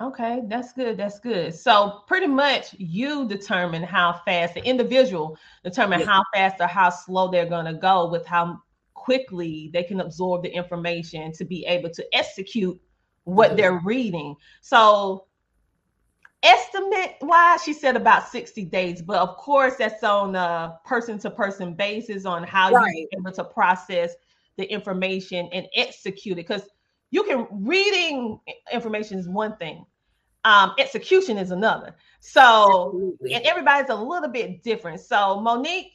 Okay, 0.00 0.42
that's 0.48 0.72
good. 0.72 0.96
That's 0.96 1.20
good. 1.20 1.54
So 1.54 2.00
pretty 2.08 2.26
much 2.26 2.74
you 2.78 3.28
determine 3.28 3.82
how 3.82 4.20
fast 4.24 4.54
the 4.54 4.64
individual 4.64 5.36
determine 5.62 6.00
yes. 6.00 6.08
how 6.08 6.22
fast 6.34 6.56
or 6.60 6.66
how 6.66 6.90
slow 6.90 7.30
they're 7.30 7.48
going 7.48 7.66
to 7.66 7.74
go 7.74 8.08
with 8.10 8.26
how 8.26 8.60
quickly 8.94 9.70
they 9.72 9.84
can 9.84 10.00
absorb 10.00 10.42
the 10.42 10.48
information 10.48 11.32
to 11.32 11.44
be 11.44 11.64
able 11.66 11.90
to 11.90 12.04
execute 12.12 12.80
what 13.24 13.48
mm-hmm. 13.48 13.56
they're 13.56 13.80
reading. 13.84 14.34
So 14.60 15.26
estimate 16.42 17.16
wise 17.20 17.62
she 17.62 17.72
said 17.72 17.94
about 17.94 18.28
60 18.28 18.64
days 18.64 19.00
but 19.00 19.18
of 19.18 19.36
course 19.36 19.76
that's 19.76 20.02
on 20.02 20.34
a 20.34 20.76
person 20.84 21.18
to 21.18 21.30
person 21.30 21.74
basis 21.74 22.24
on 22.26 22.42
how 22.42 22.72
right. 22.72 22.92
you're 22.94 23.20
able 23.20 23.30
to 23.30 23.44
process 23.44 24.12
the 24.56 24.64
information 24.64 25.48
and 25.52 25.66
execute 25.76 26.38
it 26.38 26.46
because 26.48 26.62
you 27.10 27.22
can 27.22 27.46
reading 27.50 28.40
information 28.72 29.18
is 29.18 29.28
one 29.28 29.56
thing 29.56 29.84
um 30.44 30.72
execution 30.78 31.38
is 31.38 31.52
another 31.52 31.94
so 32.18 32.86
Absolutely. 32.86 33.34
and 33.34 33.46
everybody's 33.46 33.90
a 33.90 33.94
little 33.94 34.28
bit 34.28 34.64
different 34.64 35.00
so 35.00 35.40
monique 35.40 35.92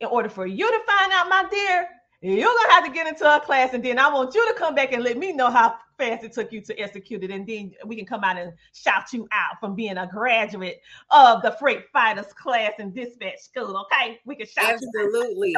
in 0.00 0.08
order 0.08 0.30
for 0.30 0.46
you 0.46 0.66
to 0.66 0.80
find 0.86 1.12
out 1.12 1.28
my 1.28 1.44
dear 1.50 1.86
you're 2.22 2.48
gonna 2.48 2.72
have 2.72 2.84
to 2.84 2.90
get 2.90 3.06
into 3.06 3.24
a 3.30 3.40
class 3.40 3.74
and 3.74 3.84
then 3.84 3.98
i 3.98 4.08
want 4.08 4.34
you 4.34 4.46
to 4.48 4.54
come 4.54 4.74
back 4.74 4.92
and 4.92 5.04
let 5.04 5.18
me 5.18 5.32
know 5.32 5.50
how 5.50 5.76
fast 5.98 6.24
it 6.24 6.32
took 6.32 6.52
you 6.52 6.60
to 6.62 6.78
execute 6.78 7.24
it, 7.24 7.30
and 7.30 7.46
then 7.46 7.72
we 7.84 7.96
can 7.96 8.06
come 8.06 8.24
out 8.24 8.36
and 8.36 8.52
shout 8.72 9.12
you 9.12 9.28
out 9.32 9.58
from 9.60 9.74
being 9.74 9.96
a 9.98 10.06
graduate 10.06 10.80
of 11.10 11.42
the 11.42 11.52
freight 11.58 11.84
fighters 11.92 12.32
class 12.34 12.72
in 12.78 12.92
dispatch 12.92 13.38
school. 13.38 13.86
Okay, 13.92 14.20
we 14.24 14.36
can 14.36 14.46
shout 14.46 14.80
you 14.80 14.88
out. 14.88 15.06
absolutely. 15.06 15.56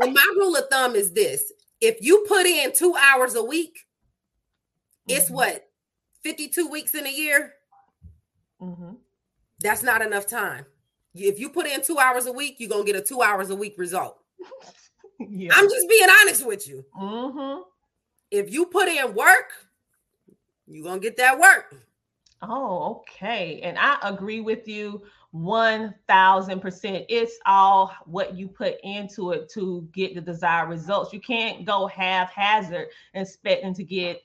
and 0.00 0.14
my 0.14 0.32
rule 0.36 0.56
of 0.56 0.64
thumb 0.70 0.94
is 0.94 1.12
this: 1.12 1.52
if 1.80 1.96
you 2.00 2.24
put 2.28 2.46
in 2.46 2.72
two 2.72 2.94
hours 2.96 3.34
a 3.34 3.42
week, 3.44 3.86
it's 5.08 5.26
mm-hmm. 5.26 5.34
what 5.34 5.68
fifty-two 6.22 6.68
weeks 6.68 6.94
in 6.94 7.06
a 7.06 7.12
year. 7.12 7.54
Mm-hmm. 8.60 8.92
That's 9.60 9.82
not 9.82 10.02
enough 10.02 10.26
time. 10.26 10.66
If 11.14 11.38
you 11.40 11.50
put 11.50 11.66
in 11.66 11.82
two 11.82 11.98
hours 11.98 12.26
a 12.26 12.32
week, 12.32 12.56
you're 12.58 12.70
gonna 12.70 12.84
get 12.84 12.96
a 12.96 13.02
two 13.02 13.22
hours 13.22 13.50
a 13.50 13.56
week 13.56 13.74
result. 13.76 14.18
yeah. 15.18 15.50
I'm 15.54 15.68
just 15.68 15.88
being 15.88 16.08
honest 16.22 16.46
with 16.46 16.68
you. 16.68 16.84
Mm-hmm. 16.98 17.62
If 18.30 18.52
you 18.52 18.66
put 18.66 18.88
in 18.88 19.14
work, 19.14 19.50
you're 20.70 20.84
gonna 20.84 21.00
get 21.00 21.16
that 21.16 21.38
work. 21.38 21.74
Oh, 22.42 23.02
okay. 23.02 23.60
And 23.62 23.78
I 23.78 23.98
agree 24.02 24.40
with 24.40 24.66
you 24.66 25.02
1000%. 25.34 27.06
It's 27.08 27.38
all 27.44 27.92
what 28.06 28.34
you 28.34 28.48
put 28.48 28.76
into 28.82 29.32
it 29.32 29.50
to 29.50 29.86
get 29.92 30.14
the 30.14 30.20
desired 30.20 30.70
results. 30.70 31.12
You 31.12 31.20
can't 31.20 31.66
go 31.66 31.86
haphazard 31.86 32.88
expecting 33.14 33.74
to 33.74 33.84
get 33.84 34.22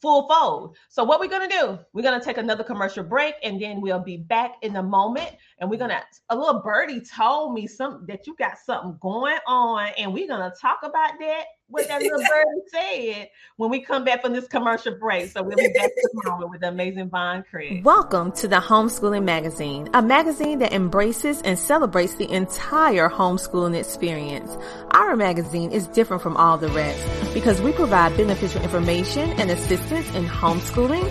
full 0.00 0.28
fold. 0.28 0.76
So 0.88 1.02
what 1.02 1.18
we're 1.18 1.26
gonna 1.26 1.48
do? 1.48 1.78
We're 1.92 2.02
gonna 2.02 2.22
take 2.22 2.38
another 2.38 2.62
commercial 2.62 3.02
break, 3.02 3.34
and 3.42 3.60
then 3.60 3.80
we'll 3.80 3.98
be 3.98 4.18
back 4.18 4.54
in 4.62 4.76
a 4.76 4.82
moment. 4.82 5.32
And 5.58 5.68
we're 5.68 5.78
gonna. 5.78 6.02
A 6.28 6.36
little 6.36 6.60
birdie 6.60 7.00
told 7.00 7.54
me 7.54 7.66
something 7.66 8.06
that 8.06 8.26
you 8.26 8.36
got 8.36 8.58
something 8.58 8.98
going 9.00 9.38
on, 9.46 9.88
and 9.98 10.12
we're 10.12 10.28
gonna 10.28 10.52
talk 10.60 10.80
about 10.84 11.12
that. 11.18 11.44
What 11.68 11.88
that 11.88 12.00
little 12.00 12.18
bird 12.30 12.46
said 12.68 13.30
when 13.56 13.70
we 13.70 13.80
come 13.80 14.04
back 14.04 14.22
from 14.22 14.32
this 14.32 14.46
commercial 14.46 14.94
break. 14.94 15.32
So 15.32 15.42
we'll 15.42 15.56
be 15.56 15.68
back 15.74 15.90
tomorrow 16.12 16.46
with 16.46 16.60
the 16.60 16.68
amazing 16.68 17.10
Vaughn 17.10 17.44
Craig. 17.50 17.84
Welcome 17.84 18.30
to 18.32 18.46
the 18.46 18.56
Homeschooling 18.56 19.24
Magazine, 19.24 19.88
a 19.92 20.00
magazine 20.00 20.60
that 20.60 20.72
embraces 20.72 21.42
and 21.42 21.58
celebrates 21.58 22.14
the 22.14 22.30
entire 22.30 23.08
homeschooling 23.08 23.76
experience. 23.76 24.56
Our 24.92 25.16
magazine 25.16 25.72
is 25.72 25.88
different 25.88 26.22
from 26.22 26.36
all 26.36 26.56
the 26.56 26.68
rest 26.68 27.34
because 27.34 27.60
we 27.60 27.72
provide 27.72 28.16
beneficial 28.16 28.62
information 28.62 29.30
and 29.30 29.50
assistance 29.50 30.08
in 30.14 30.24
homeschooling, 30.24 31.02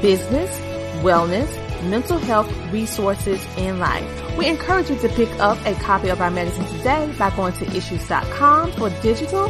business, 0.00 0.56
wellness, 1.02 1.50
mental 1.90 2.18
health 2.18 2.50
resources, 2.72 3.44
and 3.56 3.80
life. 3.80 4.36
We 4.38 4.46
encourage 4.46 4.90
you 4.90 4.96
to 4.98 5.08
pick 5.08 5.28
up 5.40 5.58
a 5.66 5.74
copy 5.74 6.08
of 6.08 6.20
our 6.20 6.30
magazine 6.30 6.66
today 6.78 7.12
by 7.18 7.30
going 7.36 7.52
to 7.54 7.76
issues.com 7.76 8.72
for 8.72 8.90
digital 9.02 9.48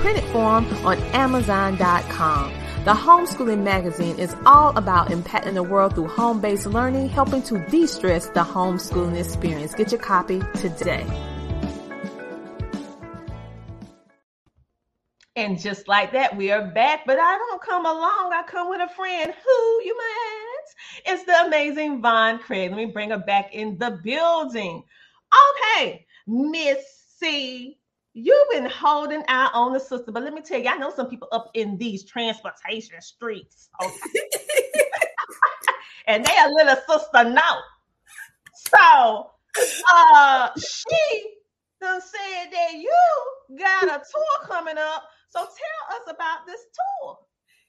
printed 0.00 0.24
form 0.24 0.66
on 0.86 0.98
amazon.com. 1.12 2.52
The 2.84 2.94
Homeschooling 2.94 3.62
Magazine 3.62 4.18
is 4.18 4.34
all 4.46 4.76
about 4.78 5.08
impacting 5.08 5.52
the 5.52 5.62
world 5.62 5.94
through 5.94 6.08
home-based 6.08 6.66
learning, 6.66 7.10
helping 7.10 7.42
to 7.42 7.58
de-stress 7.66 8.28
the 8.28 8.40
homeschooling 8.40 9.18
experience. 9.18 9.74
Get 9.74 9.92
your 9.92 10.00
copy 10.00 10.40
today. 10.54 11.06
And 15.36 15.58
just 15.58 15.88
like 15.88 16.12
that, 16.12 16.36
we 16.36 16.50
are 16.50 16.66
back. 16.72 17.00
But 17.06 17.18
I 17.18 17.36
don't 17.36 17.62
come 17.62 17.84
along. 17.84 18.32
I 18.32 18.42
come 18.46 18.70
with 18.70 18.80
a 18.80 18.92
friend. 18.94 19.32
Who 19.32 19.82
you 19.84 19.96
might 19.96 20.46
ask? 20.62 20.76
It's 21.06 21.24
the 21.24 21.46
amazing 21.46 22.00
Vaughn 22.00 22.38
Craig. 22.38 22.70
Let 22.70 22.78
me 22.78 22.86
bring 22.86 23.10
her 23.10 23.18
back 23.18 23.54
in 23.54 23.76
the 23.78 24.00
building. 24.02 24.82
Okay, 25.76 26.06
Miss 26.26 26.78
C. 27.18 27.79
You've 28.12 28.50
been 28.50 28.66
holding 28.66 29.22
out 29.28 29.52
on 29.54 29.72
the 29.72 29.80
sister, 29.80 30.10
but 30.10 30.22
let 30.22 30.34
me 30.34 30.40
tell 30.40 30.60
you, 30.60 30.68
I 30.68 30.76
know 30.76 30.92
some 30.94 31.08
people 31.08 31.28
up 31.32 31.50
in 31.54 31.78
these 31.78 32.04
transportation 32.04 33.00
streets. 33.00 33.68
Okay. 33.82 33.96
and 36.06 36.24
they 36.24 36.32
a 36.44 36.48
little 36.48 36.76
sister 36.88 37.30
now. 37.30 37.60
So 38.54 39.30
uh 39.92 40.48
she 40.58 41.34
done 41.80 42.00
said 42.00 42.52
that 42.52 42.74
you 42.74 43.58
got 43.58 43.84
a 43.84 44.02
tour 44.12 44.46
coming 44.46 44.78
up 44.78 45.04
so 45.30 45.40
tell 45.40 45.96
us 45.96 46.14
about 46.14 46.46
this 46.46 46.60
tour. 47.02 47.18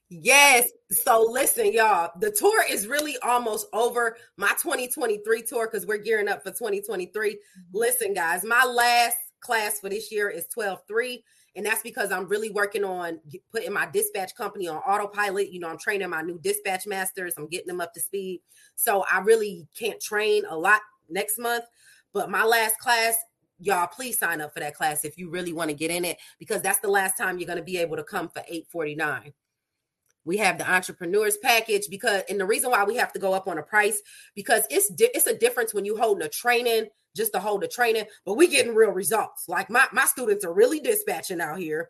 Yes. 0.10 0.70
So 0.90 1.26
listen, 1.30 1.72
y'all, 1.72 2.12
the 2.20 2.32
tour 2.32 2.66
is 2.70 2.88
really 2.88 3.18
almost 3.20 3.68
over. 3.72 4.18
My 4.36 4.50
2023 4.62 5.44
tour, 5.44 5.70
because 5.72 5.86
we're 5.86 6.00
gearing 6.00 6.28
up 6.28 6.44
for 6.44 6.50
2023. 6.50 7.34
Mm-hmm. 7.34 7.38
Listen, 7.72 8.14
guys, 8.14 8.44
my 8.44 8.66
last 8.66 9.18
class 9.42 9.80
for 9.80 9.90
this 9.90 10.12
year 10.12 10.30
is 10.30 10.48
12 10.48 10.80
3. 10.88 11.24
And 11.56 11.66
that's 11.66 11.82
because 11.82 12.12
I'm 12.14 12.28
really 12.28 12.50
working 12.50 12.86
on 12.86 13.20
putting 13.52 13.74
my 13.74 13.86
dispatch 13.92 14.36
company 14.36 14.70
on 14.70 14.78
autopilot. 14.78 15.52
You 15.52 15.60
know, 15.60 15.68
I'm 15.68 15.78
training 15.78 16.10
my 16.10 16.22
new 16.22 16.40
dispatch 16.40 16.88
masters, 16.88 17.34
I'm 17.38 17.48
getting 17.48 17.68
them 17.68 17.82
up 17.82 17.94
to 17.94 18.00
speed. 18.00 18.42
So 18.76 19.04
I 19.12 19.20
really 19.20 19.68
can't 19.78 20.00
train 20.00 20.44
a 20.50 20.58
lot 20.58 20.82
next 21.10 21.38
month. 21.38 21.66
But 22.14 22.30
my 22.30 22.44
last 22.44 22.78
class 22.80 23.16
y'all 23.64 23.88
please 23.88 24.18
sign 24.18 24.42
up 24.42 24.52
for 24.54 24.60
that 24.60 24.74
class 24.74 25.06
if 25.06 25.18
you 25.18 25.30
really 25.30 25.54
want 25.54 25.70
to 25.70 25.76
get 25.76 25.92
in 25.92 26.04
it 26.04 26.18
because 26.40 26.64
that's 26.64 26.80
the 26.80 26.88
last 26.88 27.16
time 27.16 27.38
you're 27.38 27.46
going 27.46 27.60
to 27.60 27.64
be 27.64 27.78
able 27.78 27.96
to 27.96 28.04
come 28.04 28.28
for 28.28 28.40
849 28.48 29.32
we 30.26 30.38
have 30.38 30.58
the 30.58 30.72
entrepreneurs 30.72 31.38
package 31.38 31.88
because 31.90 32.24
and 32.30 32.40
the 32.40 32.46
reason 32.46 32.72
why 32.72 32.84
we 32.84 32.96
have 32.96 33.12
to 33.14 33.20
go 33.20 33.34
up 33.34 33.48
on 33.48 33.58
a 33.58 33.64
price 33.64 34.02
because 34.36 34.66
it's 34.70 34.90
di- 34.90 35.10
it's 35.14 35.28
a 35.28 35.38
difference 35.38 35.74
when 35.74 35.86
you 35.86 35.98
holding 35.98 36.26
a 36.26 36.30
training 36.30 36.88
just 37.16 37.34
to 37.34 37.40
hold 37.40 37.64
a 37.64 37.68
training 37.68 38.06
but 38.26 38.36
we 38.36 38.48
getting 38.48 38.76
real 38.76 38.92
results 38.92 39.46
like 39.48 39.70
my 39.70 39.86
my 39.92 40.06
students 40.06 40.46
are 40.46 40.54
really 40.54 40.80
dispatching 40.80 41.42
out 41.42 41.60
here 41.60 41.90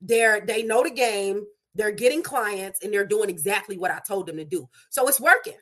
they're 0.00 0.40
they 0.40 0.62
know 0.62 0.82
the 0.82 0.90
game 0.90 1.44
they're 1.74 1.92
getting 1.92 2.22
clients 2.22 2.82
and 2.82 2.92
they're 2.92 3.06
doing 3.06 3.30
exactly 3.30 3.78
what 3.78 3.90
i 3.90 4.00
told 4.06 4.26
them 4.26 4.36
to 4.36 4.44
do 4.44 4.68
so 4.90 5.06
it's 5.08 5.20
working 5.20 5.56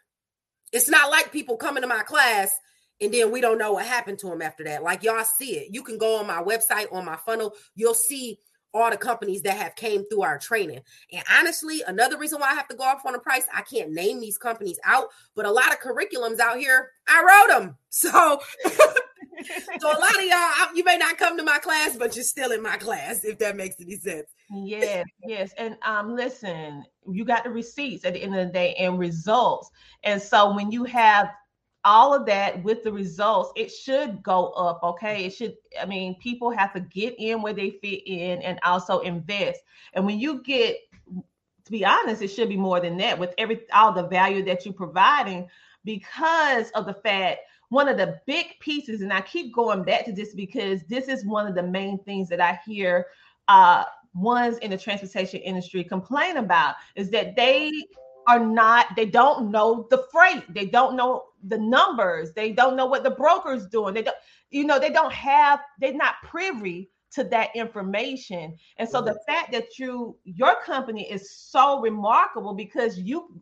it's 0.73 0.89
not 0.89 1.11
like 1.11 1.33
people 1.33 1.57
coming 1.57 1.83
to 1.83 1.89
my 1.89 2.03
class 2.03 2.59
and 3.01 3.13
then 3.13 3.31
we 3.33 3.41
don't 3.41 3.59
know 3.59 3.73
what 3.73 3.87
happened 3.87 4.19
to 4.21 4.29
them 4.29 4.43
after 4.43 4.65
that. 4.65 4.83
Like 4.83 5.03
y'all 5.03 5.25
see 5.25 5.57
it. 5.57 5.75
You 5.75 5.83
can 5.83 5.99
go 5.99 6.19
on 6.19 6.27
my 6.27 6.43
website 6.43 6.93
on 6.93 7.05
my 7.05 7.17
funnel. 7.17 7.55
You'll 7.75 7.95
see 7.95 8.39
all 8.75 8.91
the 8.91 8.97
companies 8.97 9.43
that 9.43 9.57
have 9.57 9.77
came 9.77 10.05
through 10.07 10.23
our 10.23 10.39
training. 10.39 10.81
And 11.13 11.25
honestly, 11.33 11.83
another 11.87 12.19
reason 12.19 12.41
why 12.41 12.51
I 12.51 12.55
have 12.55 12.69
to 12.69 12.77
go 12.77 12.83
off 12.83 13.07
on 13.07 13.15
a 13.15 13.21
price, 13.21 13.47
I 13.55 13.63
can't 13.63 13.93
name 13.93 14.21
these 14.21 14.37
companies 14.37 14.79
out, 14.85 15.09
but 15.35 15.47
a 15.47 15.51
lot 15.51 15.73
of 15.73 15.81
curriculums 15.81 16.41
out 16.41 16.59
here, 16.59 16.91
I 17.09 17.23
wrote 17.23 17.59
them. 17.59 17.77
So 17.95 18.11
so 19.79 19.89
a 19.89 19.99
lot 19.99 20.17
of 20.17 20.25
y'all, 20.25 20.75
you 20.75 20.83
may 20.85 20.97
not 20.97 21.17
come 21.17 21.37
to 21.37 21.45
my 21.45 21.59
class, 21.59 21.97
but 21.97 22.17
you're 22.17 22.25
still 22.25 22.51
in 22.51 22.63
my 22.63 22.77
class, 22.77 23.25
if 23.25 23.39
that 23.39 23.57
makes 23.57 23.77
any 23.81 23.97
sense. 23.97 24.27
Yes, 24.51 25.07
yes. 25.25 25.53
And 25.57 25.77
um, 25.87 26.15
listen, 26.15 26.85
you 27.09 27.25
got 27.25 27.45
the 27.45 27.51
receipts 27.51 28.05
at 28.05 28.15
the 28.15 28.23
end 28.23 28.35
of 28.37 28.47
the 28.47 28.53
day 28.53 28.75
and 28.75 28.99
results. 28.99 29.71
And 30.03 30.21
so 30.21 30.55
when 30.55 30.73
you 30.73 30.83
have 30.85 31.29
all 31.85 32.15
of 32.15 32.27
that 32.27 32.63
with 32.63 32.83
the 32.83 32.93
results, 32.93 33.53
it 33.57 33.71
should 33.71 34.23
go 34.23 34.49
up. 34.51 34.81
Okay. 34.83 35.25
It 35.27 35.31
should, 35.31 35.57
I 35.81 35.87
mean, 35.87 36.17
people 36.21 36.51
have 36.51 36.73
to 36.73 36.81
get 36.81 37.15
in 37.19 37.43
where 37.43 37.53
they 37.53 37.79
fit 37.83 38.03
in 38.07 38.43
and 38.43 38.59
also 38.65 39.01
invest. 39.01 39.61
And 39.93 40.07
when 40.07 40.19
you 40.19 40.43
get, 40.43 40.77
to 41.65 41.71
be 41.71 41.85
honest, 41.85 42.23
it 42.23 42.29
should 42.29 42.49
be 42.49 42.57
more 42.57 42.81
than 42.81 42.97
that 42.99 43.19
with 43.19 43.35
every 43.39 43.61
all 43.73 43.93
the 43.93 44.09
value 44.09 44.45
that 44.45 44.65
you're 44.65 44.75
providing 44.75 45.49
because 45.85 46.71
of 46.71 46.87
the 46.87 46.95
fact 46.95 47.41
one 47.71 47.89
of 47.89 47.97
the 47.97 48.21
big 48.27 48.47
pieces, 48.61 49.01
and 49.01 49.13
I 49.13 49.21
keep 49.23 49.55
going 49.55 49.83
back 49.83 50.05
to 50.05 50.13
this 50.13 50.35
because 50.35 50.83
this 50.85 51.09
is 51.09 51.25
one 51.25 51.47
of 51.47 51.55
the 51.55 51.63
main 51.63 51.99
things 52.05 52.29
that 52.29 52.41
I 52.41 52.61
hear 52.67 53.07
uh 53.49 53.85
ones 54.15 54.59
in 54.59 54.71
the 54.71 54.79
transportation 54.79 55.41
industry 55.41 55.83
complain 55.83 56.37
about 56.37 56.77
is 56.95 57.11
that 57.11 57.35
they 57.35 57.73
are 58.27 58.45
not 58.45 58.87
they 58.97 59.07
don't 59.07 59.51
know 59.51 59.87
the 59.91 60.05
freight. 60.11 60.43
They 60.53 60.67
don't 60.67 60.97
know 60.97 61.25
the 61.47 61.59
numbers. 61.59 62.33
They 62.33 62.53
don't 62.53 62.77
know 62.77 62.87
what 62.87 63.03
the 63.03 63.11
broker's 63.11 63.67
doing. 63.67 63.95
They 63.95 64.03
don't 64.03 64.17
you 64.51 64.65
know 64.65 64.79
they 64.79 64.91
don't 64.91 65.13
have 65.13 65.61
they're 65.81 65.95
not 65.95 66.15
privy 66.23 66.91
to 67.13 67.25
that 67.25 67.51
information. 67.55 68.57
And 68.79 68.89
so 68.89 69.01
the 69.01 69.13
mm-hmm. 69.13 69.33
fact 69.33 69.53
that 69.53 69.79
you 69.79 70.17
your 70.25 70.57
company 70.63 71.11
is 71.11 71.37
so 71.37 71.81
remarkable 71.81 72.55
because 72.55 72.99
you 72.99 73.41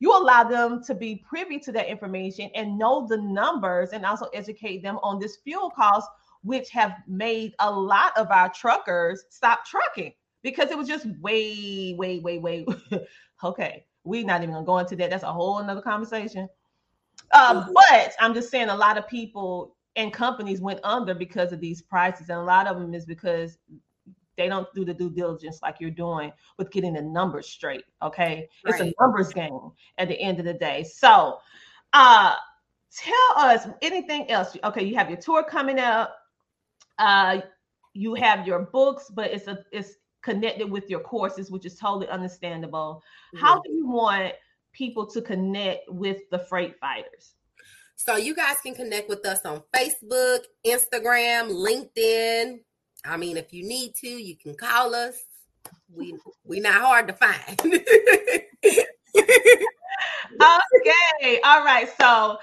you 0.00 0.10
allow 0.10 0.44
them 0.44 0.82
to 0.84 0.94
be 0.94 1.24
privy 1.26 1.58
to 1.60 1.72
that 1.72 1.88
information 1.88 2.50
and 2.54 2.78
know 2.78 3.06
the 3.06 3.16
numbers 3.16 3.90
and 3.90 4.04
also 4.04 4.26
educate 4.34 4.82
them 4.82 4.98
on 5.02 5.18
this 5.18 5.38
fuel 5.44 5.70
cost 5.70 6.08
which 6.42 6.68
have 6.68 6.96
made 7.08 7.54
a 7.60 7.70
lot 7.70 8.12
of 8.18 8.30
our 8.30 8.50
truckers 8.50 9.24
stop 9.30 9.64
trucking 9.64 10.12
because 10.42 10.70
it 10.70 10.76
was 10.76 10.88
just 10.88 11.06
way 11.20 11.94
way 11.96 12.18
way 12.18 12.38
way 12.38 12.66
okay 13.44 13.86
we're 14.04 14.24
not 14.24 14.42
even 14.42 14.54
gonna 14.54 14.66
go 14.66 14.78
into 14.78 14.96
that. 14.96 15.10
That's 15.10 15.24
a 15.24 15.32
whole 15.32 15.58
another 15.58 15.82
conversation. 15.82 16.48
Uh, 17.32 17.62
mm-hmm. 17.62 17.72
but 17.72 18.14
I'm 18.20 18.34
just 18.34 18.50
saying 18.50 18.68
a 18.68 18.76
lot 18.76 18.98
of 18.98 19.08
people 19.08 19.76
and 19.96 20.12
companies 20.12 20.60
went 20.60 20.80
under 20.84 21.14
because 21.14 21.52
of 21.52 21.60
these 21.60 21.82
prices, 21.82 22.28
and 22.28 22.38
a 22.38 22.42
lot 22.42 22.66
of 22.66 22.78
them 22.78 22.94
is 22.94 23.06
because 23.06 23.58
they 24.36 24.48
don't 24.48 24.66
do 24.74 24.84
the 24.84 24.94
due 24.94 25.10
diligence 25.10 25.60
like 25.62 25.76
you're 25.80 25.90
doing 25.90 26.32
with 26.58 26.70
getting 26.70 26.94
the 26.94 27.02
numbers 27.02 27.48
straight. 27.48 27.84
Okay, 28.02 28.48
right. 28.64 28.74
it's 28.74 28.80
a 28.80 28.92
numbers 29.00 29.32
game 29.32 29.70
at 29.98 30.08
the 30.08 30.20
end 30.20 30.38
of 30.38 30.44
the 30.44 30.54
day. 30.54 30.84
So, 30.84 31.38
uh, 31.92 32.34
tell 32.94 33.32
us 33.36 33.66
anything 33.82 34.30
else. 34.30 34.56
Okay, 34.64 34.84
you 34.84 34.96
have 34.96 35.08
your 35.08 35.18
tour 35.18 35.42
coming 35.42 35.78
up. 35.78 36.16
Uh, 36.98 37.40
you 37.92 38.14
have 38.14 38.46
your 38.46 38.60
books, 38.60 39.10
but 39.14 39.30
it's 39.30 39.46
a 39.46 39.58
it's 39.72 39.94
connected 40.24 40.70
with 40.70 40.88
your 40.88 41.00
courses, 41.00 41.50
which 41.50 41.66
is 41.66 41.76
totally 41.76 42.08
understandable. 42.08 43.02
Mm-hmm. 43.34 43.44
How 43.44 43.60
do 43.60 43.70
you 43.70 43.86
want 43.86 44.32
people 44.72 45.06
to 45.06 45.20
connect 45.20 45.82
with 45.88 46.22
the 46.30 46.38
freight 46.38 46.78
fighters? 46.80 47.34
So 47.96 48.16
you 48.16 48.34
guys 48.34 48.56
can 48.62 48.74
connect 48.74 49.08
with 49.08 49.24
us 49.24 49.44
on 49.44 49.62
Facebook, 49.74 50.40
Instagram, 50.66 51.50
LinkedIn. 51.50 52.60
I 53.04 53.16
mean, 53.16 53.36
if 53.36 53.52
you 53.52 53.68
need 53.68 53.94
to, 54.00 54.08
you 54.08 54.36
can 54.36 54.54
call 54.56 54.94
us. 54.94 55.22
We 55.94 56.14
we 56.44 56.60
not 56.60 56.80
hard 56.80 57.06
to 57.08 57.14
find. 57.14 57.60
okay. 60.34 61.40
All 61.44 61.64
right. 61.64 61.88
So 62.00 62.38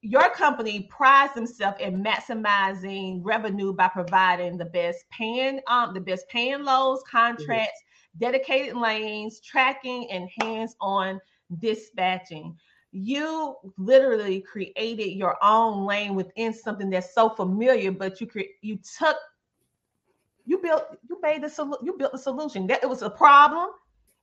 your 0.00 0.30
company 0.30 0.88
prides 0.90 1.34
themselves 1.34 1.78
in 1.80 2.02
maximizing 2.02 3.20
revenue 3.22 3.72
by 3.72 3.88
providing 3.88 4.56
the 4.56 4.64
best 4.64 5.04
paying 5.10 5.60
um 5.68 5.94
the 5.94 6.00
best 6.00 6.28
paying 6.28 6.64
loads 6.64 7.02
contracts 7.10 7.80
mm-hmm. 7.80 8.18
dedicated 8.18 8.76
lanes 8.76 9.40
tracking 9.40 10.10
and 10.10 10.28
hands-on 10.40 11.20
dispatching. 11.58 12.56
You 12.92 13.56
literally 13.78 14.40
created 14.40 15.16
your 15.16 15.36
own 15.42 15.86
lane 15.86 16.14
within 16.14 16.52
something 16.52 16.90
that's 16.90 17.14
so 17.14 17.30
familiar, 17.30 17.92
but 17.92 18.20
you 18.20 18.26
cre- 18.26 18.56
you 18.62 18.78
took 18.98 19.16
you 20.44 20.58
built 20.58 20.84
you 21.08 21.20
made 21.22 21.42
the 21.42 21.48
solution 21.48 21.84
you 21.86 21.96
built 21.96 22.12
the 22.12 22.18
solution 22.18 22.66
that 22.66 22.82
it 22.82 22.88
was 22.88 23.02
a 23.02 23.10
problem 23.10 23.68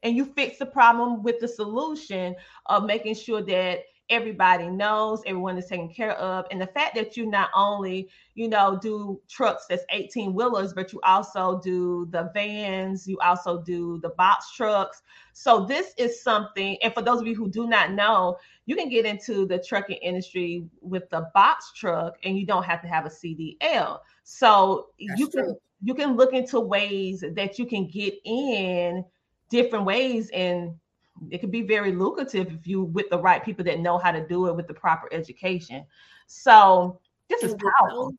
and 0.04 0.16
you 0.16 0.26
fix 0.26 0.58
the 0.58 0.66
problem 0.66 1.24
with 1.24 1.40
the 1.40 1.48
solution 1.48 2.36
of 2.68 2.84
making 2.86 3.16
sure 3.16 3.42
that 3.42 3.80
everybody 4.10 4.68
knows 4.70 5.22
everyone 5.26 5.58
is 5.58 5.66
taken 5.66 5.90
care 5.90 6.14
of. 6.14 6.46
And 6.52 6.62
the 6.62 6.68
fact 6.68 6.96
that 6.96 7.18
you 7.18 7.26
not 7.26 7.50
only 7.54 8.10
you 8.36 8.48
know 8.48 8.80
do 8.82 9.20
trucks 9.28 9.66
that's 9.68 9.84
18 9.90 10.34
wheelers 10.34 10.74
but 10.74 10.94
you 10.94 11.00
also 11.04 11.60
do 11.64 12.08
the 12.12 12.30
vans 12.34 13.08
you 13.08 13.18
also 13.20 13.62
do 13.62 14.00
the 14.02 14.10
box 14.10 14.54
trucks. 14.54 15.02
So 15.34 15.66
this 15.66 15.94
is 15.98 16.22
something 16.22 16.78
and 16.82 16.94
for 16.94 17.02
those 17.02 17.22
of 17.22 17.28
you 17.28 17.36
who 17.36 17.50
do 17.50 17.68
not 17.68 17.92
know 17.92 18.38
you 18.66 18.76
can 18.76 18.90
get 18.90 19.06
into 19.06 19.46
the 19.46 19.58
trucking 19.58 19.98
industry 19.98 20.68
with 20.82 21.10
the 21.10 21.30
box 21.34 21.72
truck 21.74 22.16
and 22.24 22.38
you 22.38 22.46
don't 22.46 22.64
have 22.64 22.82
to 22.82 22.88
have 22.88 23.06
a 23.06 23.10
cdl 23.10 24.00
so 24.24 24.88
that's 25.08 25.20
you 25.20 25.28
can 25.28 25.46
true. 25.46 25.58
you 25.84 25.94
can 25.94 26.16
look 26.16 26.34
into 26.34 26.60
ways 26.60 27.24
that 27.34 27.58
you 27.58 27.66
can 27.66 27.88
get 27.88 28.14
in 28.26 29.04
different 29.50 29.86
ways 29.86 30.30
and 30.32 30.74
it 31.30 31.40
could 31.40 31.52
be 31.52 31.62
very 31.62 31.92
lucrative 31.92 32.48
if 32.52 32.68
you 32.68 32.84
with 32.84 33.10
the 33.10 33.20
right 33.20 33.44
people 33.44 33.64
that 33.66 33.80
know 33.80 33.98
how 33.98 34.12
to 34.12 34.26
do 34.28 34.48
it 34.48 34.56
with 34.56 34.68
the 34.68 34.74
proper 34.74 35.08
education. 35.12 35.86
So 36.28 37.00
this 37.30 37.44
is 37.44 37.56
powerful. 37.56 38.14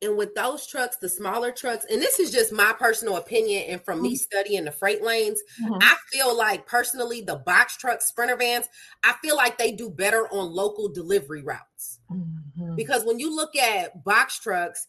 And 0.00 0.16
with 0.16 0.34
those 0.36 0.64
trucks, 0.64 0.96
the 0.96 1.08
smaller 1.08 1.50
trucks, 1.50 1.84
and 1.90 2.00
this 2.00 2.20
is 2.20 2.30
just 2.30 2.52
my 2.52 2.72
personal 2.78 3.16
opinion, 3.16 3.64
and 3.68 3.82
from 3.82 3.96
mm-hmm. 3.96 4.04
me 4.04 4.16
studying 4.16 4.64
the 4.64 4.70
freight 4.70 5.02
lanes, 5.02 5.42
mm-hmm. 5.60 5.74
I 5.80 5.96
feel 6.12 6.36
like 6.36 6.66
personally 6.66 7.20
the 7.20 7.34
box 7.34 7.76
trucks, 7.76 8.06
sprinter 8.06 8.36
vans, 8.36 8.68
I 9.02 9.14
feel 9.22 9.34
like 9.34 9.58
they 9.58 9.72
do 9.72 9.90
better 9.90 10.28
on 10.28 10.52
local 10.52 10.88
delivery 10.88 11.42
routes. 11.42 11.98
Mm-hmm. 12.12 12.76
Because 12.76 13.04
when 13.04 13.18
you 13.18 13.34
look 13.34 13.56
at 13.56 14.04
box 14.04 14.38
trucks, 14.38 14.86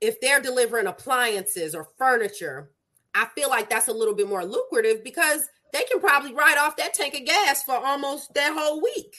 if 0.00 0.20
they're 0.20 0.40
delivering 0.40 0.86
appliances 0.86 1.74
or 1.74 1.88
furniture, 1.98 2.70
I 3.14 3.26
feel 3.34 3.48
like 3.48 3.68
that's 3.68 3.88
a 3.88 3.92
little 3.92 4.14
bit 4.14 4.28
more 4.28 4.44
lucrative 4.44 5.02
because 5.02 5.48
they 5.72 5.84
can 5.84 6.00
probably 6.00 6.34
ride 6.34 6.58
off 6.58 6.76
that 6.76 6.94
tank 6.94 7.14
of 7.14 7.24
gas 7.24 7.62
for 7.62 7.74
almost 7.74 8.34
that 8.34 8.54
whole 8.56 8.80
week. 8.82 9.16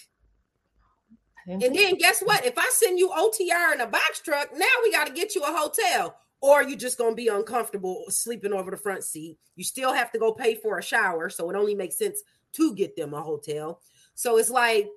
And 1.48 1.62
then 1.62 1.96
guess 1.96 2.22
what? 2.22 2.46
If 2.46 2.58
I 2.58 2.70
send 2.74 3.00
you 3.00 3.10
OTR 3.10 3.74
in 3.74 3.82
a 3.82 3.88
box 3.88 4.22
truck, 4.24 4.50
now 4.54 4.68
we 4.84 4.92
got 4.92 5.08
to 5.08 5.14
get 5.14 5.34
you 5.34 5.42
a 5.42 5.48
hotel, 5.48 6.16
or 6.42 6.62
you're 6.62 6.78
just 6.78 7.00
going 7.00 7.14
to 7.14 7.16
be 7.16 7.28
uncomfortable 7.28 8.06
sleeping 8.10 8.54
over 8.54 8.70
the 8.70 8.78
front 8.78 9.04
seat. 9.04 9.40
You 9.56 9.64
still 9.64 9.92
have 9.92 10.12
to 10.12 10.20
go 10.20 10.32
pay 10.32 10.56
for 10.56 10.78
a 10.78 10.84
shower, 10.84 11.30
so 11.30 11.50
it 11.50 11.56
only 11.56 11.74
makes 11.74 11.98
sense 11.98 12.22
to 12.54 12.76
get 12.76 12.96
them 12.96 13.16
a 13.16 13.22
hotel. 13.22 13.82
So 14.14 14.38
it's 14.38 14.52
like, 14.52 14.90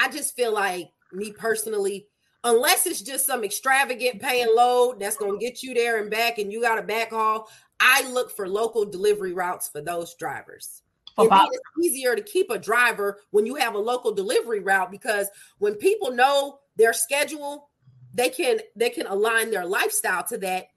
I 0.00 0.08
just 0.08 0.34
feel 0.34 0.52
like 0.52 0.90
me 1.12 1.30
personally, 1.30 2.08
unless 2.42 2.86
it's 2.86 3.02
just 3.02 3.26
some 3.26 3.44
extravagant 3.44 4.20
paying 4.20 4.52
load 4.54 4.98
that's 4.98 5.16
going 5.16 5.38
to 5.38 5.44
get 5.44 5.62
you 5.62 5.72
there 5.72 6.00
and 6.00 6.10
back 6.10 6.38
and 6.38 6.52
you 6.52 6.60
got 6.60 6.78
a 6.78 6.82
back 6.82 7.10
haul, 7.10 7.48
I 7.80 8.08
look 8.10 8.34
for 8.34 8.48
local 8.48 8.84
delivery 8.84 9.32
routes 9.32 9.68
for 9.68 9.80
those 9.80 10.14
drivers. 10.14 10.82
About- 11.16 11.48
it's 11.52 11.86
easier 11.86 12.14
to 12.14 12.22
keep 12.22 12.50
a 12.50 12.58
driver 12.58 13.20
when 13.30 13.44
you 13.44 13.56
have 13.56 13.74
a 13.74 13.78
local 13.78 14.12
delivery 14.12 14.60
route 14.60 14.90
because 14.90 15.28
when 15.58 15.74
people 15.74 16.12
know 16.12 16.60
their 16.76 16.92
schedule, 16.92 17.70
they 18.14 18.30
can 18.30 18.60
they 18.76 18.90
can 18.90 19.06
align 19.06 19.50
their 19.50 19.66
lifestyle 19.66 20.24
to 20.24 20.38
that, 20.38 20.68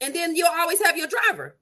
and 0.00 0.14
then 0.14 0.34
you'll 0.36 0.48
always 0.48 0.82
have 0.82 0.96
your 0.96 1.08
driver. 1.08 1.56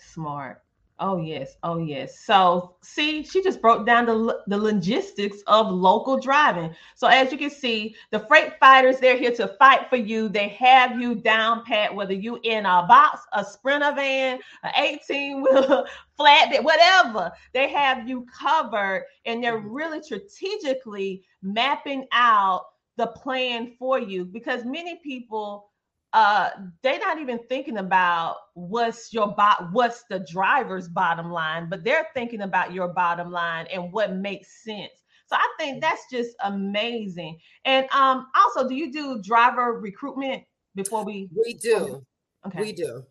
Smart. 0.00 0.62
Oh 0.98 1.18
yes, 1.18 1.56
oh 1.62 1.76
yes. 1.76 2.20
So 2.20 2.76
see, 2.80 3.22
she 3.22 3.42
just 3.42 3.60
broke 3.60 3.84
down 3.84 4.06
the 4.06 4.40
the 4.46 4.56
logistics 4.56 5.42
of 5.46 5.70
local 5.70 6.18
driving. 6.18 6.74
So 6.94 7.06
as 7.06 7.30
you 7.30 7.36
can 7.36 7.50
see, 7.50 7.94
the 8.12 8.20
freight 8.20 8.54
fighters 8.58 8.98
they're 8.98 9.18
here 9.18 9.32
to 9.32 9.48
fight 9.58 9.90
for 9.90 9.96
you. 9.96 10.30
They 10.30 10.48
have 10.48 10.98
you 10.98 11.14
down 11.14 11.64
pat, 11.64 11.94
whether 11.94 12.14
you 12.14 12.40
in 12.44 12.64
a 12.64 12.86
box, 12.88 13.20
a 13.34 13.44
sprinter 13.44 13.92
van, 13.94 14.38
an 14.62 14.72
18 14.74 15.42
wheeler, 15.42 15.84
flatbed, 16.18 16.62
whatever. 16.62 17.30
They 17.52 17.68
have 17.68 18.08
you 18.08 18.26
covered, 18.26 19.04
and 19.26 19.44
they're 19.44 19.58
mm-hmm. 19.58 19.72
really 19.72 20.02
strategically 20.02 21.24
mapping 21.42 22.06
out 22.12 22.64
the 22.96 23.08
plan 23.08 23.74
for 23.78 23.98
you 24.00 24.24
because 24.24 24.64
many 24.64 24.98
people 25.04 25.68
uh 26.12 26.50
they're 26.82 26.98
not 26.98 27.18
even 27.18 27.38
thinking 27.48 27.78
about 27.78 28.36
what's 28.54 29.12
your 29.12 29.34
bot 29.34 29.68
what's 29.72 30.04
the 30.08 30.24
driver's 30.30 30.88
bottom 30.88 31.30
line 31.30 31.68
but 31.68 31.84
they're 31.84 32.06
thinking 32.14 32.42
about 32.42 32.72
your 32.72 32.88
bottom 32.88 33.30
line 33.30 33.66
and 33.72 33.92
what 33.92 34.14
makes 34.14 34.62
sense. 34.64 34.92
So 35.26 35.36
i 35.36 35.48
think 35.58 35.80
that's 35.80 36.04
just 36.10 36.36
amazing. 36.44 37.38
And 37.64 37.86
um 37.90 38.28
also 38.34 38.68
do 38.68 38.74
you 38.74 38.92
do 38.92 39.20
driver 39.22 39.78
recruitment 39.80 40.44
before 40.74 41.04
we 41.04 41.28
we 41.34 41.54
do. 41.54 42.04
okay. 42.46 42.60
We 42.60 42.72
do. 42.72 43.04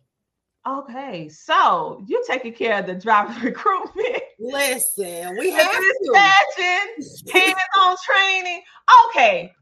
Okay 0.66 1.28
so 1.28 2.02
you're 2.08 2.24
taking 2.24 2.54
care 2.54 2.78
of 2.78 2.86
the 2.86 2.94
driver 2.94 3.38
recruitment. 3.46 4.22
Listen 4.38 5.36
we 5.38 5.50
have 5.50 5.70
dispatching 5.70 7.32
hands-on 7.32 7.96
training. 8.06 8.62
Okay 9.08 9.52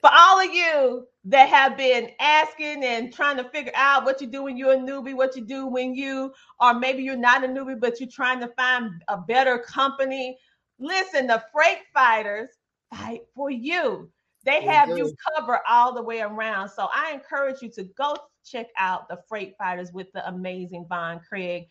for 0.00 0.10
all 0.12 0.40
of 0.40 0.52
you 0.52 1.06
that 1.24 1.48
have 1.48 1.76
been 1.76 2.10
asking 2.20 2.84
and 2.84 3.12
trying 3.12 3.36
to 3.36 3.44
figure 3.50 3.72
out 3.74 4.04
what 4.04 4.20
you 4.20 4.26
do 4.26 4.44
when 4.44 4.56
you're 4.56 4.72
a 4.72 4.76
newbie, 4.76 5.14
what 5.14 5.36
you 5.36 5.44
do 5.44 5.66
when 5.66 5.94
you, 5.94 6.32
or 6.58 6.74
maybe 6.74 7.02
you're 7.02 7.16
not 7.16 7.44
a 7.44 7.48
newbie, 7.48 7.78
but 7.78 8.00
you're 8.00 8.08
trying 8.08 8.40
to 8.40 8.48
find 8.56 8.90
a 9.08 9.18
better 9.18 9.58
company. 9.58 10.38
Listen, 10.78 11.26
the 11.26 11.42
freight 11.52 11.80
fighters 11.92 12.48
fight 12.90 13.22
for 13.34 13.50
you. 13.50 14.10
They 14.44 14.62
have 14.62 14.88
you 14.88 15.14
covered 15.36 15.60
all 15.68 15.92
the 15.92 16.02
way 16.02 16.20
around. 16.20 16.70
So 16.70 16.88
I 16.94 17.12
encourage 17.12 17.60
you 17.60 17.70
to 17.72 17.84
go 17.84 18.16
check 18.44 18.68
out 18.78 19.08
the 19.08 19.18
freight 19.28 19.54
fighters 19.58 19.92
with 19.92 20.10
the 20.12 20.26
amazing 20.26 20.86
Vaughn 20.88 21.20
Craig. 21.28 21.64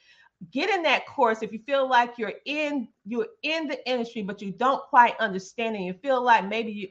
Get 0.51 0.69
in 0.69 0.83
that 0.83 1.07
course 1.07 1.41
if 1.41 1.51
you 1.51 1.59
feel 1.65 1.89
like 1.89 2.17
you're 2.17 2.35
in 2.45 2.87
you're 3.05 3.27
in 3.41 3.67
the 3.67 3.89
industry, 3.89 4.21
but 4.21 4.41
you 4.41 4.51
don't 4.51 4.81
quite 4.83 5.19
understand 5.19 5.75
and 5.75 5.83
you 5.83 5.93
feel 5.93 6.23
like 6.23 6.47
maybe 6.47 6.71
you 6.71 6.87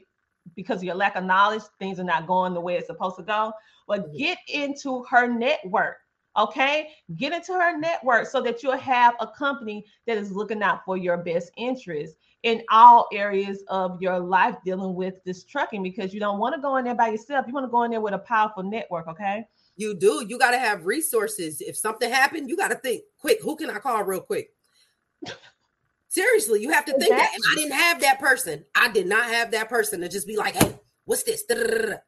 because 0.55 0.77
of 0.77 0.83
your 0.83 0.95
lack 0.95 1.15
of 1.15 1.23
knowledge, 1.23 1.63
things 1.79 1.99
are 1.99 2.03
not 2.03 2.27
going 2.27 2.53
the 2.53 2.61
way 2.61 2.75
it's 2.75 2.87
supposed 2.87 3.17
to 3.17 3.23
go. 3.23 3.51
But 3.87 4.07
mm-hmm. 4.07 4.17
get 4.17 4.37
into 4.47 5.03
her 5.09 5.27
network. 5.27 5.97
Okay, 6.37 6.89
get 7.15 7.33
into 7.33 7.53
her 7.53 7.77
network 7.77 8.27
so 8.27 8.41
that 8.41 8.61
you'll 8.61 8.77
have 8.77 9.15
a 9.19 9.27
company 9.27 9.83
that 10.05 10.17
is 10.17 10.31
looking 10.31 10.61
out 10.61 10.85
for 10.85 10.95
your 10.95 11.17
best 11.17 11.51
interest 11.57 12.15
in 12.43 12.61
all 12.71 13.07
areas 13.11 13.63
of 13.67 14.01
your 14.01 14.19
life 14.19 14.55
dealing 14.63 14.95
with 14.95 15.15
this 15.25 15.43
trucking 15.43 15.83
because 15.83 16.13
you 16.13 16.19
don't 16.19 16.39
want 16.39 16.55
to 16.55 16.61
go 16.61 16.77
in 16.77 16.85
there 16.85 16.95
by 16.95 17.09
yourself. 17.09 17.45
You 17.47 17.53
want 17.53 17.65
to 17.65 17.71
go 17.71 17.83
in 17.83 17.91
there 17.91 17.99
with 17.99 18.13
a 18.13 18.19
powerful 18.19 18.63
network. 18.63 19.07
Okay. 19.07 19.45
You 19.75 19.95
do. 19.95 20.25
You 20.27 20.37
got 20.37 20.51
to 20.51 20.59
have 20.59 20.85
resources. 20.85 21.61
If 21.61 21.77
something 21.77 22.09
happened, 22.09 22.49
you 22.49 22.55
got 22.55 22.69
to 22.69 22.75
think 22.75 23.03
quick. 23.17 23.41
Who 23.41 23.55
can 23.55 23.69
I 23.69 23.79
call 23.79 24.03
real 24.03 24.21
quick? 24.21 24.51
Seriously, 26.09 26.61
you 26.61 26.71
have 26.71 26.85
to 26.85 26.91
think 26.93 27.11
exactly. 27.11 27.17
that. 27.17 27.33
And 27.35 27.43
I 27.51 27.55
didn't 27.55 27.79
have 27.79 28.01
that 28.01 28.19
person. 28.19 28.65
I 28.75 28.89
did 28.89 29.07
not 29.07 29.25
have 29.25 29.51
that 29.51 29.69
person 29.69 30.01
to 30.01 30.09
just 30.09 30.27
be 30.27 30.35
like, 30.35 30.55
hey, 30.55 30.77
what's 31.05 31.23
this? 31.23 31.43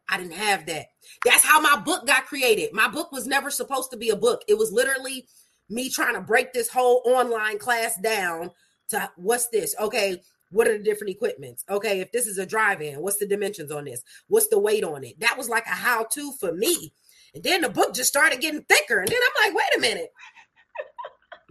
I 0.10 0.18
didn't 0.18 0.34
have 0.34 0.66
that. 0.66 0.88
That's 1.24 1.46
how 1.46 1.62
my 1.62 1.80
book 1.80 2.08
got 2.08 2.26
created. 2.26 2.74
My 2.74 2.88
book 2.88 3.12
was 3.12 3.28
never 3.28 3.52
supposed 3.52 3.92
to 3.92 3.98
be 3.98 4.10
a 4.10 4.16
book. 4.16 4.42
It 4.48 4.58
was 4.58 4.72
literally 4.72 5.28
me 5.70 5.90
trying 5.90 6.16
to 6.16 6.22
break 6.22 6.52
this 6.52 6.70
whole 6.70 7.04
online 7.06 7.60
class 7.60 7.96
down 8.02 8.52
to 8.90 9.10
what's 9.16 9.48
this? 9.50 9.76
Okay, 9.80 10.22
what 10.50 10.68
are 10.68 10.78
the 10.78 10.84
different 10.84 11.12
equipments? 11.12 11.64
Okay, 11.70 12.00
if 12.00 12.12
this 12.12 12.28
is 12.28 12.40
a 12.40 12.46
drive-in, 12.46 13.02
what's 13.02 13.18
the 13.18 13.28
dimensions 13.28 13.72
on 13.72 13.86
this? 13.86 14.04
What's 14.28 14.50
the 14.50 14.60
weight 14.60 14.84
on 14.84 15.04
it? 15.04 15.20
That 15.20 15.38
was 15.38 15.48
like 15.48 15.66
a 15.66 15.70
how-to 15.70 16.34
for 16.40 16.54
me. 16.54 16.92
And 17.34 17.44
then 17.44 17.62
the 17.62 17.70
book 17.70 17.94
just 17.94 18.10
started 18.10 18.42
getting 18.42 18.64
thicker. 18.64 19.00
And 19.00 19.08
then 19.08 19.20
I'm 19.22 19.48
like, 19.48 19.56
wait 19.56 19.78
a 19.78 19.80
minute 19.80 20.10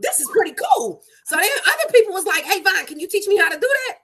this 0.00 0.20
is 0.20 0.28
pretty 0.30 0.52
cool. 0.52 1.02
So 1.24 1.36
then 1.36 1.48
other 1.66 1.92
people 1.92 2.12
was 2.12 2.26
like, 2.26 2.44
hey, 2.44 2.62
Vine, 2.62 2.86
can 2.86 2.98
you 2.98 3.08
teach 3.08 3.26
me 3.26 3.36
how 3.36 3.48
to 3.48 3.58
do 3.58 3.68
that? 3.68 3.98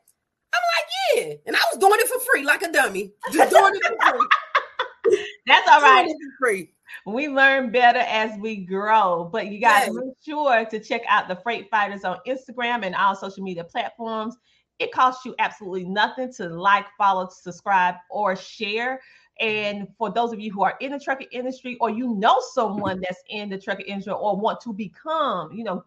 I'm 0.55 0.63
like, 0.77 1.29
yeah. 1.29 1.35
And 1.47 1.57
I 1.57 1.61
was 1.73 1.79
doing 1.79 1.99
it 1.99 2.09
for 2.09 2.21
free, 2.31 2.45
like 2.45 2.63
a 2.63 2.73
dummy. 2.73 3.13
Just 3.33 3.51
doing 3.53 3.73
it 3.75 3.85
for 3.85 4.19
free. 4.19 5.19
That's 5.47 5.69
all 5.69 5.81
right. 5.81 6.09
free. 6.41 6.73
We 7.05 7.29
learn 7.29 7.71
better 7.71 8.01
as 8.01 8.39
we 8.41 8.65
grow, 8.65 9.29
but 9.33 9.47
you 9.49 9.61
guys 9.61 9.87
yes. 9.87 9.95
make 9.95 10.15
sure 10.25 10.65
to 10.65 10.81
check 10.81 11.03
out 11.09 11.29
the 11.29 11.37
Freight 11.37 11.69
Fighters 11.71 12.05
on 12.05 12.19
Instagram 12.27 12.85
and 12.85 12.95
all 12.95 13.15
social 13.15 13.43
media 13.43 13.65
platforms. 13.65 14.37
It 14.79 14.93
costs 14.93 15.25
you 15.25 15.35
absolutely 15.39 15.85
nothing 15.85 16.33
to 16.35 16.49
like, 16.49 16.87
follow, 16.99 17.29
subscribe, 17.29 17.95
or 18.11 18.37
share. 18.37 19.01
And 19.41 19.89
for 19.99 20.11
those 20.11 20.33
of 20.33 20.41
you 20.41 20.53
who 20.53 20.63
are 20.63 20.77
in 20.81 20.93
the 20.93 21.01
trucking 21.01 21.29
industry, 21.31 21.77
or 21.81 21.91
you 21.91 22.15
know 22.15 22.41
someone 22.53 23.01
that's 23.01 23.23
in 23.29 23.49
the 23.49 23.59
trucking 23.59 23.87
industry, 23.87 24.13
or 24.13 24.37
want 24.37 24.61
to 24.63 24.73
become, 24.73 25.53
you 25.53 25.65
know, 25.65 25.85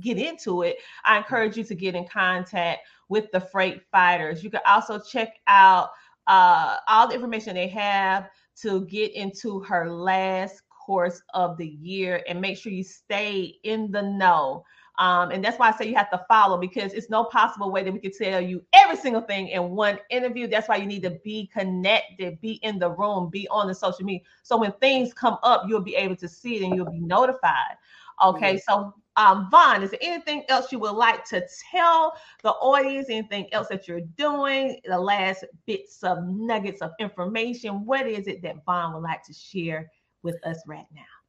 get 0.00 0.18
into 0.18 0.62
it, 0.62 0.76
I 1.04 1.18
encourage 1.18 1.56
you 1.56 1.64
to 1.64 1.74
get 1.74 1.94
in 1.94 2.06
contact 2.06 2.80
with 3.08 3.30
the 3.32 3.40
freight 3.40 3.82
fighters. 3.90 4.44
You 4.44 4.50
can 4.50 4.60
also 4.66 4.98
check 4.98 5.40
out 5.46 5.90
uh, 6.26 6.76
all 6.88 7.08
the 7.08 7.14
information 7.14 7.54
they 7.54 7.68
have 7.68 8.28
to 8.62 8.84
get 8.86 9.12
into 9.12 9.60
her 9.60 9.90
last 9.90 10.62
course 10.68 11.22
of 11.34 11.56
the 11.56 11.66
year 11.66 12.22
and 12.28 12.40
make 12.40 12.58
sure 12.58 12.72
you 12.72 12.84
stay 12.84 13.56
in 13.64 13.90
the 13.90 14.02
know 14.02 14.64
Um, 15.00 15.30
and 15.30 15.42
that's 15.42 15.58
why 15.58 15.70
I 15.70 15.72
say 15.72 15.88
you 15.88 15.94
have 15.96 16.10
to 16.10 16.22
follow 16.28 16.58
because 16.58 16.92
it's 16.92 17.08
no 17.08 17.24
possible 17.24 17.72
way 17.72 17.82
that 17.82 17.90
we 17.90 18.00
could 18.00 18.12
tell 18.12 18.38
you 18.38 18.62
every 18.74 18.98
single 18.98 19.22
thing 19.22 19.48
in 19.48 19.70
one 19.70 19.98
interview. 20.10 20.46
That's 20.46 20.68
why 20.68 20.76
you 20.76 20.84
need 20.84 21.02
to 21.04 21.18
be 21.24 21.50
connected, 21.50 22.38
be 22.42 22.60
in 22.62 22.78
the 22.78 22.90
room, 22.90 23.30
be 23.30 23.48
on 23.48 23.66
the 23.66 23.74
social 23.74 24.04
media. 24.04 24.26
So 24.42 24.58
when 24.58 24.72
things 24.72 25.14
come 25.14 25.38
up, 25.42 25.64
you'll 25.66 25.80
be 25.80 25.96
able 25.96 26.16
to 26.16 26.28
see 26.28 26.56
it 26.56 26.64
and 26.64 26.76
you'll 26.76 26.90
be 26.90 27.00
notified. 27.00 27.78
Okay, 28.22 28.56
mm-hmm. 28.56 28.70
so 28.70 28.94
um, 29.16 29.48
Vaughn, 29.50 29.82
is 29.82 29.90
there 29.90 30.00
anything 30.02 30.44
else 30.50 30.70
you 30.70 30.78
would 30.80 30.92
like 30.92 31.24
to 31.26 31.46
tell 31.70 32.14
the 32.42 32.50
audience? 32.50 33.08
Anything 33.08 33.52
else 33.54 33.68
that 33.68 33.88
you're 33.88 34.02
doing? 34.02 34.80
The 34.84 34.98
last 34.98 35.46
bits 35.66 36.02
of 36.02 36.18
nuggets 36.24 36.82
of 36.82 36.90
information. 36.98 37.86
What 37.86 38.06
is 38.06 38.26
it 38.26 38.42
that 38.42 38.64
Vaughn 38.66 38.92
would 38.92 39.02
like 39.02 39.22
to 39.24 39.32
share 39.32 39.90
with 40.22 40.36
us 40.44 40.58
right 40.66 40.86
now? 40.94 41.19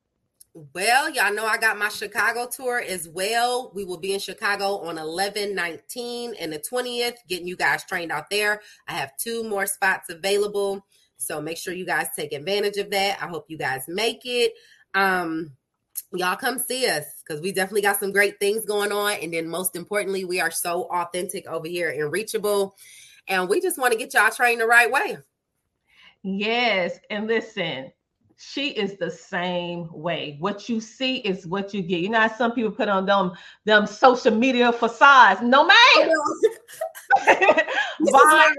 Well, 0.54 1.10
y'all 1.10 1.34
know 1.34 1.46
I 1.46 1.58
got 1.58 1.78
my 1.78 1.88
Chicago 1.88 2.46
tour 2.46 2.84
as 2.86 3.08
well. 3.08 3.72
We 3.74 3.86
will 3.86 4.00
be 4.00 4.14
in 4.14 4.20
Chicago 4.20 4.80
on 4.80 4.98
11, 4.98 5.56
19, 5.56 6.36
and 6.38 6.52
the 6.52 6.60
20th, 6.60 7.16
getting 7.30 7.48
you 7.48 7.56
guys 7.56 7.86
trained 7.86 8.12
out 8.12 8.30
there. 8.30 8.62
I 8.86 8.94
have 8.94 9.16
two 9.18 9.46
more 9.46 9.66
spots 9.66 10.10
available. 10.10 10.86
So 11.16 11.42
make 11.42 11.58
sure 11.58 11.74
you 11.74 11.86
guys 11.86 12.08
take 12.18 12.34
advantage 12.34 12.76
of 12.78 12.90
that. 12.92 13.22
I 13.22 13.28
hope 13.28 13.46
you 13.48 13.58
guys 13.58 13.84
make 13.88 14.26
it. 14.26 14.52
Um, 14.94 15.52
y'all 16.12 16.36
come 16.36 16.60
see 16.60 16.86
us 16.86 17.06
because 17.26 17.42
we 17.42 17.54
definitely 17.54 17.84
got 17.84 18.02
some 18.02 18.12
great 18.12 18.38
things 18.40 18.66
going 18.66 18.92
on. 18.92 19.14
And 19.22 19.34
then 19.34 19.48
most 19.48 19.78
importantly, 19.78 20.26
we 20.26 20.42
are 20.42 20.52
so 20.52 20.84
authentic 20.84 21.48
over 21.48 21.68
here 21.68 21.90
and 21.90 22.12
reachable. 22.12 22.76
And 23.26 23.48
we 23.48 23.62
just 23.62 23.78
want 23.78 23.94
to 23.94 24.00
get 24.00 24.14
y'all 24.14 24.32
trained 24.32 24.60
the 24.60 24.68
right 24.68 24.92
way. 24.92 25.18
Yes. 26.24 27.00
And 27.10 27.28
listen, 27.28 27.94
she 28.44 28.70
is 28.70 28.98
the 28.98 29.12
same 29.12 29.88
way. 29.92 30.36
What 30.40 30.68
you 30.68 30.82
see 30.82 31.18
is 31.18 31.46
what 31.46 31.76
you 31.76 31.84
get. 31.84 32.00
You 32.02 32.10
know, 32.10 32.28
some 32.38 32.54
people 32.54 32.72
put 32.72 32.90
on 32.90 33.06
them 33.06 33.34
them 33.66 33.86
social 33.86 34.36
media 34.36 34.74
facades. 34.74 35.42
No 35.42 35.66
man. 35.66 35.76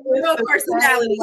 real 0.07 0.37
personality. 0.47 1.19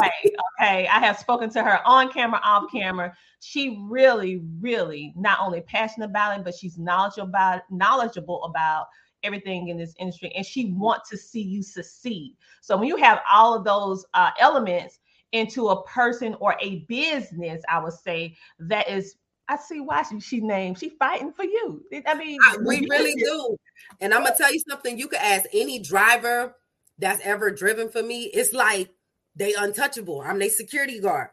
Okay, 0.60 0.88
I 0.88 1.00
have 1.00 1.18
spoken 1.18 1.50
to 1.52 1.64
her 1.64 1.80
on 1.88 2.12
camera, 2.12 2.42
off 2.44 2.70
camera. 2.70 3.16
She 3.40 3.80
really, 3.90 4.42
really 4.60 5.14
not 5.16 5.40
only 5.40 5.62
passionate 5.62 6.08
about 6.08 6.38
it, 6.38 6.44
but 6.44 6.54
she's 6.54 6.78
knowledgeable 6.78 7.30
about 7.30 7.62
knowledgeable 7.70 8.44
about 8.44 8.88
everything 9.24 9.70
in 9.70 9.78
this 9.78 9.94
industry, 10.00 10.34
and 10.36 10.46
she 10.46 10.72
wants 10.74 11.10
to 11.12 11.18
see 11.18 11.42
you 11.42 11.64
succeed. 11.64 12.36
So 12.60 12.76
when 12.76 12.90
you 12.90 12.98
have 12.98 13.22
all 13.32 13.54
of 13.54 13.64
those 13.64 14.06
uh, 14.14 14.32
elements 14.38 15.00
into 15.32 15.70
a 15.70 15.84
person 15.84 16.36
or 16.40 16.56
a 16.60 16.80
business, 16.88 17.62
I 17.70 17.84
would 17.84 17.94
say 17.94 18.36
that 18.60 18.90
is. 18.90 19.16
I 19.52 19.58
see 19.58 19.80
why 19.80 20.04
she, 20.04 20.20
she 20.20 20.40
named. 20.42 20.78
She 20.78 20.90
fighting 20.90 21.34
for 21.34 21.44
you. 21.44 21.84
I 22.06 22.14
mean, 22.14 22.38
I, 22.48 22.58
we 22.58 22.86
really 22.90 23.16
do. 23.16 23.58
And 24.00 24.14
I'm 24.14 24.24
gonna 24.24 24.36
tell 24.38 24.54
you 24.54 24.62
something. 24.70 24.98
You 24.98 25.08
could 25.08 25.20
ask 25.20 25.46
any 25.54 25.80
driver 25.80 26.56
that's 27.00 27.22
ever 27.24 27.50
driven 27.50 27.90
for 27.90 28.04
me. 28.04 28.26
It's 28.26 28.54
like 28.54 28.90
they 29.36 29.56
untouchable. 29.56 30.22
I'm 30.22 30.38
their 30.38 30.50
security 30.50 31.00
guard. 31.00 31.30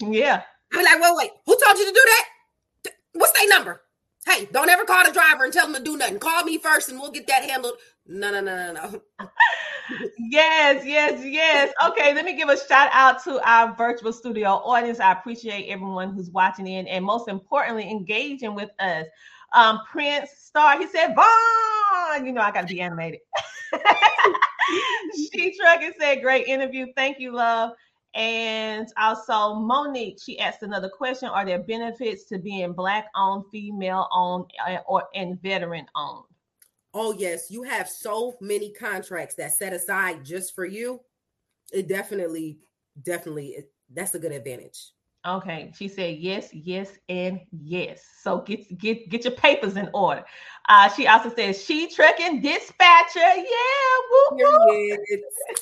Yeah. 0.00 0.42
I'm 0.72 0.84
like, 0.84 1.00
wait, 1.00 1.12
wait, 1.16 1.30
who 1.46 1.58
told 1.58 1.78
you 1.78 1.86
to 1.86 1.92
do 1.92 2.04
that? 2.04 2.92
What's 3.14 3.38
their 3.38 3.48
number? 3.48 3.82
Hey, 4.26 4.48
don't 4.52 4.68
ever 4.68 4.84
call 4.84 5.04
the 5.04 5.12
driver 5.12 5.44
and 5.44 5.52
tell 5.52 5.66
them 5.66 5.76
to 5.76 5.82
do 5.82 5.96
nothing. 5.96 6.18
Call 6.18 6.44
me 6.44 6.58
first 6.58 6.88
and 6.88 7.00
we'll 7.00 7.10
get 7.10 7.26
that 7.26 7.44
handled. 7.44 7.74
No, 8.08 8.30
no, 8.30 8.40
no, 8.40 8.72
no, 8.72 8.90
no. 8.90 9.28
yes, 10.18 10.84
yes, 10.86 11.22
yes. 11.24 11.72
Okay, 11.88 12.14
let 12.14 12.24
me 12.24 12.36
give 12.36 12.48
a 12.48 12.56
shout 12.56 12.88
out 12.92 13.22
to 13.24 13.40
our 13.48 13.74
virtual 13.76 14.12
studio 14.12 14.50
audience. 14.50 14.98
I 14.98 15.12
appreciate 15.12 15.68
everyone 15.68 16.14
who's 16.14 16.30
watching 16.30 16.66
in 16.66 16.86
and 16.88 17.04
most 17.04 17.28
importantly, 17.28 17.90
engaging 17.90 18.54
with 18.54 18.70
us. 18.80 19.06
Um, 19.52 19.80
Prince 19.90 20.30
Star, 20.38 20.78
he 20.78 20.86
said, 20.88 21.14
Vaughn, 21.14 22.26
you 22.26 22.32
know, 22.32 22.40
I 22.40 22.50
got 22.50 22.62
to 22.62 22.74
be 22.74 22.80
animated. 22.80 23.20
She 25.14 25.56
Trucking 25.58 25.94
said, 25.98 26.22
great 26.22 26.46
interview. 26.46 26.86
Thank 26.94 27.18
you, 27.18 27.32
love. 27.34 27.72
And 28.14 28.86
also, 28.98 29.54
Monique, 29.54 30.18
she 30.22 30.38
asked 30.38 30.62
another 30.62 30.88
question 30.90 31.28
Are 31.28 31.44
there 31.46 31.60
benefits 31.62 32.24
to 32.26 32.38
being 32.38 32.72
Black 32.72 33.06
owned, 33.16 33.44
female 33.52 34.08
owned, 34.12 34.50
uh, 34.66 34.78
or 34.86 35.04
and 35.14 35.40
veteran 35.40 35.86
owned? 35.94 36.24
Oh, 36.94 37.12
yes. 37.12 37.50
You 37.50 37.62
have 37.62 37.88
so 37.88 38.36
many 38.40 38.72
contracts 38.72 39.34
that 39.36 39.52
set 39.52 39.72
aside 39.72 40.24
just 40.24 40.54
for 40.54 40.64
you. 40.64 41.00
It 41.72 41.88
definitely, 41.88 42.58
definitely, 43.02 43.64
that's 43.92 44.14
a 44.14 44.18
good 44.18 44.32
advantage. 44.32 44.92
Okay, 45.26 45.72
she 45.76 45.88
said 45.88 46.18
yes, 46.18 46.48
yes, 46.54 46.92
and 47.08 47.40
yes. 47.50 48.02
So 48.22 48.40
get 48.42 48.78
get 48.78 49.10
get 49.10 49.24
your 49.24 49.34
papers 49.34 49.76
in 49.76 49.90
order. 49.92 50.24
Uh, 50.68 50.88
she 50.90 51.06
also 51.06 51.34
says 51.34 51.62
she 51.62 51.88
trucking 51.88 52.40
dispatcher. 52.40 53.18
Yeah, 53.18 53.42
woo, 54.10 54.38
woo. 54.38 54.96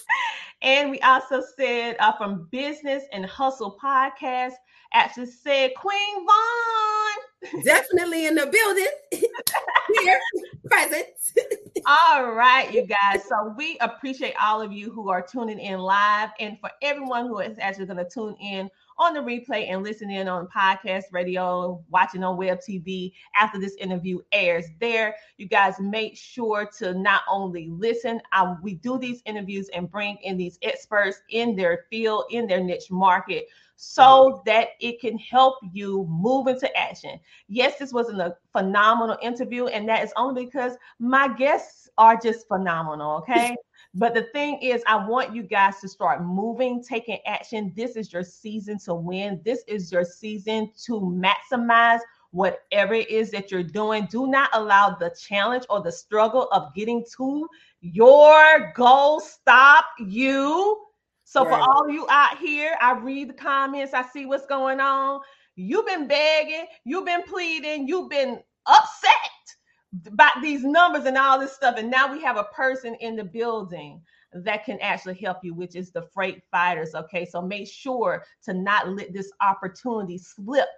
and 0.63 0.91
we 0.91 1.01
also 1.01 1.43
said 1.57 1.97
uh, 1.99 2.13
from 2.13 2.49
Business 2.53 3.05
and 3.13 3.25
Hustle 3.25 3.79
podcast 3.83 4.53
actually 4.93 5.27
said 5.27 5.73
Queen 5.75 6.15
Vaughn. 6.27 7.17
Definitely 7.65 8.27
in 8.27 8.35
the 8.35 8.47
building. 8.47 8.87
Here, 10.03 10.21
present. 10.65 11.07
all 11.87 12.33
right, 12.33 12.73
you 12.73 12.87
guys. 12.87 13.23
So 13.29 13.55
we 13.57 13.77
appreciate 13.81 14.35
all 14.41 14.61
of 14.61 14.73
you 14.73 14.91
who 14.91 15.09
are 15.11 15.23
tuning 15.23 15.61
in 15.61 15.79
live, 15.79 16.31
and 16.41 16.59
for 16.61 16.71
everyone 16.83 17.27
who 17.27 17.39
is 17.41 17.59
actually 17.61 17.87
going 17.87 17.99
to 17.99 18.09
tune 18.09 18.35
in 18.41 18.71
on 18.99 19.13
the 19.13 19.21
replay 19.21 19.71
and 19.71 19.83
listen 19.83 20.11
in 20.11 20.27
on 20.27 20.49
podcast, 20.49 21.05
radio, 21.13 21.83
watching 21.91 22.25
on 22.25 22.37
web 22.37 22.59
TV 22.67 23.13
after 23.39 23.61
this 23.61 23.75
interview 23.77 24.19
airs. 24.33 24.65
There, 24.81 25.15
you 25.37 25.47
guys 25.47 25.79
make 25.79 26.17
sure 26.17 26.69
to 26.79 26.95
not 26.95 27.23
only 27.29 27.69
listen. 27.69 28.21
Um, 28.33 28.59
we 28.63 28.75
do 28.75 28.99
these 28.99 29.23
interviews 29.27 29.69
and 29.75 29.91
bring 29.91 30.17
in 30.23 30.37
these 30.37 30.59
experts 30.63 31.21
in 31.29 31.55
their 31.55 31.85
field, 31.91 32.25
in 32.31 32.47
their 32.47 32.63
niche 32.63 32.91
market 32.91 33.47
so 33.77 34.43
that 34.47 34.69
it 34.81 35.01
can 35.01 35.19
help 35.19 35.57
you 35.73 36.07
move 36.09 36.47
into 36.47 36.75
action. 36.77 37.21
Yes, 37.49 37.79
this 37.79 37.93
was 37.93 38.09
a 38.09 38.37
phenomenal 38.53 39.19
interview, 39.23 39.67
and 39.67 39.89
that 39.89 40.03
is 40.03 40.13
only 40.17 40.47
because 40.47 40.73
my 40.99 41.29
guests 41.29 41.89
are 41.99 42.17
just 42.17 42.49
phenomenal. 42.49 43.19
Okay. 43.19 43.55
but 43.95 44.15
the 44.15 44.25
thing 44.33 44.59
is, 44.63 44.83
I 44.87 45.07
want 45.07 45.35
you 45.35 45.43
guys 45.43 45.81
to 45.81 45.89
start 45.89 46.25
moving, 46.25 46.83
taking 46.83 47.19
action. 47.27 47.73
This 47.77 47.97
is 47.97 48.13
your 48.13 48.25
season 48.25 48.79
to 48.81 48.95
win. 48.95 49.41
This 49.45 49.63
is 49.69 49.93
your 49.93 50.05
season 50.05 50.73
to 50.87 51.01
maximize 51.01 52.01
whatever 52.31 52.95
it 52.95 53.11
is 53.11 53.31
that 53.31 53.51
you're 53.51 53.63
doing. 53.63 54.07
Do 54.11 54.27
not 54.27 54.51
allow 54.53 54.91
the 54.91 55.15
challenge 55.19 55.65
or 55.71 55.83
the 55.83 55.93
struggle 55.93 56.49
of 56.53 56.75
getting 56.75 57.05
to 57.17 57.49
your 57.81 58.73
goal 58.75 59.21
stop 59.21 59.87
you 59.99 60.87
so 61.29 61.45
right. 61.45 61.51
for 61.51 61.61
all 61.61 61.91
you 61.91 62.07
out 62.09 62.39
here, 62.39 62.77
I 62.81 62.93
read 62.93 63.31
the 63.31 63.35
comments, 63.35 63.93
I 63.93 64.05
see 64.13 64.27
what's 64.27 64.47
going 64.47 64.79
on. 64.79 65.21
You've 65.57 65.85
been 65.85 66.07
begging, 66.07 66.67
you've 66.85 67.05
been 67.05 67.25
pleading, 67.25 67.89
you've 67.89 68.09
been 68.09 68.39
upset 68.67 70.07
about 70.07 70.41
these 70.41 70.63
numbers 70.63 71.05
and 71.05 71.19
all 71.19 71.41
this 71.41 71.53
stuff. 71.53 71.79
And 71.79 71.91
now 71.91 72.13
we 72.13 72.23
have 72.23 72.37
a 72.37 72.45
person 72.55 72.95
in 73.01 73.17
the 73.17 73.25
building 73.25 74.01
that 74.35 74.65
can 74.65 74.79
actually 74.81 75.17
help 75.17 75.39
you, 75.43 75.53
which 75.53 75.75
is 75.75 75.91
the 75.91 76.03
freight 76.15 76.45
fighters. 76.53 76.95
Okay. 76.95 77.27
So 77.27 77.43
make 77.43 77.67
sure 77.67 78.23
to 78.45 78.55
not 78.55 78.91
let 78.91 79.13
this 79.13 79.33
opportunity 79.41 80.19
slip. 80.19 80.69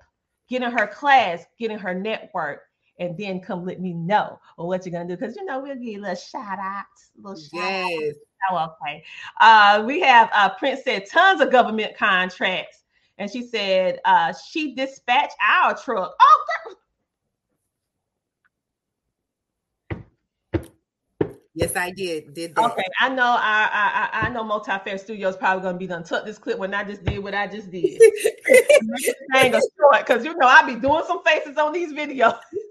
Get 0.48 0.62
in 0.62 0.72
her 0.72 0.86
class, 0.86 1.44
get 1.58 1.70
in 1.70 1.78
her 1.78 1.92
network, 1.92 2.62
and 2.98 3.16
then 3.16 3.40
come 3.40 3.64
let 3.64 3.80
me 3.80 3.92
know 3.92 4.40
what 4.56 4.84
you're 4.84 4.92
gonna 4.92 5.08
do. 5.08 5.16
Because 5.16 5.36
you 5.36 5.44
know, 5.44 5.60
we'll 5.60 5.74
give 5.74 5.82
you 5.82 6.00
a 6.00 6.02
little 6.02 6.16
shout 6.16 6.58
outs, 6.58 7.10
little 7.16 7.40
shout 7.40 7.50
yes. 7.52 8.14
Oh, 8.50 8.74
okay. 8.82 9.04
Uh, 9.40 9.82
we 9.86 10.00
have 10.00 10.30
uh, 10.32 10.50
Prince 10.50 10.84
said 10.84 11.06
tons 11.10 11.40
of 11.40 11.50
government 11.50 11.96
contracts, 11.96 12.84
and 13.18 13.30
she 13.30 13.46
said 13.46 13.98
uh, 14.04 14.32
she 14.32 14.74
dispatched 14.74 15.34
our 15.46 15.76
truck. 15.76 16.14
Oh, 16.20 16.44
girl. 16.64 16.74
Yes, 21.54 21.74
I 21.74 21.90
did. 21.90 22.34
Did 22.34 22.54
that. 22.54 22.70
Okay, 22.70 22.84
I 23.00 23.08
know. 23.08 23.36
I 23.36 24.08
I 24.12 24.26
I 24.26 24.28
know. 24.28 24.44
Multi 24.44 24.70
Fair 24.84 24.96
Studios 24.96 25.36
probably 25.36 25.64
gonna 25.64 25.76
be 25.76 25.88
done. 25.88 26.04
Tuck 26.04 26.24
this 26.24 26.38
clip 26.38 26.56
when 26.56 26.72
I 26.72 26.84
just 26.84 27.04
did 27.04 27.18
what 27.18 27.34
I 27.34 27.48
just 27.48 27.72
did. 27.72 28.00
because 29.32 30.24
you 30.24 30.36
know 30.36 30.46
I 30.46 30.62
be 30.64 30.76
doing 30.76 31.02
some 31.08 31.24
faces 31.24 31.58
on 31.58 31.72
these 31.72 31.92
videos. 31.92 32.38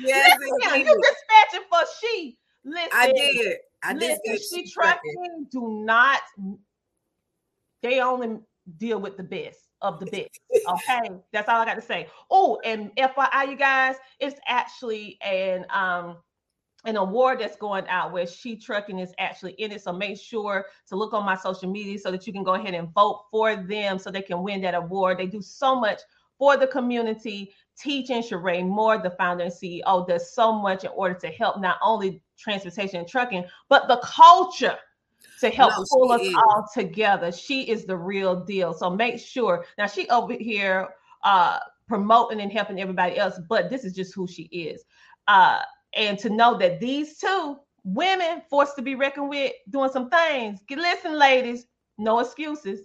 yes, 0.00 0.38
you 0.42 0.84
dispatching 0.84 1.66
for 1.70 1.80
she. 2.00 2.38
Listen, 2.64 2.90
I 2.92 3.12
did. 3.12 3.56
I 3.82 3.94
did. 3.94 4.18
Listen, 4.26 4.58
she 4.58 4.70
trucking. 4.70 5.46
Do 5.50 5.82
not. 5.84 6.20
They 7.82 8.00
only 8.00 8.40
deal 8.78 9.00
with 9.00 9.16
the 9.16 9.22
best 9.22 9.60
of 9.82 10.00
the 10.00 10.06
best. 10.06 10.40
Okay, 10.68 11.10
that's 11.32 11.48
all 11.48 11.60
I 11.60 11.64
got 11.64 11.74
to 11.74 11.80
say. 11.80 12.08
Oh, 12.28 12.58
and 12.64 12.90
FYI, 12.96 13.48
you 13.48 13.56
guys, 13.56 13.94
it's 14.18 14.40
actually 14.48 15.16
an 15.22 15.64
um 15.70 16.16
an 16.86 16.96
award 16.96 17.40
that's 17.40 17.56
going 17.56 17.86
out 17.88 18.12
where 18.12 18.26
she 18.26 18.56
trucking 18.56 18.98
is 18.98 19.12
actually 19.18 19.52
in 19.52 19.72
it 19.72 19.82
so 19.82 19.92
make 19.92 20.18
sure 20.18 20.66
to 20.88 20.96
look 20.96 21.12
on 21.12 21.24
my 21.24 21.36
social 21.36 21.70
media 21.70 21.98
so 21.98 22.10
that 22.10 22.26
you 22.26 22.32
can 22.32 22.44
go 22.44 22.54
ahead 22.54 22.74
and 22.74 22.92
vote 22.94 23.24
for 23.30 23.56
them 23.56 23.98
so 23.98 24.10
they 24.10 24.22
can 24.22 24.42
win 24.42 24.60
that 24.60 24.74
award 24.74 25.18
they 25.18 25.26
do 25.26 25.42
so 25.42 25.78
much 25.78 26.00
for 26.38 26.56
the 26.56 26.66
community 26.66 27.52
teaching. 27.78 28.22
Sheree 28.22 28.66
Moore, 28.66 28.98
the 28.98 29.10
founder 29.10 29.44
and 29.44 29.52
CEO, 29.52 30.06
does 30.06 30.32
so 30.34 30.52
much 30.52 30.84
in 30.84 30.90
order 30.94 31.14
to 31.14 31.28
help 31.28 31.60
not 31.60 31.78
only 31.82 32.22
transportation 32.38 33.00
and 33.00 33.08
trucking, 33.08 33.44
but 33.68 33.88
the 33.88 34.00
culture 34.04 34.76
to 35.40 35.50
help 35.50 35.72
no, 35.76 35.84
pull 35.90 36.12
us 36.12 36.22
is. 36.22 36.34
all 36.34 36.66
together. 36.72 37.32
She 37.32 37.62
is 37.62 37.84
the 37.84 37.96
real 37.96 38.44
deal. 38.44 38.72
So 38.72 38.90
make 38.90 39.18
sure 39.18 39.64
now 39.78 39.86
she 39.86 40.08
over 40.08 40.32
here 40.32 40.88
uh 41.24 41.58
promoting 41.88 42.40
and 42.40 42.52
helping 42.52 42.80
everybody 42.80 43.16
else, 43.16 43.38
but 43.48 43.70
this 43.70 43.84
is 43.84 43.94
just 43.94 44.14
who 44.14 44.26
she 44.26 44.44
is. 44.44 44.84
Uh 45.28 45.60
and 45.94 46.18
to 46.18 46.30
know 46.30 46.58
that 46.58 46.80
these 46.80 47.18
two 47.18 47.58
women 47.84 48.42
forced 48.50 48.76
to 48.76 48.82
be 48.82 48.94
reckoned 48.94 49.28
with 49.28 49.52
doing 49.70 49.90
some 49.90 50.10
things. 50.10 50.60
Listen, 50.70 51.18
ladies, 51.18 51.66
no 51.98 52.18
excuses. 52.20 52.80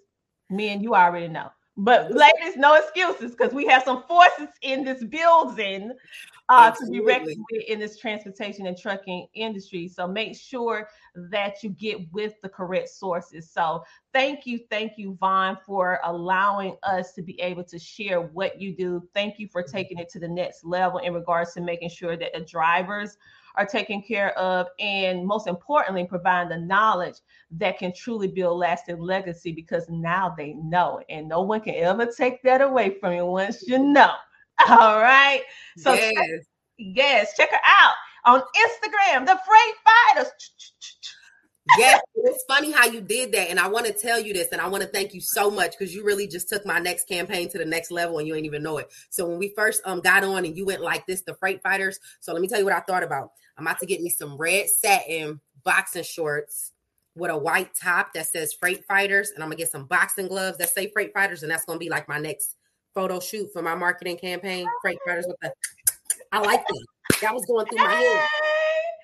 Men, 0.50 0.82
you 0.82 0.96
already 0.96 1.28
know. 1.28 1.50
But 1.84 2.11
ladies, 2.11 2.57
no 2.57 2.75
excuses 2.75 3.32
because 3.32 3.53
we 3.53 3.65
have 3.65 3.82
some 3.82 4.03
forces 4.03 4.49
in 4.61 4.84
this 4.84 5.03
building 5.03 5.91
uh, 6.47 6.69
to 6.69 6.91
be 6.91 6.99
reckoned 6.99 7.43
with 7.51 7.63
in 7.63 7.79
this 7.79 7.97
transportation 7.97 8.67
and 8.67 8.77
trucking 8.77 9.25
industry. 9.34 9.88
So 9.88 10.07
make 10.07 10.38
sure 10.38 10.89
that 11.15 11.63
you 11.63 11.71
get 11.71 12.11
with 12.13 12.39
the 12.43 12.49
correct 12.49 12.89
sources. 12.89 13.49
So 13.49 13.84
thank 14.13 14.45
you, 14.45 14.59
thank 14.69 14.93
you, 14.97 15.17
Vaughn, 15.19 15.57
for 15.65 15.99
allowing 16.03 16.75
us 16.84 17.13
to 17.13 17.23
be 17.23 17.41
able 17.41 17.63
to 17.63 17.79
share 17.79 18.21
what 18.21 18.61
you 18.61 18.75
do. 18.75 19.01
Thank 19.15 19.39
you 19.39 19.47
for 19.47 19.63
taking 19.63 19.97
it 19.97 20.09
to 20.09 20.19
the 20.19 20.27
next 20.27 20.63
level 20.63 20.99
in 20.99 21.15
regards 21.15 21.55
to 21.55 21.61
making 21.61 21.89
sure 21.89 22.15
that 22.15 22.34
the 22.34 22.41
drivers 22.41 23.17
are 23.56 23.66
taken 23.66 24.02
care 24.02 24.38
of, 24.38 24.68
and 24.80 25.26
most 25.26 25.47
importantly, 25.47 26.06
providing 26.06 26.49
the 26.49 26.66
knowledge 26.66 27.16
that 27.52 27.78
can 27.78 27.93
truly 27.93 28.28
build 28.28 28.58
lasting 28.60 28.99
legacy 28.99 29.52
because 29.52 29.88
now 29.89 30.34
they 30.38 30.54
know, 30.54 31.02
and 31.10 31.28
no 31.28 31.41
one 31.41 31.62
can 31.62 31.76
ever 31.76 32.06
take 32.06 32.41
that 32.43 32.62
away 32.62 32.97
from 32.99 33.14
you 33.14 33.26
once 33.26 33.68
you 33.68 33.80
know. 33.80 34.14
All 34.70 34.99
right. 34.99 35.41
So 35.78 35.93
yes, 35.93 36.14
check, 36.14 36.28
yes, 36.78 37.38
check 37.38 37.52
her 37.52 37.58
out 37.66 37.93
on 38.26 38.39
Instagram, 38.41 39.26
the 39.26 39.39
Freight 39.45 39.76
Fighters. 40.16 40.32
Yes, 41.78 42.01
it's 42.16 42.43
funny 42.45 42.72
how 42.72 42.86
you 42.86 43.01
did 43.01 43.32
that. 43.34 43.49
And 43.49 43.59
I 43.59 43.68
want 43.68 43.86
to 43.86 43.93
tell 43.93 44.20
you 44.20 44.34
this, 44.34 44.49
and 44.51 44.62
I 44.62 44.68
want 44.68 44.84
to 44.84 44.89
thank 44.89 45.14
you 45.14 45.22
so 45.22 45.51
much 45.51 45.72
because 45.78 45.93
you 45.93 46.03
really 46.03 46.28
just 46.28 46.49
took 46.49 46.66
my 46.66 46.80
next 46.80 47.07
campaign 47.07 47.49
to 47.49 47.57
the 47.57 47.66
next 47.66 47.91
level 47.91 48.20
and 48.20 48.28
you 48.28 48.36
ain't 48.36 48.45
even 48.45 48.64
know 48.64 48.78
it. 48.78 48.91
So 49.09 49.28
when 49.28 49.38
we 49.38 49.53
first 49.55 49.82
um 49.86 50.01
got 50.01 50.24
on 50.24 50.45
and 50.45 50.55
you 50.55 50.66
went 50.66 50.82
like 50.82 51.05
this, 51.05 51.22
the 51.22 51.36
freight 51.36 51.62
fighters. 51.62 51.99
So 52.20 52.34
let 52.34 52.41
me 52.41 52.47
tell 52.47 52.59
you 52.59 52.66
what 52.66 52.74
I 52.74 52.82
thought 52.82 53.03
about. 53.03 53.32
I'm 53.57 53.68
about 53.68 53.80
to 53.80 53.86
get 53.86 54.01
me 54.01 54.09
some 54.09 54.38
red 54.38 54.70
satin 54.70 55.39
boxing 55.64 56.03
shorts 56.03 56.72
with 57.16 57.30
a 57.30 57.38
white 57.38 57.76
top 57.76 58.14
that 58.14 58.28
says 58.28 58.53
freight 58.53 58.86
fighters, 58.86 59.32
and 59.32 59.43
I'm 59.43 59.49
gonna 59.49 59.57
get 59.57 59.72
some 59.72 59.86
boxing 59.86 60.28
gloves 60.28 60.57
that 60.57 60.70
say 60.70 60.89
freight 60.91 61.14
fighters, 61.14 61.43
and 61.43 61.51
that's 61.51 61.66
gonna 61.66 61.80
be 61.80 61.89
like 61.89 62.07
my 62.07 62.18
next 62.18 62.55
photo 62.93 63.20
shoot 63.20 63.51
for 63.53 63.62
my 63.62 63.76
marketing 63.76 64.18
campaign. 64.18 64.68
Freight 64.82 64.99
fighters 65.05 65.26
with 65.28 65.38
the 65.41 65.53
I 66.32 66.39
like 66.39 66.66
that. 66.66 66.86
That 67.22 67.34
was 67.34 67.45
going 67.45 67.66
through 67.66 67.80
my 67.80 67.93
head. 67.93 68.28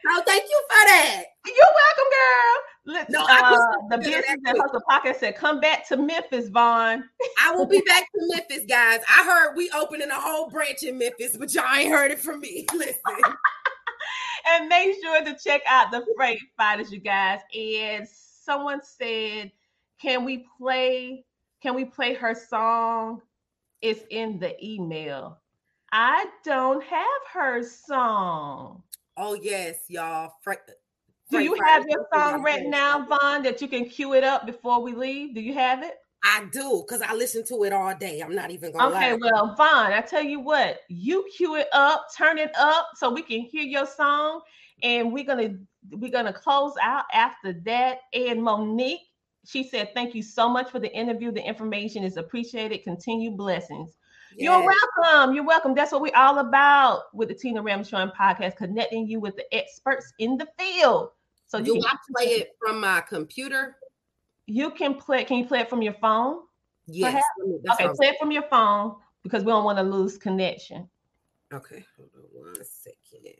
Oh, 0.10 0.24
thank 0.26 0.43
you 0.43 0.62
for 0.70 0.88
that. 0.88 1.24
You're 1.45 1.55
welcome, 1.55 2.12
girl. 2.12 2.58
Look, 2.88 3.10
no, 3.10 3.26
uh, 3.30 3.58
the 3.89 3.97
business 3.97 4.38
and 4.45 4.58
hustle 4.58 4.82
pocket 4.88 5.18
said, 5.20 5.36
"Come 5.36 5.60
back 5.60 5.88
to 5.89 5.97
Memphis, 5.97 6.47
Vaughn." 6.47 7.03
I 7.41 7.51
will 7.51 7.66
be 7.66 7.82
back 7.86 8.03
to 8.03 8.20
Memphis, 8.34 8.66
guys. 8.70 9.01
I 9.10 9.26
heard 9.26 9.55
we 9.55 9.70
opening 9.72 10.10
a 10.10 10.20
whole 10.20 10.49
branch 10.49 10.84
in 10.84 10.97
Memphis, 10.97 11.36
but 11.36 11.53
y'all 11.53 11.74
ain't 11.76 11.91
heard 11.91 12.12
it 12.12 12.20
from 12.20 12.39
me. 12.39 12.66
Listen. 12.74 12.95
and 14.49 14.70
make 14.70 14.95
sure 15.03 15.26
to 15.26 15.36
check 15.43 15.62
out 15.68 15.91
the 15.91 16.05
Freight 16.16 16.39
Fighters, 16.58 16.91
you 16.91 16.99
guys. 16.99 17.41
And 17.53 18.08
someone 18.08 18.80
said, 18.82 19.51
"Can 20.01 20.24
we 20.24 20.45
play? 20.58 21.26
Can 21.62 21.76
we 21.76 21.84
play 21.84 22.14
her 22.14 22.34
song?" 22.34 23.22
It's 23.82 24.03
in 24.10 24.39
the 24.39 24.55
email. 24.66 25.39
I 25.91 26.26
don't 26.43 26.84
have 26.84 27.22
her 27.34 27.64
song. 27.64 28.84
Oh 29.18 29.34
yes, 29.34 29.80
y'all. 29.88 30.32
Freight, 30.43 30.59
uh, 30.70 30.74
Do 31.32 31.39
you 31.39 31.57
have 31.65 31.86
your 31.89 32.07
song 32.13 32.43
right 32.43 32.68
now, 32.68 33.05
Vaughn, 33.07 33.41
that 33.43 33.61
you 33.61 33.68
can 33.68 33.86
cue 33.89 34.13
it 34.13 34.24
up 34.24 34.45
before 34.45 34.82
we 34.82 34.93
leave? 34.93 35.34
Do 35.34 35.41
you 35.41 35.55
have 35.55 35.82
it? 35.84 35.95
I 36.24 36.45
do 36.51 36.84
because 36.86 37.01
I 37.01 37.13
listen 37.13 37.43
to 37.45 37.63
it 37.63 37.74
all 37.74 37.95
day. 37.95 38.22
I'm 38.22 38.36
not 38.36 38.51
even 38.51 38.72
gonna 38.72 38.93
okay, 38.93 39.13
lie. 39.13 39.20
well, 39.20 39.55
Vaughn, 39.55 39.91
I 39.91 40.01
tell 40.01 40.24
you 40.24 40.39
what, 40.39 40.82
you 40.88 41.28
cue 41.36 41.55
it 41.55 41.68
up, 41.74 42.07
turn 42.15 42.38
it 42.38 42.51
up 42.57 42.89
so 42.95 43.11
we 43.11 43.24
can 43.24 43.41
hear 43.41 43.63
your 43.63 43.88
song, 43.88 44.41
and 44.84 45.11
we're 45.11 45.24
gonna 45.24 45.55
we're 45.91 46.11
gonna 46.11 46.34
close 46.34 46.74
out 46.82 47.05
after 47.11 47.53
that. 47.65 48.01
And 48.13 48.43
Monique, 48.43 49.01
she 49.45 49.63
said, 49.63 49.93
Thank 49.93 50.13
you 50.13 50.22
so 50.22 50.49
much 50.49 50.70
for 50.70 50.80
the 50.80 50.93
interview. 50.93 51.32
The 51.32 51.45
information 51.45 52.03
is 52.03 52.18
appreciated. 52.18 52.84
Continue 52.84 53.32
blessings. 53.32 53.93
Yes. 54.38 54.46
You're 54.46 54.72
welcome. 55.04 55.34
You're 55.34 55.44
welcome. 55.44 55.74
That's 55.74 55.92
what 55.92 56.02
we're 56.02 56.16
all 56.16 56.38
about 56.38 57.06
with 57.12 57.30
the 57.30 57.34
Tina 57.34 57.62
Ramshawn 57.64 58.16
podcast, 58.16 58.56
connecting 58.56 59.08
you 59.08 59.20
with 59.20 59.36
the 59.36 59.52
experts 59.52 60.14
in 60.20 60.38
the 60.38 60.48
field. 60.60 61.10
So 61.48 61.60
do 61.60 61.82
I 61.84 61.96
play 62.16 62.26
it 62.34 62.52
from 62.64 62.80
my 62.80 63.02
computer? 63.02 63.78
You 64.46 64.70
can 64.70 64.94
play. 64.94 65.24
Can 65.24 65.38
you 65.38 65.46
play 65.46 65.62
it 65.62 65.70
from 65.72 65.82
your 65.82 65.94
phone? 65.94 66.42
Yes. 66.86 67.24
Okay, 67.72 67.90
play 67.96 68.10
it 68.10 68.18
from 68.20 68.32
your 68.32 68.44
phone 68.44 68.98
because 69.24 69.44
we 69.44 69.52
don't 69.52 69.64
want 69.64 69.80
to 69.80 69.84
lose 69.84 70.20
connection. 70.20 70.88
Okay, 71.52 71.84
hold 71.98 72.10
on 72.16 72.24
one 72.32 72.56
second. 72.64 73.34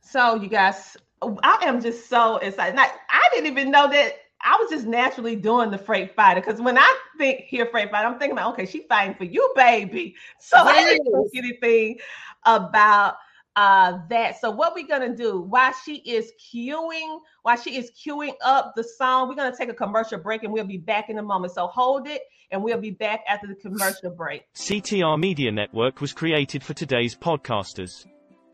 So 0.00 0.34
you 0.34 0.48
guys, 0.48 0.96
I 1.22 1.58
am 1.62 1.80
just 1.80 2.08
so 2.08 2.38
excited. 2.38 2.76
I, 2.78 2.90
I 3.10 3.28
didn't 3.32 3.46
even 3.46 3.70
know 3.70 3.88
that 3.90 4.14
I 4.44 4.58
was 4.60 4.70
just 4.70 4.86
naturally 4.86 5.36
doing 5.36 5.70
the 5.70 5.78
freight 5.78 6.14
fighter 6.14 6.40
because 6.40 6.60
when 6.60 6.76
I 6.76 6.98
think 7.16 7.40
hear 7.40 7.66
freight 7.66 7.90
fighter, 7.90 8.06
I'm 8.06 8.18
thinking 8.18 8.36
about 8.36 8.52
okay, 8.52 8.66
she's 8.66 8.84
fighting 8.86 9.14
for 9.14 9.24
you, 9.24 9.52
baby. 9.56 10.16
So 10.38 10.58
yes. 10.58 10.66
I 10.68 10.82
didn't 10.84 11.30
think 11.30 11.30
anything 11.34 11.98
about 12.44 13.16
uh 13.56 13.98
that. 14.10 14.40
So 14.40 14.50
what 14.50 14.74
we're 14.74 14.86
gonna 14.86 15.16
do 15.16 15.40
while 15.40 15.72
she 15.84 15.96
is 15.96 16.30
queuing, 16.38 17.20
while 17.42 17.56
she 17.56 17.76
is 17.76 17.90
queuing 17.92 18.34
up 18.44 18.74
the 18.76 18.84
song, 18.84 19.28
we're 19.28 19.34
gonna 19.34 19.56
take 19.56 19.70
a 19.70 19.74
commercial 19.74 20.18
break 20.18 20.42
and 20.42 20.52
we'll 20.52 20.64
be 20.64 20.78
back 20.78 21.08
in 21.08 21.18
a 21.18 21.22
moment. 21.22 21.54
So 21.54 21.66
hold 21.66 22.06
it 22.06 22.20
and 22.50 22.62
we'll 22.62 22.80
be 22.80 22.90
back 22.90 23.24
after 23.26 23.46
the 23.46 23.54
commercial 23.54 24.10
break. 24.10 24.42
CTR 24.54 25.18
Media 25.18 25.50
Network 25.52 26.02
was 26.02 26.12
created 26.12 26.62
for 26.62 26.74
today's 26.74 27.16
podcasters. 27.16 28.06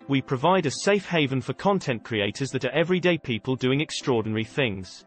We 0.07 0.23
provide 0.23 0.67
a 0.67 0.71
safe 0.71 1.07
haven 1.07 1.41
for 1.41 1.53
content 1.53 2.05
creators 2.05 2.51
that 2.51 2.65
are 2.65 2.71
everyday 2.71 3.19
people 3.19 3.57
doing 3.57 3.81
extraordinary 3.81 4.45
things. 4.45 5.05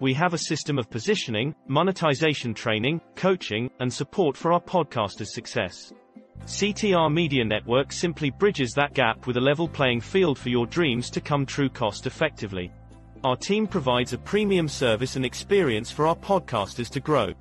We 0.00 0.14
have 0.14 0.32
a 0.32 0.38
system 0.38 0.78
of 0.78 0.88
positioning, 0.88 1.54
monetization 1.68 2.54
training, 2.54 3.02
coaching, 3.16 3.70
and 3.80 3.92
support 3.92 4.34
for 4.34 4.50
our 4.50 4.60
podcasters' 4.60 5.26
success. 5.26 5.92
CTR 6.46 7.12
Media 7.12 7.44
Network 7.44 7.92
simply 7.92 8.30
bridges 8.30 8.72
that 8.72 8.94
gap 8.94 9.26
with 9.26 9.36
a 9.36 9.42
level 9.42 9.68
playing 9.68 10.00
field 10.00 10.38
for 10.38 10.48
your 10.48 10.66
dreams 10.66 11.10
to 11.10 11.20
come 11.20 11.44
true 11.44 11.68
cost 11.68 12.06
effectively. 12.06 12.72
Our 13.24 13.36
team 13.36 13.66
provides 13.66 14.14
a 14.14 14.18
premium 14.18 14.68
service 14.68 15.16
and 15.16 15.26
experience 15.26 15.90
for 15.90 16.06
our 16.06 16.16
podcasters 16.16 16.88
to 16.92 17.00
grow. 17.00 17.34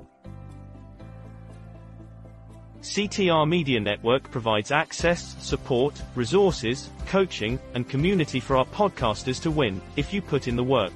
CTR 2.81 3.47
Media 3.47 3.79
Network 3.79 4.29
provides 4.31 4.71
access, 4.73 5.37
support, 5.39 6.01
resources, 6.13 6.89
coaching, 7.05 7.57
and 7.73 7.87
community 7.87 8.41
for 8.41 8.57
our 8.57 8.65
podcasters 8.65 9.41
to 9.43 9.51
win, 9.51 9.81
if 9.95 10.13
you 10.13 10.21
put 10.21 10.49
in 10.49 10.57
the 10.57 10.63
work. 10.63 10.91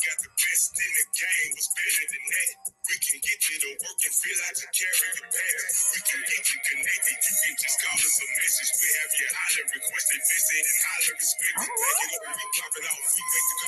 got 0.00 0.16
the 0.24 0.32
best 0.32 0.72
in 0.80 0.90
the 0.96 1.04
game. 1.12 1.52
What's 1.52 1.68
better 1.76 2.04
than 2.08 2.24
that? 2.24 2.72
We 2.88 2.96
can 3.04 3.20
get 3.20 3.40
you 3.52 3.56
and 3.68 4.14
feel 4.16 4.38
like 4.48 4.56
you 4.56 4.68
carry 4.72 5.12
the 5.12 5.28
bag. 5.28 5.60
We 5.92 6.00
can 6.08 6.20
get 6.24 6.40
you 6.40 6.58
connected. 6.72 7.20
You 7.20 7.36
can 7.36 7.56
just 7.60 7.76
call 7.84 8.00
us 8.00 8.16
a 8.16 8.26
message. 8.32 8.72
We 8.80 8.88
have 8.96 9.12
your 9.12 9.28
requested 9.76 10.22
visit 10.24 10.64
and. 10.64 10.80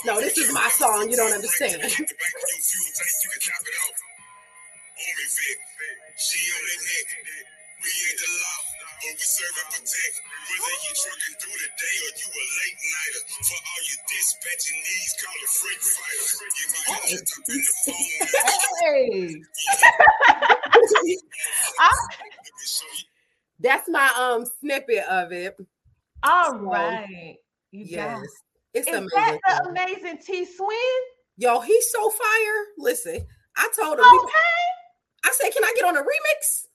No, 0.09 0.20
this 0.24 0.38
is 0.41 0.49
my 0.57 0.68
song. 0.72 1.11
You 1.11 1.16
don't 1.20 1.36
understand. 1.36 1.84
Your 1.84 1.91
she 6.16 6.41
on 6.49 6.64
the 6.64 6.76
neck. 6.80 7.09
We 7.80 7.88
ain't 7.88 8.18
the 8.20 8.28
law, 8.28 8.61
but 9.01 9.13
we 9.17 9.25
serve 9.25 9.57
and 9.61 9.69
protect. 9.73 10.15
Whether 10.21 10.77
you 10.85 10.93
trucking 11.01 11.37
through 11.41 11.59
the 11.61 11.71
day 11.73 11.97
or 12.05 12.13
you 12.21 12.29
a 12.31 12.45
late 12.61 12.79
nighter, 12.85 13.23
for 13.41 13.59
all 13.61 13.83
your 13.89 14.01
dispatching 14.09 14.79
needs, 14.85 15.13
call 15.21 15.37
a 15.41 15.49
freight 15.51 15.83
fighter. 15.89 16.27
You 16.61 16.67
might 16.73 17.01
have 17.11 17.25
to 17.25 17.39
the 17.49 17.59
phone. 17.85 18.21
Hey. 18.81 19.41
I- 21.79 22.07
Let 22.21 22.55
me 22.57 22.67
show 22.67 22.87
you. 22.93 23.05
That's 23.61 23.89
my 23.89 24.09
um 24.19 24.45
snippet 24.61 25.05
of 25.09 25.33
it. 25.33 25.57
all 26.23 26.55
right. 26.59 27.37
You 27.73 27.85
Yes. 27.87 28.19
guys. 28.21 28.29
It's 28.73 28.89
Is 28.89 28.95
amazing. 28.95 29.41
that 29.47 29.63
the 29.65 29.69
amazing 29.71 30.19
T 30.25 30.45
Swin? 30.47 31.01
Yo, 31.37 31.61
he's 31.61 31.91
so 31.91 32.11
fire. 32.11 32.65
Listen, 32.79 33.27
I 33.57 33.69
told 33.79 33.99
him, 33.99 34.05
Okay. 34.05 34.31
I 35.25 35.33
said, 35.33 35.51
can 35.53 35.65
I 35.65 35.73
get 35.75 35.85
on 35.85 35.97
a 35.97 36.01
remix? 36.01 36.67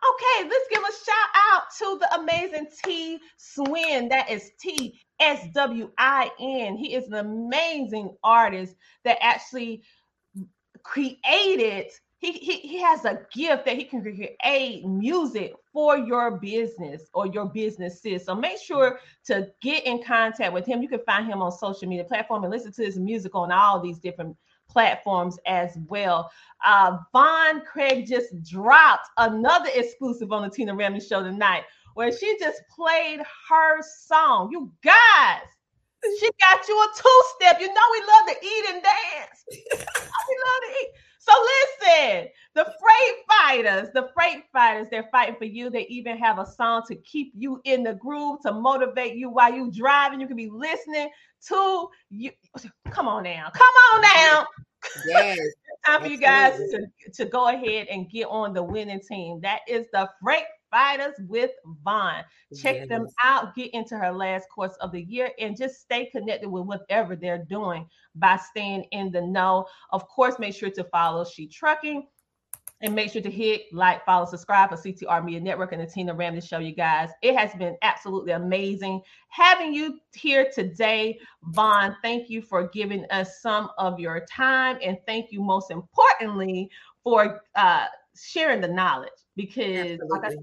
Okay, 0.00 0.48
let's 0.48 0.68
give 0.70 0.82
a 0.82 0.92
shout 1.04 1.30
out 1.52 1.62
to 1.78 1.98
the 1.98 2.14
amazing 2.20 2.68
T 2.84 3.18
Swin. 3.36 4.08
That 4.08 4.30
is 4.30 4.52
T 4.60 5.00
S 5.18 5.46
W 5.54 5.90
I 5.98 6.30
N. 6.38 6.76
He 6.76 6.94
is 6.94 7.08
an 7.08 7.14
amazing 7.14 8.14
artist 8.22 8.76
that 9.04 9.18
actually 9.20 9.82
created. 10.84 11.86
He, 12.20 12.32
he, 12.32 12.58
he 12.58 12.82
has 12.82 13.04
a 13.04 13.20
gift 13.32 13.64
that 13.66 13.76
he 13.76 13.84
can 13.84 14.02
create 14.02 14.84
music 14.84 15.54
for 15.72 15.96
your 15.96 16.38
business 16.38 17.02
or 17.14 17.26
your 17.28 17.46
businesses. 17.46 18.24
So 18.24 18.34
make 18.34 18.58
sure 18.58 18.98
to 19.26 19.48
get 19.62 19.84
in 19.84 20.02
contact 20.02 20.52
with 20.52 20.66
him. 20.66 20.82
You 20.82 20.88
can 20.88 21.02
find 21.06 21.26
him 21.26 21.42
on 21.42 21.52
social 21.52 21.88
media 21.88 22.04
platform 22.04 22.42
and 22.42 22.52
listen 22.52 22.72
to 22.72 22.84
his 22.84 22.98
music 22.98 23.36
on 23.36 23.52
all 23.52 23.80
these 23.80 23.98
different 23.98 24.36
platforms 24.68 25.38
as 25.46 25.76
well. 25.88 26.30
Uh, 26.64 26.98
Vaughn 27.12 27.62
Craig 27.62 28.06
just 28.06 28.42
dropped 28.42 29.08
another 29.16 29.70
exclusive 29.74 30.32
on 30.32 30.42
the 30.42 30.50
Tina 30.50 30.74
Ramsey 30.74 31.06
show 31.06 31.22
tonight 31.22 31.64
where 31.94 32.16
she 32.16 32.38
just 32.38 32.62
played 32.74 33.20
her 33.48 33.82
song. 33.82 34.50
You 34.52 34.70
guys, 34.84 35.48
she 36.20 36.30
got 36.40 36.68
you 36.68 36.76
a 36.76 36.86
two 36.96 37.22
step. 37.36 37.60
You 37.60 37.68
know, 37.68 37.82
we 37.92 38.00
love 38.00 38.26
to 38.28 38.46
eat 38.46 38.64
and 38.72 38.82
dance. 38.82 39.44
we 39.50 40.34
love 40.46 40.62
to 40.62 40.80
eat. 40.80 40.88
So 41.28 41.34
listen, 41.34 42.28
the 42.54 42.64
freight 42.64 43.16
fighters, 43.28 43.88
the 43.92 44.08
freight 44.14 44.44
fighters, 44.52 44.88
they're 44.90 45.08
fighting 45.12 45.36
for 45.36 45.44
you. 45.44 45.68
They 45.68 45.86
even 45.88 46.16
have 46.18 46.38
a 46.38 46.46
song 46.46 46.82
to 46.88 46.96
keep 46.96 47.32
you 47.36 47.60
in 47.64 47.82
the 47.82 47.94
groove, 47.94 48.40
to 48.46 48.52
motivate 48.52 49.16
you 49.16 49.28
while 49.28 49.52
you 49.52 49.70
driving. 49.70 50.20
You 50.20 50.26
can 50.26 50.36
be 50.36 50.50
listening 50.50 51.10
to 51.48 51.88
you. 52.10 52.30
Come 52.90 53.08
on 53.08 53.24
now. 53.24 53.50
Come 53.52 53.74
on 53.92 54.02
now 54.02 54.46
Yes. 55.06 55.38
time 55.86 56.02
for 56.02 56.08
you 56.08 56.18
guys 56.18 56.58
to, 56.70 56.86
to 57.14 57.24
go 57.24 57.48
ahead 57.48 57.86
and 57.88 58.10
get 58.10 58.26
on 58.26 58.52
the 58.52 58.62
winning 58.62 59.00
team. 59.00 59.40
That 59.40 59.60
is 59.68 59.86
the 59.92 60.08
Freight 60.22 60.44
Fighters 60.70 61.14
with 61.28 61.50
Vaughn. 61.84 62.24
Check 62.56 62.88
them 62.88 63.06
out, 63.22 63.54
get 63.54 63.72
into 63.74 63.96
her 63.96 64.12
last 64.12 64.48
course 64.48 64.74
of 64.80 64.92
the 64.92 65.02
year, 65.02 65.30
and 65.38 65.56
just 65.56 65.80
stay 65.80 66.06
connected 66.06 66.48
with 66.48 66.64
whatever 66.64 67.16
they're 67.16 67.44
doing 67.44 67.86
by 68.14 68.36
staying 68.36 68.84
in 68.92 69.10
the 69.10 69.20
know. 69.20 69.66
Of 69.90 70.08
course, 70.08 70.38
make 70.38 70.54
sure 70.54 70.70
to 70.70 70.84
follow 70.84 71.24
She 71.24 71.46
Trucking. 71.46 72.06
And 72.80 72.94
make 72.94 73.10
sure 73.10 73.22
to 73.22 73.30
hit 73.30 73.62
like, 73.72 74.04
follow, 74.04 74.24
subscribe 74.24 74.70
for 74.70 74.76
CTR 74.76 75.24
Media 75.24 75.40
Network 75.40 75.72
and 75.72 75.82
the 75.82 75.86
Tina 75.86 76.14
Ramsey 76.14 76.46
Show, 76.46 76.60
you 76.60 76.72
guys. 76.72 77.10
It 77.22 77.34
has 77.34 77.52
been 77.54 77.76
absolutely 77.82 78.32
amazing 78.32 79.02
having 79.30 79.74
you 79.74 79.98
here 80.14 80.48
today. 80.54 81.18
Vaughn, 81.42 81.96
thank 82.02 82.30
you 82.30 82.40
for 82.40 82.68
giving 82.68 83.04
us 83.10 83.42
some 83.42 83.70
of 83.78 83.98
your 83.98 84.24
time. 84.30 84.78
And 84.80 84.96
thank 85.06 85.32
you, 85.32 85.42
most 85.42 85.72
importantly, 85.72 86.70
for 87.02 87.40
uh, 87.56 87.86
sharing 88.14 88.60
the 88.60 88.68
knowledge 88.68 89.10
because, 89.36 89.98
like 90.08 90.24
I 90.24 90.28
said, 90.30 90.38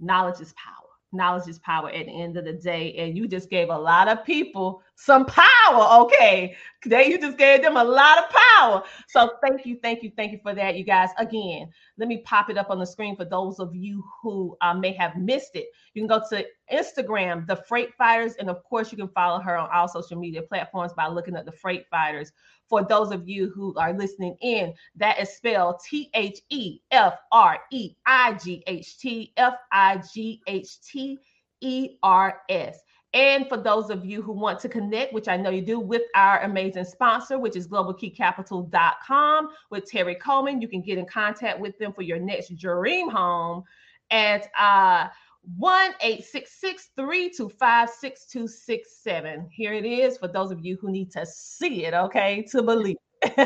knowledge 0.00 0.40
is 0.40 0.52
power. 0.54 0.74
Knowledge 1.10 1.48
is 1.48 1.58
power 1.60 1.88
at 1.88 2.04
the 2.04 2.22
end 2.22 2.36
of 2.36 2.44
the 2.44 2.52
day. 2.52 2.94
And 2.98 3.16
you 3.16 3.26
just 3.26 3.48
gave 3.48 3.70
a 3.70 3.78
lot 3.78 4.08
of 4.08 4.24
people 4.26 4.82
some 4.94 5.24
power. 5.24 6.02
Okay. 6.02 6.54
They, 6.84 7.06
you 7.06 7.18
just 7.18 7.38
gave 7.38 7.62
them 7.62 7.78
a 7.78 7.84
lot 7.84 8.18
of 8.18 8.24
power. 8.28 8.82
So 9.08 9.30
thank 9.42 9.64
you, 9.64 9.78
thank 9.82 10.02
you, 10.02 10.12
thank 10.16 10.32
you 10.32 10.38
for 10.42 10.54
that, 10.54 10.76
you 10.76 10.84
guys. 10.84 11.08
Again, 11.16 11.70
let 11.96 12.08
me 12.08 12.18
pop 12.26 12.50
it 12.50 12.58
up 12.58 12.68
on 12.68 12.78
the 12.78 12.86
screen 12.86 13.16
for 13.16 13.24
those 13.24 13.58
of 13.58 13.74
you 13.74 14.04
who 14.22 14.56
uh, 14.60 14.74
may 14.74 14.92
have 14.92 15.16
missed 15.16 15.54
it. 15.54 15.68
You 15.94 16.02
can 16.02 16.08
go 16.08 16.22
to 16.28 16.44
Instagram, 16.70 17.46
the 17.46 17.56
Freight 17.56 17.94
Fighters, 17.94 18.34
and 18.34 18.50
of 18.50 18.62
course, 18.64 18.92
you 18.92 18.98
can 18.98 19.08
follow 19.08 19.40
her 19.40 19.56
on 19.56 19.70
all 19.72 19.88
social 19.88 20.18
media 20.18 20.42
platforms 20.42 20.92
by 20.92 21.06
looking 21.08 21.36
at 21.36 21.46
the 21.46 21.52
Freight 21.52 21.86
Fighters. 21.90 22.32
For 22.68 22.84
those 22.84 23.10
of 23.10 23.28
you 23.28 23.50
who 23.54 23.74
are 23.76 23.92
listening 23.92 24.36
in, 24.40 24.74
that 24.96 25.18
is 25.18 25.30
spelled 25.30 25.80
T 25.88 26.10
H 26.14 26.40
E 26.50 26.80
F 26.90 27.14
R 27.32 27.58
E 27.70 27.94
I 28.06 28.34
G 28.34 28.62
H 28.66 28.98
T 28.98 29.32
F 29.36 29.54
I 29.72 30.02
G 30.12 30.42
H 30.46 30.80
T 30.82 31.18
E 31.60 31.96
R 32.02 32.42
S. 32.48 32.80
And 33.14 33.48
for 33.48 33.56
those 33.56 33.88
of 33.88 34.04
you 34.04 34.20
who 34.20 34.32
want 34.32 34.60
to 34.60 34.68
connect, 34.68 35.14
which 35.14 35.28
I 35.28 35.36
know 35.36 35.48
you 35.48 35.62
do, 35.62 35.80
with 35.80 36.02
our 36.14 36.42
amazing 36.42 36.84
sponsor, 36.84 37.38
which 37.38 37.56
is 37.56 37.66
globalkeycapital.com 37.66 39.48
with 39.70 39.90
Terry 39.90 40.14
Coleman, 40.14 40.60
you 40.60 40.68
can 40.68 40.82
get 40.82 40.98
in 40.98 41.06
contact 41.06 41.58
with 41.58 41.78
them 41.78 41.94
for 41.94 42.02
your 42.02 42.18
next 42.18 42.54
dream 42.56 43.08
home 43.08 43.64
at 44.10 44.48
uh, 44.58 45.08
1 45.56 45.92
325 46.00 47.90
6267. 47.90 49.48
Here 49.50 49.72
it 49.72 49.86
is 49.86 50.18
for 50.18 50.28
those 50.28 50.50
of 50.50 50.64
you 50.64 50.76
who 50.80 50.90
need 50.90 51.10
to 51.12 51.24
see 51.24 51.86
it, 51.86 51.94
okay, 51.94 52.42
to 52.50 52.62
believe. 52.62 52.96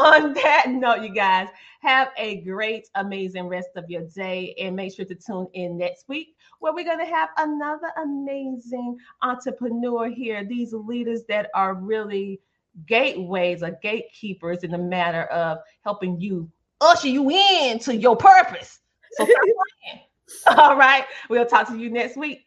On 0.00 0.32
that 0.32 0.66
note, 0.68 1.02
you 1.02 1.12
guys, 1.12 1.48
have 1.80 2.08
a 2.16 2.40
great, 2.42 2.88
amazing 2.94 3.48
rest 3.48 3.68
of 3.76 3.84
your 3.90 4.02
day 4.14 4.54
and 4.58 4.74
make 4.74 4.94
sure 4.94 5.04
to 5.04 5.14
tune 5.14 5.46
in 5.52 5.76
next 5.76 6.08
week 6.08 6.36
where 6.60 6.72
we're 6.72 6.84
going 6.84 6.98
to 6.98 7.04
have 7.04 7.28
another 7.36 7.90
amazing 8.02 8.96
entrepreneur 9.22 10.08
here. 10.08 10.44
These 10.44 10.72
leaders 10.72 11.24
that 11.28 11.50
are 11.54 11.74
really 11.74 12.40
gateways 12.86 13.62
or 13.62 13.78
gatekeepers 13.82 14.64
in 14.64 14.70
the 14.70 14.78
matter 14.78 15.24
of 15.24 15.58
helping 15.82 16.18
you 16.18 16.50
usher 16.80 17.08
you 17.08 17.30
in 17.30 17.78
to 17.80 17.94
your 17.94 18.16
purpose. 18.16 18.80
So, 19.12 19.24
stop 19.26 19.40
playing. 19.40 20.04
all 20.46 20.76
right, 20.76 21.04
we'll 21.28 21.46
talk 21.46 21.68
to 21.68 21.78
you 21.78 21.90
next 21.90 22.16
week. 22.16 22.46